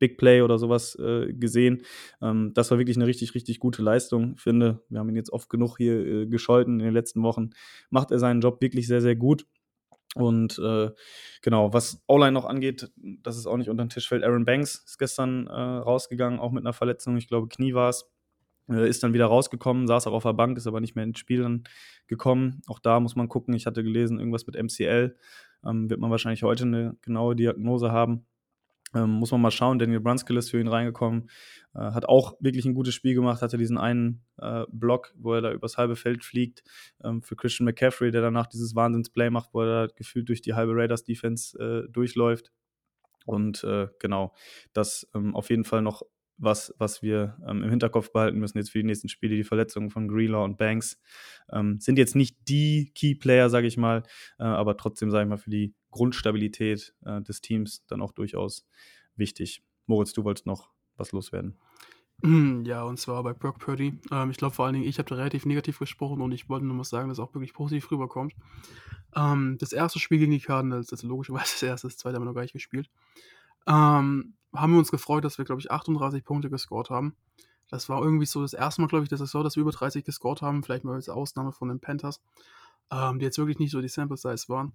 Big 0.00 0.18
Play 0.18 0.42
oder 0.42 0.58
sowas 0.58 0.96
äh, 0.96 1.32
gesehen. 1.32 1.82
Ähm, 2.20 2.52
das 2.54 2.70
war 2.72 2.78
wirklich 2.78 2.96
eine 2.96 3.06
richtig, 3.06 3.36
richtig 3.36 3.60
gute 3.60 3.82
Leistung. 3.82 4.36
Finde, 4.36 4.82
wir 4.88 4.98
haben 4.98 5.08
ihn 5.08 5.16
jetzt 5.16 5.32
oft 5.32 5.48
genug 5.48 5.76
hier 5.76 6.04
äh, 6.04 6.26
gescholten 6.26 6.80
in 6.80 6.86
den 6.86 6.94
letzten 6.94 7.22
Wochen. 7.22 7.50
Macht 7.90 8.10
er 8.10 8.18
seinen 8.18 8.40
Job 8.40 8.60
wirklich 8.60 8.88
sehr, 8.88 9.00
sehr 9.00 9.14
gut. 9.14 9.46
Und 10.16 10.58
äh, 10.58 10.90
genau, 11.40 11.72
was 11.72 12.02
O-Line 12.08 12.32
noch 12.32 12.44
angeht, 12.44 12.90
das 12.96 13.36
ist 13.36 13.46
auch 13.46 13.56
nicht 13.56 13.70
unter 13.70 13.84
den 13.84 13.90
Tisch 13.90 14.08
fällt. 14.08 14.24
Aaron 14.24 14.44
Banks 14.44 14.82
ist 14.84 14.98
gestern 14.98 15.46
äh, 15.46 15.52
rausgegangen, 15.52 16.40
auch 16.40 16.50
mit 16.50 16.64
einer 16.64 16.72
Verletzung. 16.72 17.16
Ich 17.16 17.28
glaube, 17.28 17.46
Knie 17.46 17.74
war 17.74 17.90
es. 17.90 18.10
Äh, 18.68 18.88
ist 18.88 19.02
dann 19.02 19.12
wieder 19.12 19.26
rausgekommen, 19.26 19.86
saß 19.86 20.06
auch 20.06 20.12
auf 20.12 20.22
der 20.22 20.32
Bank, 20.32 20.56
ist 20.56 20.66
aber 20.66 20.80
nicht 20.80 20.94
mehr 20.94 21.04
ins 21.04 21.18
Spiel 21.18 21.42
dann 21.42 21.64
gekommen. 22.06 22.62
Auch 22.66 22.78
da 22.78 23.00
muss 23.00 23.16
man 23.16 23.28
gucken. 23.28 23.54
Ich 23.54 23.66
hatte 23.66 23.82
gelesen, 23.82 24.18
irgendwas 24.18 24.46
mit 24.46 24.60
MCL. 24.60 25.16
Ähm, 25.64 25.90
wird 25.90 26.00
man 26.00 26.10
wahrscheinlich 26.10 26.42
heute 26.42 26.64
eine 26.64 26.96
genaue 27.02 27.36
Diagnose 27.36 27.92
haben. 27.92 28.26
Ähm, 28.94 29.10
muss 29.10 29.30
man 29.30 29.40
mal 29.40 29.50
schauen. 29.50 29.78
Daniel 29.78 30.00
Brunskill 30.00 30.36
ist 30.36 30.50
für 30.50 30.60
ihn 30.60 30.68
reingekommen. 30.68 31.30
Äh, 31.74 31.78
hat 31.78 32.06
auch 32.06 32.34
wirklich 32.40 32.64
ein 32.64 32.74
gutes 32.74 32.94
Spiel 32.94 33.14
gemacht. 33.14 33.42
Hatte 33.42 33.58
diesen 33.58 33.78
einen 33.78 34.24
äh, 34.38 34.64
Block, 34.70 35.12
wo 35.16 35.34
er 35.34 35.40
da 35.40 35.52
übers 35.52 35.78
halbe 35.78 35.96
Feld 35.96 36.24
fliegt. 36.24 36.62
Ähm, 37.04 37.22
für 37.22 37.36
Christian 37.36 37.66
McCaffrey, 37.66 38.10
der 38.10 38.22
danach 38.22 38.46
dieses 38.46 38.74
Wahnsinnsplay 38.74 39.30
macht, 39.30 39.50
wo 39.52 39.62
er 39.62 39.86
da 39.86 39.92
gefühlt 39.94 40.28
durch 40.28 40.42
die 40.42 40.54
halbe 40.54 40.74
Raiders-Defense 40.74 41.58
äh, 41.58 41.90
durchläuft. 41.90 42.50
Und 43.26 43.62
äh, 43.64 43.88
genau, 43.98 44.34
das 44.72 45.08
ähm, 45.14 45.36
auf 45.36 45.50
jeden 45.50 45.64
Fall 45.64 45.82
noch 45.82 46.02
was, 46.40 46.74
was 46.78 47.02
wir 47.02 47.36
ähm, 47.46 47.62
im 47.62 47.70
Hinterkopf 47.70 48.12
behalten 48.12 48.38
müssen 48.38 48.58
jetzt 48.58 48.70
für 48.70 48.78
die 48.78 48.84
nächsten 48.84 49.08
Spiele. 49.08 49.36
Die 49.36 49.44
Verletzungen 49.44 49.90
von 49.90 50.08
Greelaw 50.08 50.44
und 50.44 50.56
Banks 50.56 50.98
ähm, 51.52 51.78
sind 51.80 51.98
jetzt 51.98 52.16
nicht 52.16 52.36
die 52.48 52.92
Key 52.94 53.14
Player, 53.14 53.50
sage 53.50 53.66
ich 53.66 53.76
mal, 53.76 54.02
äh, 54.38 54.44
aber 54.44 54.76
trotzdem, 54.76 55.10
sage 55.10 55.24
ich 55.24 55.28
mal, 55.28 55.36
für 55.36 55.50
die 55.50 55.74
Grundstabilität 55.90 56.94
äh, 57.04 57.20
des 57.22 57.40
Teams 57.40 57.84
dann 57.86 58.02
auch 58.02 58.12
durchaus 58.12 58.66
wichtig. 59.16 59.62
Moritz, 59.86 60.12
du 60.12 60.24
wolltest 60.24 60.46
noch 60.46 60.70
was 60.96 61.12
loswerden. 61.12 61.58
Ja, 62.64 62.82
und 62.82 62.98
zwar 62.98 63.22
bei 63.22 63.32
Brock 63.32 63.58
Purdy. 63.58 63.98
Ähm, 64.12 64.30
ich 64.30 64.36
glaube 64.36 64.54
vor 64.54 64.66
allen 64.66 64.74
Dingen, 64.74 64.86
ich 64.86 64.98
habe 64.98 65.08
da 65.08 65.14
relativ 65.14 65.46
negativ 65.46 65.78
gesprochen 65.78 66.20
und 66.20 66.32
ich 66.32 66.50
wollte 66.50 66.66
nur 66.66 66.76
mal 66.76 66.84
sagen, 66.84 67.08
dass 67.08 67.16
es 67.16 67.24
auch 67.24 67.34
wirklich 67.34 67.54
positiv 67.54 67.90
rüberkommt. 67.90 68.34
Ähm, 69.16 69.56
das 69.58 69.72
erste 69.72 69.98
Spiel 69.98 70.18
gegen 70.18 70.32
die 70.32 70.40
Cardinals, 70.40 70.92
also 70.92 71.08
logischerweise 71.08 71.44
das 71.54 71.62
erste, 71.62 71.86
das 71.88 71.96
zweite 71.96 72.16
haben 72.16 72.22
wir 72.22 72.26
noch 72.26 72.34
gar 72.34 72.42
nicht 72.42 72.52
gespielt. 72.52 72.90
Ähm, 73.66 74.34
haben 74.52 74.72
wir 74.72 74.78
uns 74.78 74.90
gefreut, 74.90 75.24
dass 75.24 75.38
wir, 75.38 75.46
glaube 75.46 75.60
ich, 75.62 75.70
38 75.70 76.22
Punkte 76.24 76.50
gescored 76.50 76.90
haben. 76.90 77.16
Das 77.68 77.88
war 77.88 78.02
irgendwie 78.02 78.26
so 78.26 78.42
das 78.42 78.52
erste 78.52 78.82
Mal, 78.82 78.88
glaube 78.88 79.04
ich, 79.04 79.08
der 79.08 79.18
Saison, 79.18 79.44
dass 79.44 79.56
wir 79.56 79.62
über 79.62 79.70
30 79.70 80.04
gescored 80.04 80.42
haben. 80.42 80.62
Vielleicht 80.62 80.84
mal 80.84 80.94
als 80.94 81.08
Ausnahme 81.08 81.52
von 81.52 81.68
den 81.68 81.80
Panthers. 81.80 82.20
ähm, 82.90 83.18
die 83.18 83.24
jetzt 83.24 83.38
wirklich 83.38 83.58
nicht 83.60 83.70
so 83.70 83.80
die 83.80 83.88
Sample 83.88 84.16
Size 84.16 84.48
waren. 84.48 84.72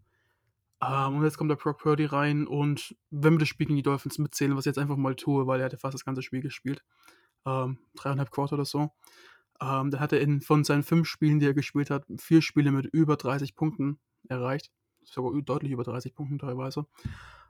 Ähm, 0.82 1.16
und 1.16 1.24
jetzt 1.24 1.38
kommt 1.38 1.50
der 1.50 1.56
Brock 1.56 1.80
Purdy 1.80 2.06
rein 2.06 2.48
und 2.48 2.96
wenn 3.10 3.34
wir 3.34 3.40
das 3.40 3.48
Spiel 3.48 3.68
gegen 3.68 3.78
die 3.78 3.84
Dolphins 3.84 4.18
mitzählen, 4.18 4.56
was 4.56 4.66
ich 4.66 4.72
jetzt 4.72 4.78
einfach 4.78 4.98
mal 4.98 5.16
tue, 5.16 5.48
weil 5.48 5.60
er 5.60 5.66
hatte 5.66 5.78
fast 5.78 5.94
das 5.94 6.06
ganze 6.06 6.22
Spiel 6.22 6.42
gespielt, 6.42 6.84
ähm, 7.46 7.80
dreieinhalb 7.96 8.32
Quarter 8.32 8.56
oder 8.56 8.66
so, 8.66 8.92
ähm, 9.62 9.92
da 9.92 10.00
hat 10.00 10.12
er 10.12 10.20
in, 10.20 10.42
von 10.42 10.64
seinen 10.64 10.84
fünf 10.84 11.08
Spielen, 11.08 11.40
die 11.40 11.46
er 11.46 11.54
gespielt 11.54 11.90
hat, 11.90 12.06
vier 12.18 12.42
Spiele 12.42 12.72
mit 12.72 12.88
über 12.88 13.16
30 13.16 13.56
Punkten 13.56 14.00
erreicht. 14.28 14.72
Sogar 15.04 15.40
deutlich 15.42 15.72
über 15.72 15.84
30 15.84 16.16
Punkten 16.16 16.40
teilweise. 16.40 16.88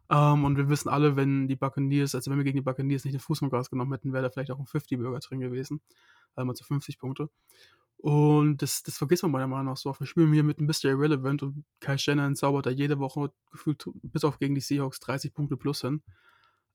Und 0.08 0.56
wir 0.56 0.70
wissen 0.70 0.90
alle, 0.90 1.16
wenn 1.16 1.48
die 1.48 1.56
Buccaneers, 1.56 2.14
also 2.14 2.30
wenn 2.30 2.38
wir 2.38 2.44
gegen 2.44 2.58
die 2.58 2.62
Buccaneers 2.62 3.06
nicht 3.06 3.14
den 3.14 3.20
Fuß 3.20 3.40
vom 3.40 3.50
Gas 3.50 3.72
genommen 3.72 3.92
hätten, 3.92 4.14
wäre 4.14 4.24
da 4.24 4.30
vielleicht 4.30 4.52
auch 4.52 4.60
ein 4.60 4.66
50-Burger 4.66 5.20
drin 5.20 5.40
gewesen. 5.40 5.82
Also 6.36 6.64
50 6.64 7.00
Punkte. 7.00 7.30
Und 7.98 8.62
das, 8.62 8.84
das 8.84 8.98
vergisst 8.98 9.24
man 9.24 9.32
meiner 9.32 9.48
Meinung 9.48 9.66
nach 9.66 9.78
so. 9.78 9.96
Wir 9.98 10.06
spielen 10.06 10.32
hier 10.34 10.44
mit 10.44 10.60
ein 10.60 10.68
bisschen 10.68 10.92
irrelevant 10.92 11.42
und 11.44 11.66
Kai 11.80 11.98
Shannon 11.98 12.36
zaubert 12.36 12.66
da 12.66 12.70
jede 12.70 13.00
Woche 13.00 13.32
gefühlt 13.52 13.84
bis 14.04 14.24
auf 14.24 14.38
gegen 14.38 14.54
die 14.54 14.62
Seahawks 14.62 15.00
30 15.00 15.34
Punkte 15.34 15.58
plus 15.58 15.82
hin. 15.82 16.02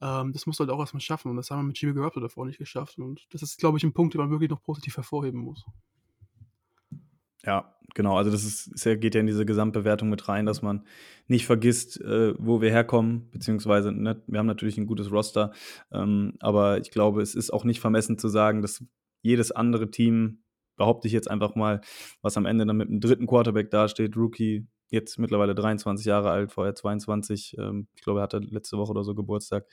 Ähm, 0.00 0.32
das 0.32 0.46
muss 0.46 0.58
halt 0.58 0.70
auch 0.70 0.80
erstmal 0.80 1.00
schaffen 1.00 1.30
und 1.30 1.36
das 1.36 1.50
haben 1.50 1.60
wir 1.60 1.68
mit 1.68 1.80
Jimmy 1.80 1.94
Garoppolo 1.94 2.26
davor 2.26 2.46
nicht 2.46 2.58
geschafft. 2.58 2.98
Und 2.98 3.26
das 3.30 3.42
ist, 3.42 3.58
glaube 3.58 3.78
ich, 3.78 3.84
ein 3.84 3.92
Punkt, 3.92 4.14
den 4.14 4.20
man 4.20 4.30
wirklich 4.30 4.50
noch 4.50 4.62
positiv 4.62 4.96
hervorheben 4.96 5.40
muss. 5.40 5.64
Ja, 7.44 7.74
genau. 7.94 8.16
Also 8.16 8.30
das 8.30 8.44
ist, 8.44 8.66
ist 8.68 9.00
geht 9.00 9.14
ja 9.14 9.20
in 9.20 9.26
diese 9.26 9.46
Gesamtbewertung 9.46 10.08
mit 10.08 10.28
rein, 10.28 10.46
dass 10.46 10.62
man 10.62 10.84
nicht 11.26 11.46
vergisst, 11.46 12.00
äh, 12.00 12.34
wo 12.38 12.60
wir 12.60 12.70
herkommen, 12.70 13.30
beziehungsweise 13.30 13.92
ne, 13.92 14.22
wir 14.26 14.38
haben 14.38 14.46
natürlich 14.46 14.78
ein 14.78 14.86
gutes 14.86 15.10
Roster, 15.10 15.52
ähm, 15.90 16.34
aber 16.40 16.78
ich 16.78 16.90
glaube, 16.90 17.22
es 17.22 17.34
ist 17.34 17.50
auch 17.50 17.64
nicht 17.64 17.80
vermessen 17.80 18.18
zu 18.18 18.28
sagen, 18.28 18.62
dass 18.62 18.84
jedes 19.22 19.52
andere 19.52 19.90
Team, 19.90 20.42
behaupte 20.80 21.06
ich 21.08 21.12
jetzt 21.12 21.30
einfach 21.30 21.54
mal, 21.56 21.82
was 22.22 22.38
am 22.38 22.46
Ende 22.46 22.64
dann 22.64 22.78
mit 22.78 22.88
einem 22.88 23.00
dritten 23.00 23.26
Quarterback 23.26 23.70
dasteht, 23.70 24.16
Rookie, 24.16 24.66
jetzt 24.88 25.18
mittlerweile 25.18 25.54
23 25.54 26.06
Jahre 26.06 26.30
alt, 26.30 26.52
vorher 26.52 26.74
22, 26.74 27.58
ähm, 27.58 27.86
ich 27.94 28.02
glaube, 28.02 28.20
er 28.20 28.22
hatte 28.22 28.38
letzte 28.38 28.78
Woche 28.78 28.92
oder 28.92 29.04
so 29.04 29.14
Geburtstag, 29.14 29.66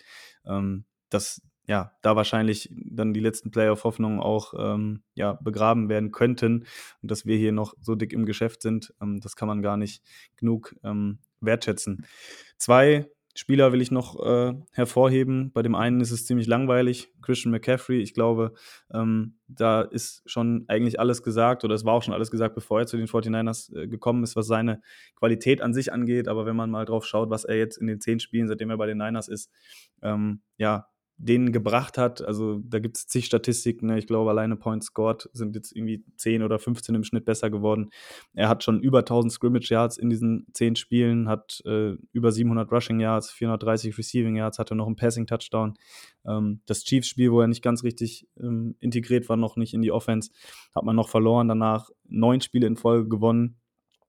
ähm, 0.46 0.84
dass 1.10 1.42
ja, 1.66 1.94
da 2.02 2.18
wahrscheinlich 2.18 2.70
dann 2.74 3.14
die 3.14 3.22
letzten 3.22 3.50
Playoff-Hoffnungen 3.52 4.20
auch 4.20 4.54
ähm, 4.58 5.02
ja, 5.16 5.34
begraben 5.42 5.88
werden 5.88 6.12
könnten 6.12 6.66
und 7.02 7.10
dass 7.10 7.26
wir 7.26 7.38
hier 7.38 7.54
noch 7.54 7.74
so 7.80 7.96
dick 7.96 8.12
im 8.12 8.26
Geschäft 8.26 8.62
sind, 8.62 8.94
ähm, 9.02 9.22
das 9.22 9.38
kann 9.38 9.48
man 9.48 9.62
gar 9.62 9.78
nicht 9.78 10.04
genug 10.36 10.76
ähm, 10.84 11.20
wertschätzen. 11.40 12.06
Zwei 12.58 13.10
Spieler 13.38 13.72
will 13.72 13.84
ich 13.84 13.92
noch 13.92 14.20
äh, 14.26 14.56
hervorheben. 14.72 15.52
Bei 15.54 15.62
dem 15.62 15.76
einen 15.76 16.02
ist 16.02 16.10
es 16.10 16.26
ziemlich 16.26 16.48
langweilig, 16.48 17.14
Christian 17.22 17.52
McCaffrey. 17.52 18.02
Ich 18.02 18.16
glaube, 18.16 18.54
ähm, 18.92 19.36
da 19.48 19.82
ist 19.82 20.24
schon 20.26 20.66
eigentlich 20.68 21.00
alles 21.00 21.22
gesagt 21.22 21.64
oder 21.64 21.76
es 21.76 21.86
war 21.86 21.94
auch 21.94 22.02
schon 22.02 22.16
alles 22.16 22.32
gesagt, 22.32 22.56
bevor 22.56 22.80
er 22.80 22.88
zu 22.88 22.98
den 22.98 23.06
49ers 23.06 23.76
äh, 23.78 23.88
gekommen 23.88 24.24
ist, 24.24 24.36
was 24.36 24.48
seine 24.48 24.82
Qualität 25.16 25.62
an 25.62 25.76
sich 25.76 25.94
angeht. 25.94 26.28
Aber 26.28 26.48
wenn 26.48 26.56
man 26.56 26.72
mal 26.72 26.86
drauf 26.86 27.06
schaut, 27.06 27.30
was 27.30 27.46
er 27.46 27.58
jetzt 27.58 27.78
in 27.78 27.86
den 27.86 28.02
zehn 28.02 28.20
Spielen, 28.20 28.48
seitdem 28.48 28.72
er 28.72 28.78
bei 28.78 28.88
den 28.88 28.98
Niners 28.98 29.28
ist, 29.28 29.52
ähm, 30.02 30.42
ja, 30.58 30.88
denen 31.18 31.52
gebracht 31.52 31.98
hat. 31.98 32.22
Also 32.22 32.60
da 32.64 32.80
gibt 32.80 32.98
es 32.98 33.08
zig 33.08 33.26
Statistiken. 33.26 33.88
Ne? 33.88 33.98
Ich 33.98 34.06
glaube, 34.06 34.30
alleine 34.30 34.56
Points 34.56 34.88
scored 34.88 35.28
sind 35.34 35.56
jetzt 35.56 35.76
irgendwie 35.76 36.04
10 36.16 36.44
oder 36.44 36.60
15 36.60 36.94
im 36.94 37.04
Schnitt 37.04 37.26
besser 37.26 37.50
geworden. 37.50 37.90
Er 38.34 38.50
hat 38.50 38.64
schon 38.64 38.80
über 38.82 39.00
1000 39.00 39.34
Scrimmage 39.34 39.70
Yards 39.72 39.98
in 39.98 40.10
diesen 40.10 40.46
10 40.54 40.76
Spielen, 40.76 41.28
hat 41.28 41.62
äh, 41.66 41.96
über 42.12 42.32
700 42.32 42.72
Rushing 42.72 43.00
Yards, 43.00 43.32
430 43.32 43.98
Receiving 43.98 44.36
Yards, 44.36 44.60
hatte 44.60 44.76
noch 44.76 44.86
einen 44.86 44.96
Passing 44.96 45.26
Touchdown. 45.26 45.74
Ähm, 46.26 46.62
das 46.68 46.84
Chiefs-Spiel, 46.84 47.32
wo 47.32 47.42
er 47.42 47.48
nicht 47.48 47.64
ganz 47.64 47.84
richtig 47.84 48.28
ähm, 48.40 48.76
integriert 48.80 49.28
war, 49.28 49.38
noch 49.38 49.56
nicht 49.56 49.74
in 49.74 49.82
die 49.82 49.92
Offense, 49.92 50.32
hat 50.76 50.84
man 50.84 50.96
noch 50.96 51.10
verloren. 51.10 51.48
Danach 51.48 51.90
neun 52.08 52.42
Spiele 52.42 52.68
in 52.68 52.78
Folge 52.78 53.10
gewonnen 53.10 53.58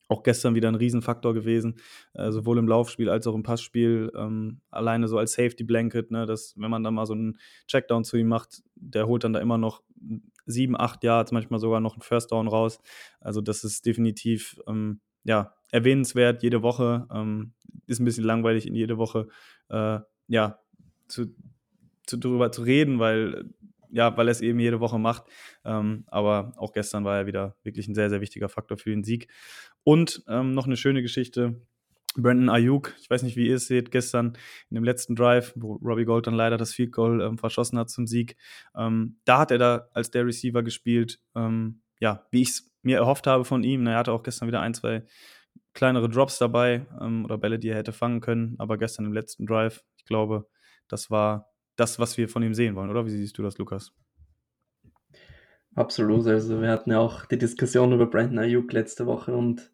auch 0.09 0.23
gestern 0.23 0.55
wieder 0.55 0.69
ein 0.69 0.75
Riesenfaktor 0.75 1.35
gewesen, 1.35 1.77
äh, 2.15 2.33
sowohl 2.33 2.59
im 2.59 2.67
Laufspiel 2.67 3.11
als 3.11 3.27
auch 3.27 3.35
im 3.35 3.43
Passspiel. 3.43 4.11
Ähm, 4.17 4.61
alleine 4.71 5.07
so 5.07 5.19
als 5.19 5.35
Safety 5.35 5.65
Blanket, 5.65 6.11
ne, 6.11 6.27
dass 6.27 6.55
wenn 6.57 6.71
man 6.71 6.83
dann 6.83 6.95
mal 6.95 7.07
so 7.07 7.13
einen 7.13 7.39
Checkdown 7.67 8.05
zu 8.05 8.17
ihm 8.17 8.29
macht, 8.29 8.63
der 8.75 9.07
holt 9.07 9.25
dann 9.25 9.35
da 9.35 9.41
immer 9.41 9.59
noch 9.59 9.83
sieben, 10.47 10.79
acht 10.79 11.05
Yards, 11.05 11.33
manchmal 11.33 11.61
sogar 11.61 11.81
noch 11.81 11.95
einen 11.95 12.03
First 12.03 12.33
Down 12.33 12.49
raus. 12.49 12.81
Also 13.21 13.41
das 13.41 13.65
ist 13.65 13.85
definitiv 13.85 14.59
ähm, 14.67 15.01
ja, 15.25 15.55
erwähnenswert 15.71 16.43
jede 16.43 16.63
Woche. 16.63 17.07
Ähm, 17.13 17.53
ist 17.87 18.01
ein 18.01 18.05
bisschen 18.05 18.25
langweilig 18.25 18.67
in 18.67 18.75
jede 18.75 18.97
Woche 18.97 19.29
äh, 19.69 20.01
ja, 20.27 20.59
zu, 21.07 21.35
zu, 22.07 22.17
darüber 22.17 22.51
zu 22.51 22.63
reden, 22.63 22.99
weil 22.99 23.51
ja, 23.91 24.17
weil 24.17 24.29
er 24.29 24.33
es 24.33 24.41
eben 24.41 24.59
jede 24.59 24.81
Woche 24.81 24.99
macht. 24.99 25.25
Ähm, 25.65 26.05
aber 26.09 26.53
auch 26.57 26.73
gestern 26.73 27.05
war 27.05 27.19
er 27.19 27.27
wieder 27.27 27.57
wirklich 27.63 27.89
ein 27.89 27.95
sehr, 27.95 28.11
sehr 28.11 28.21
wichtiger 28.21 28.49
Faktor 28.49 28.79
für 28.79 28.91
den 28.91 29.05
Sieg. 29.05 29.29
Und 29.85 30.23
ähm, 30.29 30.55
noch 30.55 30.67
eine 30.67 30.77
schöne 30.77 31.03
Geschichte. 31.03 31.61
Brandon 32.17 32.49
Ayuk, 32.49 32.95
ich 33.01 33.09
weiß 33.09 33.23
nicht, 33.23 33.37
wie 33.37 33.47
ihr 33.47 33.57
es 33.57 33.67
seht, 33.67 33.91
gestern 33.91 34.37
in 34.71 34.75
dem 34.75 34.85
letzten 34.85 35.15
Drive, 35.15 35.53
wo 35.57 35.75
Robbie 35.75 36.05
Gold 36.05 36.27
dann 36.27 36.35
leider 36.35 36.57
das 36.57 36.73
Field 36.73 36.93
Goal 36.93 37.21
ähm, 37.21 37.39
verschossen 37.39 37.79
hat 37.79 37.91
zum 37.91 38.07
Sieg. 38.07 38.37
Ähm, 38.77 39.19
da 39.25 39.39
hat 39.39 39.51
er 39.51 39.59
da 39.59 39.89
als 39.93 40.11
der 40.11 40.27
Receiver 40.27 40.63
gespielt. 40.63 41.21
Ähm, 41.37 41.83
ja, 42.01 42.27
wie 42.31 42.43
ich 42.43 42.49
es 42.51 42.73
mir 42.83 42.97
erhofft 42.97 43.27
habe 43.27 43.45
von 43.45 43.63
ihm. 43.63 43.87
Er 43.87 43.99
hatte 43.99 44.13
auch 44.13 44.23
gestern 44.23 44.49
wieder 44.49 44.61
ein, 44.61 44.75
zwei 44.75 45.05
kleinere 45.75 46.09
Drops 46.09 46.39
dabei 46.39 46.87
ähm, 47.01 47.25
oder 47.25 47.39
Bälle, 47.39 47.59
die 47.59 47.69
er 47.69 47.77
hätte 47.77 47.93
fangen 47.93 48.21
können. 48.21 48.57
Aber 48.59 48.79
gestern 48.79 49.05
im 49.07 49.13
letzten 49.13 49.47
Drive, 49.47 49.85
ich 49.97 50.05
glaube, 50.05 50.49
das 50.89 51.11
war 51.11 51.51
das, 51.79 51.99
was 51.99 52.19
wir 52.19 52.29
von 52.29 52.43
ihm 52.43 52.55
sehen 52.55 52.75
wollen, 52.75 52.91
oder? 52.91 53.07
Wie 53.07 53.11
siehst 53.11 53.39
du 53.39 53.43
das, 53.43 53.59
Lukas? 53.59 53.93
Absolut. 55.75 56.27
Also 56.27 56.61
wir 56.61 56.71
hatten 56.71 56.91
ja 56.91 56.99
auch 56.99 57.25
die 57.27 57.39
Diskussion 57.39 57.93
über 57.93 58.07
Brandon 58.07 58.41
Ayuk 58.41 58.73
letzte 58.73 59.07
Woche 59.07 59.35
und 59.37 59.71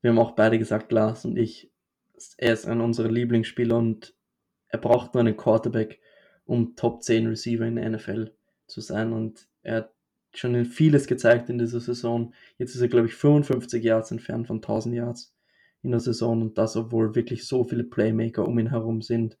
wir 0.00 0.10
haben 0.10 0.18
auch 0.18 0.36
beide 0.36 0.58
gesagt, 0.58 0.92
Lars 0.92 1.24
und 1.24 1.36
ich, 1.36 1.72
er 2.36 2.52
ist 2.52 2.66
einer 2.66 2.84
unserer 2.84 3.10
Lieblingsspieler 3.10 3.76
und 3.76 4.14
er 4.68 4.78
braucht 4.78 5.14
nur 5.14 5.22
einen 5.22 5.36
Quarterback, 5.36 6.00
um 6.44 6.76
Top 6.76 7.02
10 7.02 7.26
Receiver 7.26 7.64
in 7.64 7.76
der 7.76 7.90
NFL 7.90 8.32
zu 8.66 8.80
sein 8.80 9.12
und 9.12 9.48
er 9.62 9.76
hat 9.76 9.94
schon 10.34 10.64
vieles 10.66 11.06
gezeigt 11.06 11.48
in 11.48 11.58
dieser 11.58 11.80
Saison. 11.80 12.32
Jetzt 12.58 12.74
ist 12.74 12.80
er, 12.80 12.88
glaube 12.88 13.06
ich, 13.06 13.14
55 13.14 13.82
Yards 13.82 14.10
entfernt 14.10 14.46
von 14.46 14.56
1000 14.56 14.94
Yards 14.94 15.34
in 15.82 15.90
der 15.90 16.00
Saison 16.00 16.42
und 16.42 16.58
das, 16.58 16.76
obwohl 16.76 17.14
wirklich 17.14 17.46
so 17.46 17.64
viele 17.64 17.84
Playmaker 17.84 18.46
um 18.46 18.58
ihn 18.58 18.70
herum 18.70 19.02
sind. 19.02 19.36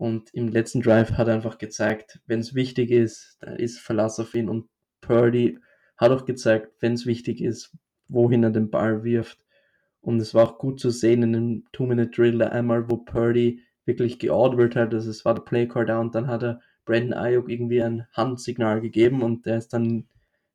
Und 0.00 0.32
im 0.32 0.48
letzten 0.48 0.80
Drive 0.80 1.12
hat 1.18 1.28
er 1.28 1.34
einfach 1.34 1.58
gezeigt, 1.58 2.20
wenn 2.26 2.40
es 2.40 2.54
wichtig 2.54 2.90
ist, 2.90 3.36
dann 3.40 3.56
ist 3.56 3.78
Verlass 3.78 4.18
auf 4.18 4.34
ihn. 4.34 4.48
Und 4.48 4.66
Purdy 5.02 5.58
hat 5.98 6.10
auch 6.10 6.24
gezeigt, 6.24 6.72
wenn 6.80 6.94
es 6.94 7.04
wichtig 7.04 7.42
ist, 7.42 7.76
wohin 8.08 8.42
er 8.42 8.48
den 8.48 8.70
Ball 8.70 9.04
wirft. 9.04 9.44
Und 10.00 10.18
es 10.18 10.32
war 10.32 10.44
auch 10.44 10.58
gut 10.58 10.80
zu 10.80 10.88
sehen 10.88 11.22
in 11.22 11.34
dem 11.34 11.64
Two-Minute-Drill 11.72 12.40
einmal, 12.40 12.88
wo 12.88 12.96
Purdy 12.96 13.60
wirklich 13.84 14.18
geordert 14.18 14.74
hat, 14.74 14.94
also 14.94 15.10
es 15.10 15.26
war 15.26 15.34
der 15.34 15.42
Play-Call 15.42 15.84
da 15.84 16.00
und 16.00 16.14
dann 16.14 16.28
hat 16.28 16.44
er 16.44 16.62
Brandon 16.86 17.12
Ayuk 17.12 17.50
irgendwie 17.50 17.82
ein 17.82 18.06
Handsignal 18.12 18.80
gegeben 18.80 19.20
und 19.20 19.44
der 19.44 19.58
ist 19.58 19.74
dann 19.74 20.08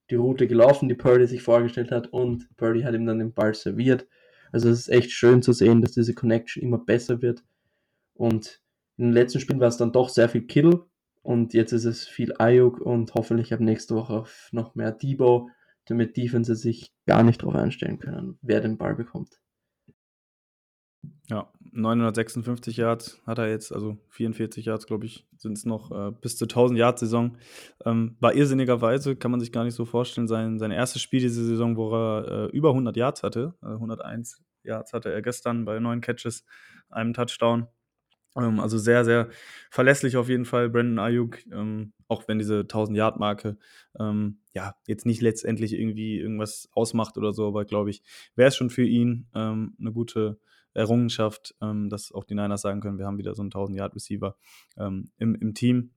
die 0.09 0.15
Route 0.15 0.47
gelaufen, 0.47 0.89
die 0.89 0.95
Purdy 0.95 1.27
sich 1.27 1.43
vorgestellt 1.43 1.91
hat 1.91 2.07
und 2.07 2.49
Purdy 2.57 2.81
hat 2.81 2.95
ihm 2.95 3.05
dann 3.05 3.19
den 3.19 3.33
Ball 3.33 3.53
serviert. 3.53 4.07
Also 4.51 4.69
es 4.69 4.79
ist 4.79 4.89
echt 4.89 5.11
schön 5.11 5.43
zu 5.43 5.53
sehen, 5.53 5.83
dass 5.83 5.91
diese 5.91 6.15
Connection 6.15 6.63
immer 6.63 6.79
besser 6.79 7.21
wird 7.21 7.43
und 8.15 8.64
in 8.97 9.05
den 9.05 9.13
letzten 9.13 9.39
Spielen 9.39 9.59
war 9.59 9.67
es 9.67 9.77
dann 9.77 9.91
doch 9.91 10.09
sehr 10.09 10.29
viel 10.29 10.45
Kill 10.45 10.81
und 11.21 11.53
jetzt 11.53 11.71
ist 11.71 11.85
es 11.85 12.07
viel 12.07 12.33
Ayuk 12.37 12.79
und 12.79 13.13
hoffentlich 13.13 13.53
ab 13.53 13.59
nächste 13.59 13.95
Woche 13.95 14.25
noch 14.51 14.75
mehr 14.75 14.91
Debo, 14.91 15.49
damit 15.85 16.17
Defense 16.17 16.55
sich 16.55 16.93
gar 17.05 17.23
nicht 17.23 17.41
darauf 17.41 17.55
einstellen 17.55 17.99
können, 17.99 18.37
wer 18.41 18.61
den 18.61 18.77
Ball 18.77 18.95
bekommt. 18.95 19.39
Ja, 21.29 21.51
956 21.71 22.77
Yards 22.77 23.21
hat 23.25 23.37
er 23.39 23.49
jetzt, 23.49 23.71
also 23.71 23.97
44 24.09 24.65
Yards, 24.65 24.85
glaube 24.85 25.05
ich, 25.05 25.27
sind 25.35 25.57
es 25.57 25.65
noch 25.65 25.91
äh, 25.91 26.11
bis 26.21 26.37
zur 26.37 26.45
1000 26.45 26.79
Yards 26.79 26.99
Saison. 27.01 27.37
Ähm, 27.85 28.15
war 28.19 28.33
irrsinnigerweise, 28.33 29.15
kann 29.15 29.31
man 29.31 29.39
sich 29.39 29.51
gar 29.51 29.63
nicht 29.63 29.73
so 29.73 29.85
vorstellen, 29.85 30.27
sein, 30.27 30.59
sein 30.59 30.71
erstes 30.71 31.01
Spiel 31.01 31.19
diese 31.19 31.43
Saison, 31.43 31.75
wo 31.77 31.93
er 31.93 32.27
äh, 32.27 32.45
über 32.55 32.69
100 32.69 32.95
Yards 32.95 33.23
hatte. 33.23 33.55
Äh, 33.61 33.67
101 33.67 34.43
Yards 34.63 34.93
hatte 34.93 35.11
er 35.11 35.21
gestern 35.21 35.65
bei 35.65 35.79
neun 35.79 36.01
Catches, 36.01 36.45
einem 36.89 37.13
Touchdown. 37.13 37.67
Ähm, 38.37 38.59
also 38.59 38.77
sehr, 38.77 39.05
sehr 39.05 39.29
verlässlich 39.69 40.17
auf 40.17 40.29
jeden 40.29 40.45
Fall, 40.45 40.69
Brandon 40.69 40.99
Ayuk, 40.99 41.45
ähm, 41.51 41.93
auch 42.07 42.27
wenn 42.27 42.37
diese 42.37 42.63
1000-Yard-Marke 42.63 43.57
ähm, 43.99 44.39
ja 44.53 44.75
jetzt 44.87 45.05
nicht 45.05 45.21
letztendlich 45.21 45.73
irgendwie 45.73 46.19
irgendwas 46.19 46.69
ausmacht 46.73 47.17
oder 47.17 47.33
so, 47.33 47.47
aber 47.47 47.65
glaube 47.65 47.89
ich, 47.89 48.03
wäre 48.35 48.49
es 48.49 48.55
schon 48.55 48.69
für 48.69 48.83
ihn 48.83 49.27
ähm, 49.33 49.75
eine 49.79 49.91
gute 49.91 50.39
Errungenschaft, 50.73 51.55
ähm, 51.61 51.89
dass 51.89 52.11
auch 52.11 52.25
die 52.25 52.35
Niners 52.35 52.61
sagen 52.61 52.81
können, 52.81 52.97
wir 52.97 53.05
haben 53.05 53.17
wieder 53.17 53.33
so 53.33 53.41
einen 53.41 53.51
1000-Yard-Receiver 53.51 54.35
ähm, 54.77 55.09
im, 55.17 55.35
im 55.35 55.53
Team. 55.53 55.91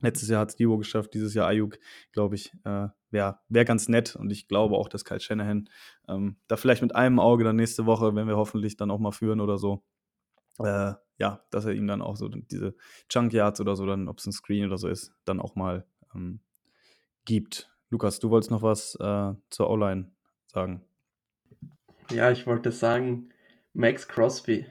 Letztes 0.00 0.28
Jahr 0.28 0.42
hat 0.42 0.50
es 0.50 0.56
Divo 0.56 0.78
geschafft, 0.78 1.14
dieses 1.14 1.34
Jahr 1.34 1.48
Ayuk, 1.48 1.78
glaube 2.12 2.36
ich, 2.36 2.52
äh, 2.64 2.88
wäre 3.10 3.40
wär 3.48 3.64
ganz 3.64 3.88
nett. 3.88 4.14
Und 4.14 4.30
ich 4.30 4.46
glaube 4.46 4.76
auch, 4.76 4.88
dass 4.88 5.04
Kyle 5.04 5.18
Shanahan 5.18 5.68
ähm, 6.08 6.36
da 6.46 6.56
vielleicht 6.56 6.82
mit 6.82 6.94
einem 6.94 7.18
Auge 7.18 7.42
dann 7.42 7.56
nächste 7.56 7.86
Woche, 7.86 8.14
wenn 8.14 8.28
wir 8.28 8.36
hoffentlich 8.36 8.76
dann 8.76 8.92
auch 8.92 9.00
mal 9.00 9.10
führen 9.10 9.40
oder 9.40 9.58
so, 9.58 9.82
äh, 10.60 10.92
ja, 11.18 11.44
dass 11.50 11.64
er 11.64 11.72
ihm 11.72 11.86
dann 11.86 12.00
auch 12.00 12.16
so 12.16 12.28
diese 12.28 12.74
Chunk 13.08 13.32
Yards 13.32 13.60
oder 13.60 13.76
so, 13.76 13.84
dann, 13.86 14.08
ob 14.08 14.18
es 14.18 14.26
ein 14.26 14.32
Screen 14.32 14.66
oder 14.66 14.78
so 14.78 14.88
ist, 14.88 15.12
dann 15.24 15.40
auch 15.40 15.56
mal 15.56 15.84
ähm, 16.14 16.40
gibt. 17.24 17.70
Lukas, 17.90 18.20
du 18.20 18.30
wolltest 18.30 18.50
noch 18.50 18.62
was 18.62 18.96
äh, 19.00 19.34
zur 19.50 19.70
O-Line 19.70 20.10
sagen. 20.46 20.82
Ja, 22.10 22.30
ich 22.30 22.46
wollte 22.46 22.72
sagen, 22.72 23.30
Max 23.74 24.08
Crosby. 24.08 24.66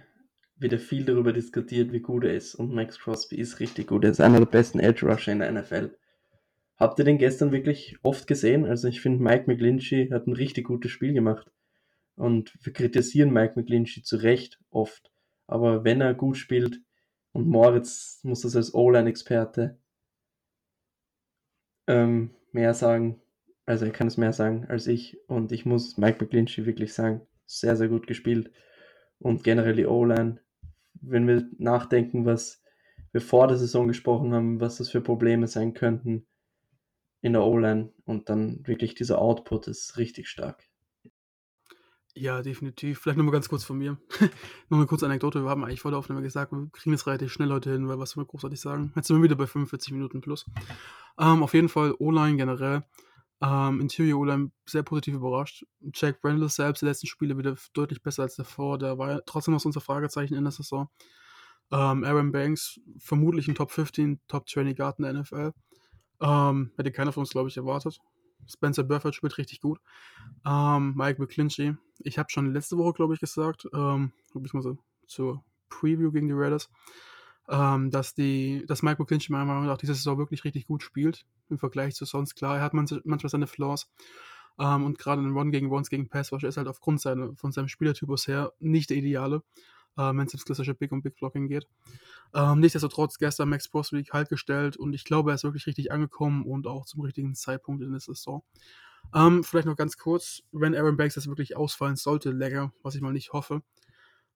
Wieder 0.60 0.80
viel 0.80 1.06
darüber 1.06 1.34
diskutiert, 1.34 1.92
wie 1.92 2.00
gut 2.00 2.24
er 2.24 2.34
ist. 2.34 2.56
Und 2.56 2.74
Max 2.74 2.98
Crosby 2.98 3.36
ist 3.36 3.60
richtig 3.60 3.88
gut. 3.88 4.04
Er 4.04 4.10
ist 4.10 4.20
einer 4.20 4.40
der 4.40 4.48
besten 4.48 4.80
Edge 4.80 5.06
Rusher 5.06 5.32
in 5.32 5.40
der 5.40 5.52
NFL. 5.52 5.96
Habt 6.78 6.98
ihr 6.98 7.06
den 7.06 7.20
gestern 7.20 7.52
wirklich 7.52 7.98
oft 8.02 8.26
gesehen? 8.26 8.66
Also 8.66 8.88
ich 8.88 9.02
finde, 9.02 9.24
Mike 9.24 9.44
McGlinchey 9.46 10.10
hat 10.10 10.26
ein 10.26 10.34
richtig 10.34 10.66
gutes 10.66 10.92
Spiel 10.92 11.14
gemacht. 11.14 11.52
Und 12.16 12.54
wir 12.64 12.74
kritisieren 12.74 13.32
Mike 13.32 13.54
McGlinchey 13.56 14.02
zu 14.02 14.18
Recht 14.18 14.60
oft. 14.72 15.12
Aber 15.48 15.84
wenn 15.84 16.02
er 16.02 16.14
gut 16.14 16.38
spielt, 16.38 16.82
und 17.38 17.48
Moritz 17.48 18.20
muss 18.24 18.42
das 18.42 18.56
als 18.56 18.74
O-Line-Experte 18.74 19.78
ähm, 21.86 22.32
mehr 22.52 22.74
sagen, 22.74 23.22
also 23.68 23.86
er 23.86 23.92
kann 23.92 24.08
es 24.08 24.18
mehr 24.18 24.34
sagen 24.34 24.66
als 24.70 24.88
ich. 24.88 25.20
Und 25.28 25.52
ich 25.52 25.64
muss 25.64 25.98
Mike 25.98 26.24
McGlinchey 26.24 26.66
wirklich 26.66 26.94
sagen, 26.94 27.22
sehr, 27.46 27.76
sehr 27.76 27.90
gut 27.90 28.08
gespielt. 28.08 28.52
Und 29.20 29.44
generell 29.44 29.76
die 29.76 29.86
O-Line, 29.86 30.40
wenn 30.94 31.28
wir 31.28 31.48
nachdenken, 31.60 32.26
was 32.26 32.64
wir 33.12 33.22
vor 33.22 33.48
der 33.48 33.58
Saison 33.58 33.88
gesprochen 33.88 34.34
haben, 34.34 34.60
was 34.60 34.78
das 34.78 34.90
für 34.90 35.02
Probleme 35.02 35.48
sein 35.48 35.74
könnten 35.74 36.26
in 37.22 37.34
der 37.34 37.44
O-Line 37.44 37.94
und 38.06 38.30
dann 38.30 38.66
wirklich 38.66 38.96
dieser 38.96 39.20
Output 39.20 39.68
ist 39.68 39.98
richtig 39.98 40.28
stark. 40.28 40.64
Ja, 42.20 42.42
definitiv. 42.42 43.00
Vielleicht 43.00 43.18
nochmal 43.18 43.34
ganz 43.34 43.48
kurz 43.48 43.64
von 43.64 43.78
mir. 43.78 43.98
noch 44.70 44.78
eine 44.80 44.88
kurze 44.88 45.06
Anekdote. 45.06 45.44
Wir 45.44 45.50
haben 45.50 45.64
eigentlich 45.64 45.82
vor 45.82 45.92
der 45.92 46.00
Aufnahme 46.00 46.24
gesagt, 46.24 46.52
wir 46.52 46.68
kriegen 46.72 46.96
es 46.96 47.06
relativ 47.06 47.32
schnell 47.32 47.50
heute 47.50 47.72
hin, 47.72 47.88
weil 47.88 48.00
was 48.00 48.12
soll 48.12 48.24
man 48.24 48.28
großartig 48.28 48.60
sagen? 48.60 48.92
Jetzt 48.96 49.08
sind 49.08 49.18
wir 49.18 49.24
wieder 49.24 49.36
bei 49.36 49.46
45 49.46 49.94
Minuten 49.94 50.20
plus. 50.20 50.46
Ähm, 51.20 51.44
auf 51.44 51.54
jeden 51.54 51.70
Fall 51.70 51.94
O-Line 52.00 52.38
generell. 52.38 52.84
Ähm, 53.40 53.82
Interior 53.82 54.20
O-Line 54.20 54.52
sehr 54.66 54.82
positiv 54.82 55.14
überrascht. 55.14 55.64
Jack 55.94 56.20
Brendel 56.22 56.50
selbst, 56.50 56.82
die 56.82 56.88
letzten 56.88 57.06
Spiele 57.06 57.38
wieder 57.38 57.56
deutlich 57.74 58.02
besser 58.02 58.24
als 58.24 58.36
davor. 58.36 58.80
Da 58.80 58.98
war 58.98 59.12
ja 59.12 59.22
trotzdem 59.24 59.54
noch 59.54 59.62
so 59.62 59.70
unser 59.70 59.82
Fragezeichen 59.82 60.34
in 60.34 60.44
der 60.44 60.52
Saison. 60.52 60.90
Ähm, 61.72 62.04
Aaron 62.04 62.32
Banks, 62.32 62.80
vermutlich 62.98 63.48
ein 63.48 63.54
Top 63.54 63.72
15, 63.72 64.22
Top 64.28 64.50
20 64.50 64.76
Guard 64.76 64.98
in 64.98 65.04
der 65.04 65.14
NFL. 65.14 65.52
Ähm, 66.20 66.72
hätte 66.78 66.92
keiner 66.92 67.12
von 67.12 67.22
uns, 67.22 67.30
glaube 67.30 67.50
ich, 67.50 67.58
erwartet. 67.58 68.00
Spencer 68.48 68.84
Burford 68.84 69.14
spielt 69.14 69.38
richtig 69.38 69.62
gut. 69.62 69.80
Ähm, 70.48 70.94
Mike 70.96 71.22
McClinchy. 71.22 71.76
Ich 72.00 72.18
habe 72.18 72.30
schon 72.30 72.54
letzte 72.54 72.78
Woche, 72.78 72.94
glaube 72.94 73.14
ich, 73.14 73.20
gesagt, 73.20 73.68
ähm, 73.74 74.14
beziehungsweise 74.34 74.78
zur 75.06 75.44
Preview 75.70 76.12
gegen 76.12 76.28
die 76.28 76.34
Raiders, 76.34 76.70
ähm, 77.50 77.92
dass, 77.92 78.14
die, 78.14 78.64
dass 78.66 78.82
Mike 78.82 79.02
McClinchy 79.02 79.32
meiner 79.32 79.46
Meinung 79.46 79.66
nach 79.66 79.78
diese 79.78 79.94
Saison 79.94 80.18
wirklich 80.18 80.46
richtig 80.46 80.68
gut 80.68 80.84
spielt 80.84 81.26
im 81.50 81.58
Vergleich 81.58 81.96
zu 81.96 82.06
sonst. 82.06 82.36
Klar, 82.36 82.58
er 82.58 82.64
hat 82.64 82.74
manchmal 82.74 83.30
seine 83.30 83.48
Flaws. 83.48 83.90
Ähm, 84.60 84.86
und 84.86 84.98
gerade 84.98 85.22
in 85.22 85.36
One 85.36 85.52
gegen 85.52 85.70
Ones 85.70 85.90
gegen 85.90 86.08
Pass 86.08 86.32
ist 86.32 86.58
halt 86.58 86.68
aufgrund 86.68 87.02
seine, 87.02 87.36
von 87.36 87.52
seinem 87.52 87.68
Spielertypus 87.68 88.28
her 88.28 88.54
nicht 88.60 88.90
der 88.90 88.98
ideale, 88.98 89.44
äh, 89.98 90.02
wenn 90.02 90.28
es 90.28 90.34
ins 90.34 90.46
klassische 90.46 90.74
Big 90.74 90.92
und 90.94 91.02
Big 91.02 91.16
Blocking 91.16 91.48
geht. 91.48 91.68
Ähm, 92.34 92.62
nichtsdestotrotz 92.62 93.18
gestern 93.18 93.50
Max 93.50 93.70
Crosby 93.70 94.04
kalt 94.04 94.30
gestellt 94.30 94.78
und 94.78 94.94
ich 94.94 95.04
glaube, 95.04 95.32
er 95.32 95.36
ist 95.36 95.44
wirklich 95.44 95.68
richtig 95.68 95.92
angekommen 95.92 96.46
und 96.46 96.68
auch 96.68 96.86
zum 96.86 97.02
richtigen 97.02 97.36
Zeitpunkt 97.36 97.84
in 97.84 97.92
der 97.92 98.00
Saison. 98.00 98.44
Ähm, 99.16 99.44
vielleicht 99.44 99.68
noch 99.68 99.76
ganz 99.76 99.98
kurz, 99.98 100.44
wenn 100.52 100.76
Aaron 100.76 100.98
Banks 100.98 101.16
jetzt 101.16 101.28
wirklich 101.28 101.56
ausfallen 101.56 101.96
sollte, 101.96 102.32
länger, 102.32 102.74
was 102.84 102.96
ich 102.96 103.02
mal 103.02 103.14
nicht 103.14 103.34
hoffe, 103.34 103.62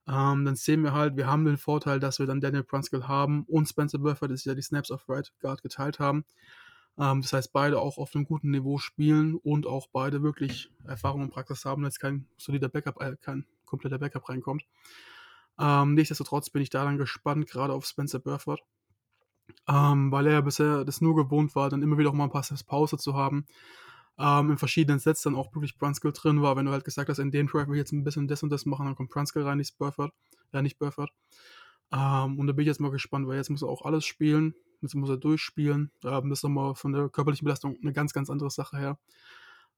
ähm, 0.08 0.46
dann 0.46 0.56
sehen 0.56 0.84
wir 0.84 0.94
halt, 0.94 1.16
wir 1.16 1.28
haben 1.28 1.46
den 1.46 1.58
Vorteil, 1.58 2.00
dass 2.00 2.20
wir 2.20 2.26
dann 2.26 2.42
Daniel 2.42 2.64
Brunskill 2.64 3.08
haben 3.08 3.44
und 3.48 3.68
Spencer 3.68 4.00
Burford, 4.00 4.32
das 4.32 4.46
ja 4.46 4.56
die 4.56 4.62
Snaps 4.62 4.92
auf 4.92 5.08
Right 5.08 5.32
Guard 5.40 5.62
geteilt 5.62 6.00
haben. 6.00 6.26
Ähm, 6.98 7.22
das 7.22 7.34
heißt, 7.34 7.54
beide 7.54 7.80
auch 7.80 7.98
auf 7.98 8.16
einem 8.16 8.26
guten 8.26 8.52
Niveau 8.52 8.78
spielen 8.78 9.36
und 9.36 9.68
auch 9.68 9.88
beide 9.92 10.24
wirklich 10.24 10.72
Erfahrung 10.86 11.22
und 11.22 11.32
Praxis 11.32 11.66
haben, 11.66 11.84
dass 11.84 12.00
kein 12.00 12.28
solider 12.38 12.70
Backup, 12.70 13.02
äh, 13.02 13.16
kein 13.22 13.46
kompletter 13.66 14.00
Backup 14.00 14.28
reinkommt. 14.28 14.66
Ähm, 15.60 15.94
nichtsdestotrotz 15.94 16.50
bin 16.50 16.62
ich 16.62 16.70
da 16.70 16.84
dann 16.84 16.98
gespannt, 16.98 17.48
gerade 17.48 17.74
auf 17.74 17.86
Spencer 17.86 18.20
Burford. 18.20 18.62
Ähm, 19.68 20.12
weil 20.12 20.28
er 20.28 20.34
ja 20.34 20.42
bisher 20.42 20.86
das 20.86 21.02
nur 21.02 21.16
gewohnt 21.16 21.56
war, 21.56 21.70
dann 21.70 21.82
immer 21.82 21.98
wieder 21.98 22.10
auch 22.10 22.14
mal 22.14 22.26
ein 22.26 22.32
paar 22.32 22.46
Pause 22.68 22.98
zu 22.98 23.16
haben. 23.16 23.46
Ähm, 24.18 24.52
in 24.52 24.58
verschiedenen 24.58 25.00
Sets 25.00 25.24
dann 25.24 25.36
auch 25.36 25.54
wirklich 25.56 25.78
Brunskill 25.78 26.12
drin 26.12 26.42
war. 26.42 26.56
Wenn 26.56 26.66
du 26.66 26.72
halt 26.72 26.86
gesagt 26.86 27.10
hast, 27.10 27.20
in 27.20 27.32
dem 27.32 27.48
Drive 27.48 27.68
will 27.68 27.76
ich 27.76 27.80
jetzt 27.80 27.92
ein 27.92 28.04
bisschen 28.04 28.28
das 28.28 28.44
und 28.44 28.50
das 28.50 28.66
machen, 28.66 28.86
dann 28.86 28.96
kommt 28.96 29.10
Brunskill 29.10 29.44
rein, 29.44 29.58
nicht 29.58 29.78
Burford. 29.78 30.14
Ja, 30.54 30.62
nicht 30.62 30.78
Burford. 30.78 31.12
Ähm, 31.92 32.40
und 32.40 32.48
da 32.48 32.54
bin 32.54 32.64
ich 32.64 32.68
jetzt 32.68 32.80
mal 32.80 32.92
gespannt, 32.92 33.28
weil 33.28 33.38
jetzt 33.38 33.50
muss 33.50 33.62
er 33.62 33.70
auch 33.70 33.84
alles 33.84 34.06
spielen. 34.06 34.56
Jetzt 34.82 34.96
muss 34.96 35.10
er 35.10 35.18
durchspielen. 35.18 35.92
Ähm, 36.04 36.30
das 36.30 36.40
ist 36.40 36.44
nochmal 36.44 36.76
von 36.76 36.92
der 36.94 37.10
körperlichen 37.10 37.46
Belastung 37.46 37.78
eine 37.82 37.94
ganz, 37.94 38.14
ganz 38.14 38.30
andere 38.30 38.50
Sache 38.50 38.78
her, 38.78 39.00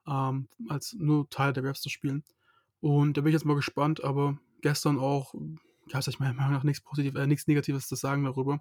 ähm, 0.07 0.47
als 0.69 0.93
nur 0.93 1.29
Teil 1.29 1.53
der 1.53 1.63
Raps 1.63 1.81
zu 1.81 1.89
spielen. 1.89 2.23
Und 2.79 3.17
da 3.17 3.21
bin 3.21 3.29
ich 3.29 3.33
jetzt 3.33 3.45
mal 3.45 3.55
gespannt, 3.55 4.03
aber 4.03 4.37
gestern 4.61 4.99
auch, 4.99 5.33
ja, 5.87 6.01
sag 6.01 6.13
ich 6.13 6.19
mal, 6.19 6.33
nach 6.33 6.63
nichts, 6.63 6.81
Positiv, 6.81 7.15
äh, 7.15 7.27
nichts 7.27 7.47
Negatives 7.47 7.87
zu 7.87 7.95
sagen 7.95 8.23
darüber. 8.23 8.59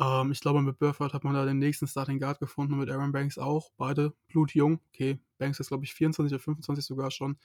Ähm, 0.00 0.30
ich 0.32 0.40
glaube, 0.40 0.62
mit 0.62 0.78
Burford 0.78 1.12
hat 1.12 1.24
man 1.24 1.34
da 1.34 1.44
den 1.44 1.58
nächsten 1.58 1.86
Starting 1.86 2.18
Guard 2.18 2.38
gefunden 2.38 2.74
und 2.74 2.80
mit 2.80 2.90
Aaron 2.90 3.12
Banks 3.12 3.38
auch. 3.38 3.70
Beide 3.76 4.14
blutjung. 4.28 4.80
Okay, 4.88 5.18
Banks 5.38 5.60
ist, 5.60 5.68
glaube 5.68 5.84
ich, 5.84 5.94
24 5.94 6.32
oder 6.32 6.42
25 6.42 6.84
sogar 6.84 7.10
schon. 7.10 7.36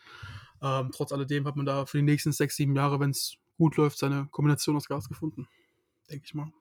Ähm, 0.62 0.90
trotz 0.94 1.12
alledem 1.12 1.46
hat 1.46 1.56
man 1.56 1.66
da 1.66 1.86
für 1.86 1.98
die 1.98 2.04
nächsten 2.04 2.32
6, 2.32 2.56
7 2.56 2.76
Jahre, 2.76 3.00
wenn 3.00 3.12
es 3.12 3.38
gut 3.58 3.78
läuft, 3.78 3.98
seine 3.98 4.28
Kombination 4.32 4.76
aus 4.76 4.88
Guards 4.88 5.10
gefunden. 5.10 5.48
Denke 6.10 6.26
ich 6.26 6.34
mal. 6.34 6.52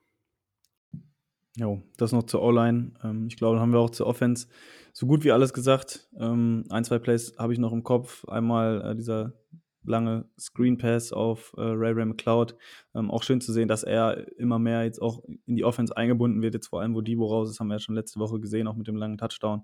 Jo, 1.55 1.83
das 1.97 2.11
noch 2.11 2.23
zur 2.23 2.41
O-Line. 2.41 2.93
Ähm, 3.03 3.27
ich 3.27 3.37
glaube, 3.37 3.55
dann 3.55 3.61
haben 3.61 3.73
wir 3.73 3.79
auch 3.79 3.91
zur 3.91 4.07
Offense 4.07 4.47
so 4.91 5.05
gut 5.05 5.23
wie 5.23 5.31
alles 5.31 5.53
gesagt. 5.53 6.07
Ähm, 6.17 6.65
ein, 6.69 6.83
zwei 6.83 6.97
Plays 6.97 7.35
habe 7.37 7.53
ich 7.53 7.59
noch 7.59 7.71
im 7.71 7.83
Kopf. 7.83 8.25
Einmal 8.25 8.81
äh, 8.81 8.95
dieser 8.95 9.33
lange 9.85 10.25
Screen 10.39 10.77
Pass 10.77 11.11
auf 11.13 11.53
äh, 11.57 11.61
Ray 11.61 11.93
Ray 11.93 12.05
McLeod. 12.05 12.55
Ähm, 12.95 13.11
auch 13.11 13.23
schön 13.23 13.41
zu 13.41 13.51
sehen, 13.51 13.67
dass 13.67 13.83
er 13.83 14.27
immer 14.37 14.59
mehr 14.59 14.83
jetzt 14.83 15.01
auch 15.01 15.23
in 15.45 15.55
die 15.55 15.63
Offense 15.63 15.95
eingebunden 15.95 16.41
wird, 16.41 16.53
jetzt 16.53 16.67
vor 16.67 16.81
allem, 16.81 16.95
wo 16.95 17.01
Debo 17.01 17.25
raus 17.25 17.49
ist, 17.49 17.59
haben 17.59 17.67
wir 17.67 17.75
ja 17.75 17.79
schon 17.79 17.95
letzte 17.95 18.19
Woche 18.19 18.39
gesehen, 18.39 18.67
auch 18.67 18.75
mit 18.75 18.87
dem 18.87 18.95
langen 18.95 19.17
Touchdown. 19.17 19.63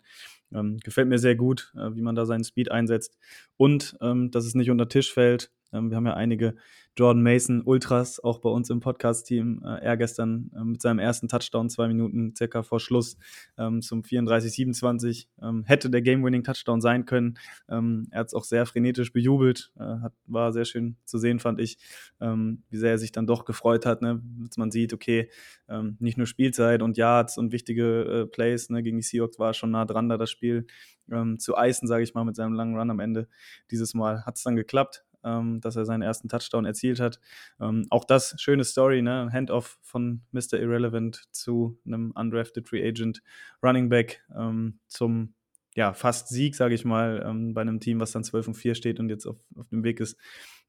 Ähm, 0.53 0.78
gefällt 0.84 1.07
mir 1.07 1.20
sehr 1.20 1.36
gut, 1.36 1.74
äh, 1.76 1.95
wie 1.95 2.01
man 2.01 2.15
da 2.15 2.26
seinen 2.26 2.43
Speed 2.43 2.72
einsetzt 2.72 3.17
und 3.57 3.97
ähm, 4.01 4.32
dass 4.32 4.45
es 4.45 4.55
nicht 4.55 4.72
unter 4.72 4.89
Tisch 4.89 5.13
fällt. 5.13 5.51
Ähm, 5.74 5.89
wir 5.89 5.97
haben 5.97 6.05
ja 6.05 6.13
einige 6.13 6.55
Jordan 6.99 7.24
Mason 7.24 7.61
Ultras 7.61 8.20
auch 8.22 8.39
bei 8.39 8.49
uns 8.49 8.70
im 8.70 8.82
Podcast-Team. 8.82 9.63
Äh, 9.63 9.84
er 9.84 9.97
gestern 9.97 10.51
äh, 10.53 10.63
mit 10.63 10.82
seinem 10.82 10.99
ersten 10.99 11.28
Touchdown, 11.28 11.70
zwei 11.70 11.88
Minuten 11.88 12.36
circa 12.36 12.61
vor 12.61 12.80
Schluss 12.80 13.17
ähm, 13.57 13.82
zum 13.82 14.01
34-27. 14.01 15.28
Ähm, 15.41 15.63
hätte 15.65 15.89
der 15.89 16.01
Game-Winning-Touchdown 16.01 16.82
sein 16.82 17.05
können. 17.05 17.38
Ähm, 17.70 18.07
er 18.11 18.22
hat 18.22 18.28
es 18.28 18.34
auch 18.34 18.43
sehr 18.43 18.65
frenetisch 18.65 19.13
bejubelt. 19.13 19.72
Äh, 19.80 19.84
hat, 19.84 20.13
war 20.26 20.51
sehr 20.51 20.65
schön 20.65 20.97
zu 21.05 21.17
sehen, 21.17 21.39
fand 21.39 21.61
ich, 21.61 21.78
ähm, 22.20 22.63
wie 22.70 22.78
sehr 22.78 22.91
er 22.91 22.97
sich 22.97 23.11
dann 23.11 23.28
doch 23.28 23.45
gefreut 23.45 23.86
hat. 23.86 24.01
Ne? 24.01 24.22
Dass 24.47 24.57
man 24.57 24.72
sieht, 24.72 24.93
okay, 24.93 25.30
ähm, 25.70 25.95
nicht 25.99 26.17
nur 26.17 26.28
Spielzeit 26.28 26.82
und 26.82 26.97
Yards 26.97 27.38
und 27.38 27.53
wichtige 27.53 28.03
äh, 28.03 28.26
Plays. 28.26 28.70
Ne? 28.70 28.84
Gegen 28.84 28.97
die 28.97 29.03
Seahawks 29.03 29.39
war 29.39 29.53
schon 29.53 29.72
nah 29.72 29.86
dran, 29.86 30.09
da 30.09 30.17
das 30.17 30.30
Spiel 30.30 30.67
zu 31.39 31.57
eisen, 31.57 31.88
sage 31.88 32.03
ich 32.03 32.13
mal, 32.13 32.24
mit 32.24 32.36
seinem 32.36 32.53
langen 32.53 32.78
Run 32.78 32.91
am 32.91 32.99
Ende. 32.99 33.28
Dieses 33.72 33.95
Mal 33.95 34.28
hat 34.28 34.38
es 34.38 34.43
dann 34.43 34.55
geklappt 34.55 35.03
ähm, 35.24 35.61
dass 35.61 35.76
er 35.76 35.86
seinen 35.86 36.01
ersten 36.01 36.30
Touchdown 36.30 36.65
erzielt 36.65 36.99
hat. 36.99 37.20
Ähm, 37.59 37.86
auch 37.89 38.05
das, 38.05 38.36
schöne 38.39 38.63
Story, 38.63 39.01
ne? 39.01 39.30
Handoff 39.32 39.78
von 39.82 40.22
Mr. 40.32 40.59
Irrelevant 40.59 41.24
zu 41.32 41.80
einem 41.86 42.11
undrafted 42.11 42.67
Free 42.67 42.88
Agent 42.88 43.22
Running 43.63 43.89
Back 43.89 44.24
ähm, 44.36 44.80
zum 44.88 45.34
ja, 45.76 45.93
fast 45.93 46.30
Sieg, 46.30 46.55
sage 46.55 46.76
ich 46.76 46.84
mal, 46.84 47.24
ähm, 47.26 47.53
bei 47.53 47.61
einem 47.61 47.80
Team, 47.80 47.99
was 47.99 48.11
dann 48.11 48.24
12 48.24 48.49
und 48.49 48.53
4 48.55 48.76
steht 48.76 48.99
und 48.99 49.09
jetzt 49.09 49.26
auf, 49.26 49.38
auf 49.55 49.70
dem 49.70 49.84
Weg 49.84 49.99
ist, 49.99 50.17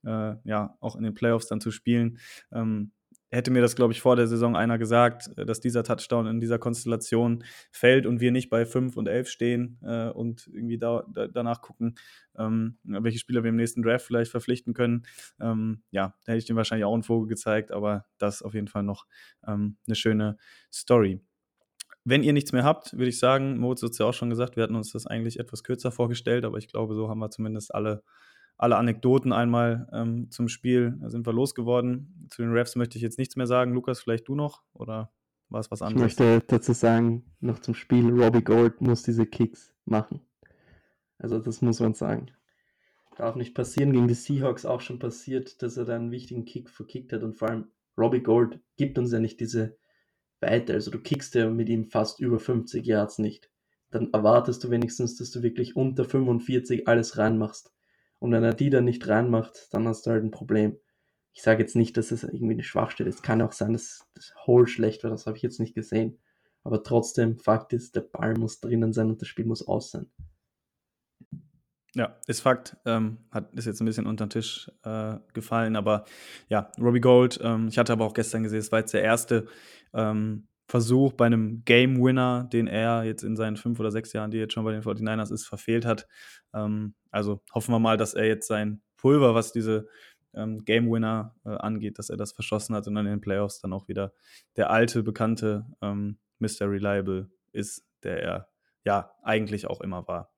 äh, 0.04 0.34
ja, 0.44 0.76
auch 0.80 0.96
in 0.96 1.02
den 1.02 1.14
Playoffs 1.14 1.46
dann 1.48 1.60
zu 1.60 1.70
spielen. 1.70 2.18
Ähm, 2.52 2.92
hätte 3.30 3.50
mir 3.50 3.62
das, 3.62 3.76
glaube 3.76 3.92
ich, 3.92 4.00
vor 4.00 4.16
der 4.16 4.26
Saison 4.26 4.56
einer 4.56 4.78
gesagt, 4.78 5.30
äh, 5.36 5.46
dass 5.46 5.60
dieser 5.60 5.84
Touchdown 5.84 6.26
in 6.26 6.40
dieser 6.40 6.58
Konstellation 6.58 7.44
fällt 7.70 8.06
und 8.06 8.20
wir 8.20 8.32
nicht 8.32 8.50
bei 8.50 8.66
5 8.66 8.96
und 8.96 9.08
11 9.08 9.28
stehen 9.28 9.78
äh, 9.82 10.08
und 10.08 10.48
irgendwie 10.52 10.78
da, 10.78 11.04
da, 11.12 11.28
danach 11.28 11.62
gucken, 11.62 11.94
ähm, 12.36 12.78
welche 12.82 13.18
Spieler 13.18 13.42
wir 13.42 13.50
im 13.50 13.56
nächsten 13.56 13.82
Draft 13.82 14.04
vielleicht 14.04 14.30
verpflichten 14.30 14.74
können. 14.74 15.06
Ähm, 15.40 15.82
ja, 15.90 16.14
da 16.24 16.32
hätte 16.32 16.38
ich 16.38 16.46
dem 16.46 16.56
wahrscheinlich 16.56 16.84
auch 16.84 16.94
einen 16.94 17.02
Vogel 17.02 17.28
gezeigt, 17.28 17.70
aber 17.72 18.06
das 18.18 18.42
auf 18.42 18.54
jeden 18.54 18.68
Fall 18.68 18.82
noch 18.82 19.06
ähm, 19.46 19.76
eine 19.86 19.94
schöne 19.94 20.36
Story. 20.72 21.20
Wenn 22.04 22.22
ihr 22.22 22.32
nichts 22.32 22.52
mehr 22.52 22.64
habt, 22.64 22.94
würde 22.94 23.08
ich 23.08 23.18
sagen, 23.18 23.58
Moritz 23.58 23.82
hat 23.82 23.90
es 23.90 23.98
ja 23.98 24.06
auch 24.06 24.14
schon 24.14 24.30
gesagt, 24.30 24.56
wir 24.56 24.62
hatten 24.62 24.74
uns 24.74 24.92
das 24.92 25.06
eigentlich 25.06 25.38
etwas 25.38 25.62
kürzer 25.62 25.92
vorgestellt, 25.92 26.44
aber 26.44 26.56
ich 26.56 26.66
glaube, 26.66 26.94
so 26.94 27.08
haben 27.08 27.18
wir 27.18 27.30
zumindest 27.30 27.74
alle 27.74 28.02
alle 28.60 28.76
Anekdoten 28.76 29.32
einmal 29.32 29.88
ähm, 29.90 30.30
zum 30.30 30.48
Spiel 30.48 30.98
sind 31.06 31.26
wir 31.26 31.32
losgeworden. 31.32 32.26
Zu 32.28 32.42
den 32.42 32.52
Refs 32.52 32.76
möchte 32.76 32.98
ich 32.98 33.02
jetzt 33.02 33.18
nichts 33.18 33.34
mehr 33.34 33.46
sagen. 33.46 33.72
Lukas, 33.72 34.00
vielleicht 34.00 34.28
du 34.28 34.34
noch 34.34 34.62
oder 34.74 35.10
war 35.48 35.60
es 35.60 35.70
was 35.70 35.80
anderes? 35.80 36.12
Ich 36.12 36.18
möchte 36.18 36.46
dazu 36.46 36.74
sagen, 36.74 37.24
noch 37.40 37.60
zum 37.60 37.74
Spiel, 37.74 38.10
Robbie 38.10 38.44
Gold 38.44 38.82
muss 38.82 39.02
diese 39.02 39.24
Kicks 39.24 39.72
machen. 39.86 40.20
Also 41.16 41.38
das 41.38 41.62
muss 41.62 41.80
man 41.80 41.94
sagen. 41.94 42.32
Darf 43.16 43.34
nicht 43.34 43.54
passieren, 43.54 43.94
gegen 43.94 44.08
die 44.08 44.14
Seahawks 44.14 44.66
auch 44.66 44.82
schon 44.82 44.98
passiert, 44.98 45.62
dass 45.62 45.78
er 45.78 45.86
da 45.86 45.96
einen 45.96 46.10
wichtigen 46.10 46.44
Kick 46.44 46.68
verkickt 46.68 47.14
hat 47.14 47.22
und 47.22 47.36
vor 47.36 47.48
allem 47.48 47.70
Robbie 47.96 48.22
Gold 48.22 48.60
gibt 48.76 48.98
uns 48.98 49.10
ja 49.10 49.20
nicht 49.20 49.40
diese 49.40 49.78
Weite. 50.40 50.74
Also 50.74 50.90
du 50.90 51.00
kickst 51.00 51.34
ja 51.34 51.48
mit 51.48 51.70
ihm 51.70 51.86
fast 51.86 52.20
über 52.20 52.38
50 52.38 52.86
Yards 52.86 53.18
nicht. 53.18 53.50
Dann 53.90 54.12
erwartest 54.12 54.62
du 54.64 54.70
wenigstens, 54.70 55.16
dass 55.16 55.30
du 55.30 55.42
wirklich 55.42 55.76
unter 55.76 56.04
45 56.04 56.86
alles 56.88 57.16
reinmachst. 57.16 57.72
Und 58.20 58.30
wenn 58.32 58.44
er 58.44 58.54
die 58.54 58.70
dann 58.70 58.84
nicht 58.84 59.08
reinmacht, 59.08 59.68
dann 59.72 59.88
hast 59.88 60.06
du 60.06 60.10
halt 60.10 60.22
ein 60.22 60.30
Problem. 60.30 60.78
Ich 61.32 61.42
sage 61.42 61.62
jetzt 61.62 61.74
nicht, 61.74 61.96
dass 61.96 62.12
es 62.12 62.22
irgendwie 62.22 62.54
eine 62.54 62.62
Schwachstelle 62.62 63.08
ist. 63.08 63.16
Es 63.16 63.22
kann 63.22 63.42
auch 63.42 63.52
sein, 63.52 63.72
dass 63.72 64.06
das 64.14 64.32
Hole 64.46 64.66
schlecht 64.66 65.02
war, 65.02 65.10
das 65.10 65.26
habe 65.26 65.36
ich 65.36 65.42
jetzt 65.42 65.58
nicht 65.58 65.74
gesehen. 65.74 66.18
Aber 66.62 66.82
trotzdem, 66.82 67.38
Fakt 67.38 67.72
ist, 67.72 67.96
der 67.96 68.02
Ball 68.02 68.34
muss 68.34 68.60
drinnen 68.60 68.92
sein 68.92 69.08
und 69.08 69.20
das 69.22 69.28
Spiel 69.28 69.46
muss 69.46 69.66
aus 69.66 69.90
sein. 69.90 70.10
Ja, 71.94 72.16
ist 72.26 72.40
Fakt. 72.40 72.76
Ähm, 72.84 73.18
hat, 73.30 73.52
ist 73.54 73.64
jetzt 73.64 73.80
ein 73.80 73.86
bisschen 73.86 74.06
unter 74.06 74.26
den 74.26 74.30
Tisch 74.30 74.70
äh, 74.84 75.16
gefallen, 75.32 75.74
aber 75.74 76.04
ja, 76.48 76.70
Robbie 76.78 77.00
Gold, 77.00 77.40
ähm, 77.42 77.68
ich 77.68 77.78
hatte 77.78 77.92
aber 77.92 78.04
auch 78.04 78.14
gestern 78.14 78.42
gesehen, 78.42 78.60
es 78.60 78.70
war 78.70 78.80
jetzt 78.80 78.94
der 78.94 79.02
erste 79.02 79.46
ähm, 79.92 80.46
Versuch 80.70 81.12
bei 81.14 81.26
einem 81.26 81.64
Game 81.64 82.00
Winner, 82.00 82.48
den 82.52 82.68
er 82.68 83.02
jetzt 83.02 83.24
in 83.24 83.34
seinen 83.34 83.56
fünf 83.56 83.80
oder 83.80 83.90
sechs 83.90 84.12
Jahren, 84.12 84.30
die 84.30 84.38
jetzt 84.38 84.52
schon 84.52 84.64
bei 84.64 84.70
den 84.70 84.82
49ers 84.82 85.32
ist, 85.32 85.44
verfehlt 85.44 85.84
hat. 85.84 86.06
Ähm, 86.54 86.94
also 87.10 87.42
hoffen 87.52 87.74
wir 87.74 87.80
mal, 87.80 87.96
dass 87.96 88.14
er 88.14 88.26
jetzt 88.26 88.46
sein 88.46 88.80
Pulver, 88.96 89.34
was 89.34 89.50
diese 89.50 89.88
ähm, 90.32 90.64
Game 90.64 90.88
Winner 90.88 91.34
äh, 91.44 91.48
angeht, 91.48 91.98
dass 91.98 92.08
er 92.08 92.16
das 92.16 92.30
verschossen 92.30 92.76
hat 92.76 92.86
und 92.86 92.94
dann 92.94 93.06
in 93.06 93.14
den 93.14 93.20
Playoffs 93.20 93.60
dann 93.60 93.72
auch 93.72 93.88
wieder 93.88 94.12
der 94.56 94.70
alte, 94.70 95.02
bekannte 95.02 95.66
ähm, 95.82 96.18
Mr. 96.38 96.70
Reliable 96.70 97.32
ist, 97.50 97.84
der 98.04 98.22
er 98.22 98.48
ja 98.84 99.10
eigentlich 99.24 99.66
auch 99.66 99.80
immer 99.80 100.06
war. 100.06 100.32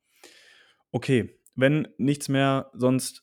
Okay, 0.92 1.38
wenn 1.54 1.88
nichts 1.98 2.30
mehr 2.30 2.70
sonst 2.72 3.22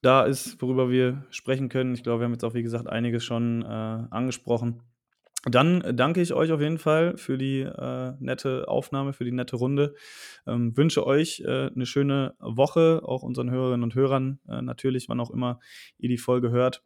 da 0.00 0.22
ist, 0.24 0.62
worüber 0.62 0.90
wir 0.90 1.26
sprechen 1.30 1.68
können, 1.68 1.94
ich 1.94 2.04
glaube, 2.04 2.20
wir 2.20 2.26
haben 2.26 2.32
jetzt 2.32 2.44
auch, 2.44 2.54
wie 2.54 2.62
gesagt, 2.62 2.88
einiges 2.88 3.24
schon 3.24 3.62
äh, 3.62 3.66
angesprochen. 3.66 4.82
Dann 5.44 5.82
danke 5.96 6.20
ich 6.20 6.34
euch 6.34 6.52
auf 6.52 6.60
jeden 6.60 6.78
Fall 6.78 7.16
für 7.16 7.36
die 7.36 7.60
äh, 7.60 8.12
nette 8.20 8.68
Aufnahme, 8.68 9.12
für 9.12 9.24
die 9.24 9.32
nette 9.32 9.56
Runde. 9.56 9.94
Ähm, 10.46 10.76
wünsche 10.76 11.04
euch 11.04 11.40
äh, 11.40 11.70
eine 11.74 11.84
schöne 11.84 12.34
Woche, 12.38 13.02
auch 13.04 13.24
unseren 13.24 13.50
Hörerinnen 13.50 13.82
und 13.82 13.96
Hörern 13.96 14.38
äh, 14.48 14.62
natürlich, 14.62 15.08
wann 15.08 15.18
auch 15.18 15.30
immer 15.30 15.58
ihr 15.98 16.08
die 16.08 16.18
Folge 16.18 16.50
hört. 16.50 16.84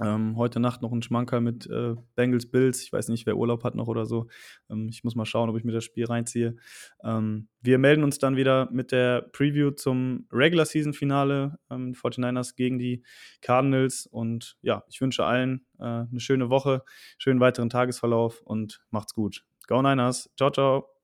Ähm, 0.00 0.36
heute 0.36 0.60
Nacht 0.60 0.82
noch 0.82 0.92
ein 0.92 1.02
Schmanker 1.02 1.40
mit 1.40 1.66
äh, 1.66 1.94
Bengals 2.14 2.50
Bills. 2.50 2.82
Ich 2.82 2.92
weiß 2.92 3.08
nicht, 3.08 3.26
wer 3.26 3.36
Urlaub 3.36 3.64
hat 3.64 3.74
noch 3.74 3.88
oder 3.88 4.06
so. 4.06 4.28
Ähm, 4.70 4.88
ich 4.90 5.04
muss 5.04 5.16
mal 5.16 5.24
schauen, 5.24 5.50
ob 5.50 5.56
ich 5.56 5.64
mir 5.64 5.72
das 5.72 5.84
Spiel 5.84 6.04
reinziehe. 6.04 6.56
Ähm, 7.02 7.48
wir 7.60 7.78
melden 7.78 8.04
uns 8.04 8.18
dann 8.18 8.36
wieder 8.36 8.68
mit 8.70 8.92
der 8.92 9.22
Preview 9.32 9.70
zum 9.72 10.26
Regular 10.32 10.66
Season 10.66 10.92
Finale. 10.92 11.58
49ers 11.70 12.50
ähm, 12.50 12.56
gegen 12.56 12.78
die 12.78 13.02
Cardinals. 13.40 14.06
Und 14.06 14.56
ja, 14.62 14.84
ich 14.88 15.00
wünsche 15.00 15.24
allen 15.24 15.66
äh, 15.78 15.84
eine 15.84 16.20
schöne 16.20 16.50
Woche, 16.50 16.82
schönen 17.18 17.40
weiteren 17.40 17.70
Tagesverlauf 17.70 18.40
und 18.42 18.80
macht's 18.90 19.14
gut. 19.14 19.44
Go 19.66 19.82
Niners. 19.82 20.30
Ciao, 20.36 20.50
ciao. 20.50 20.97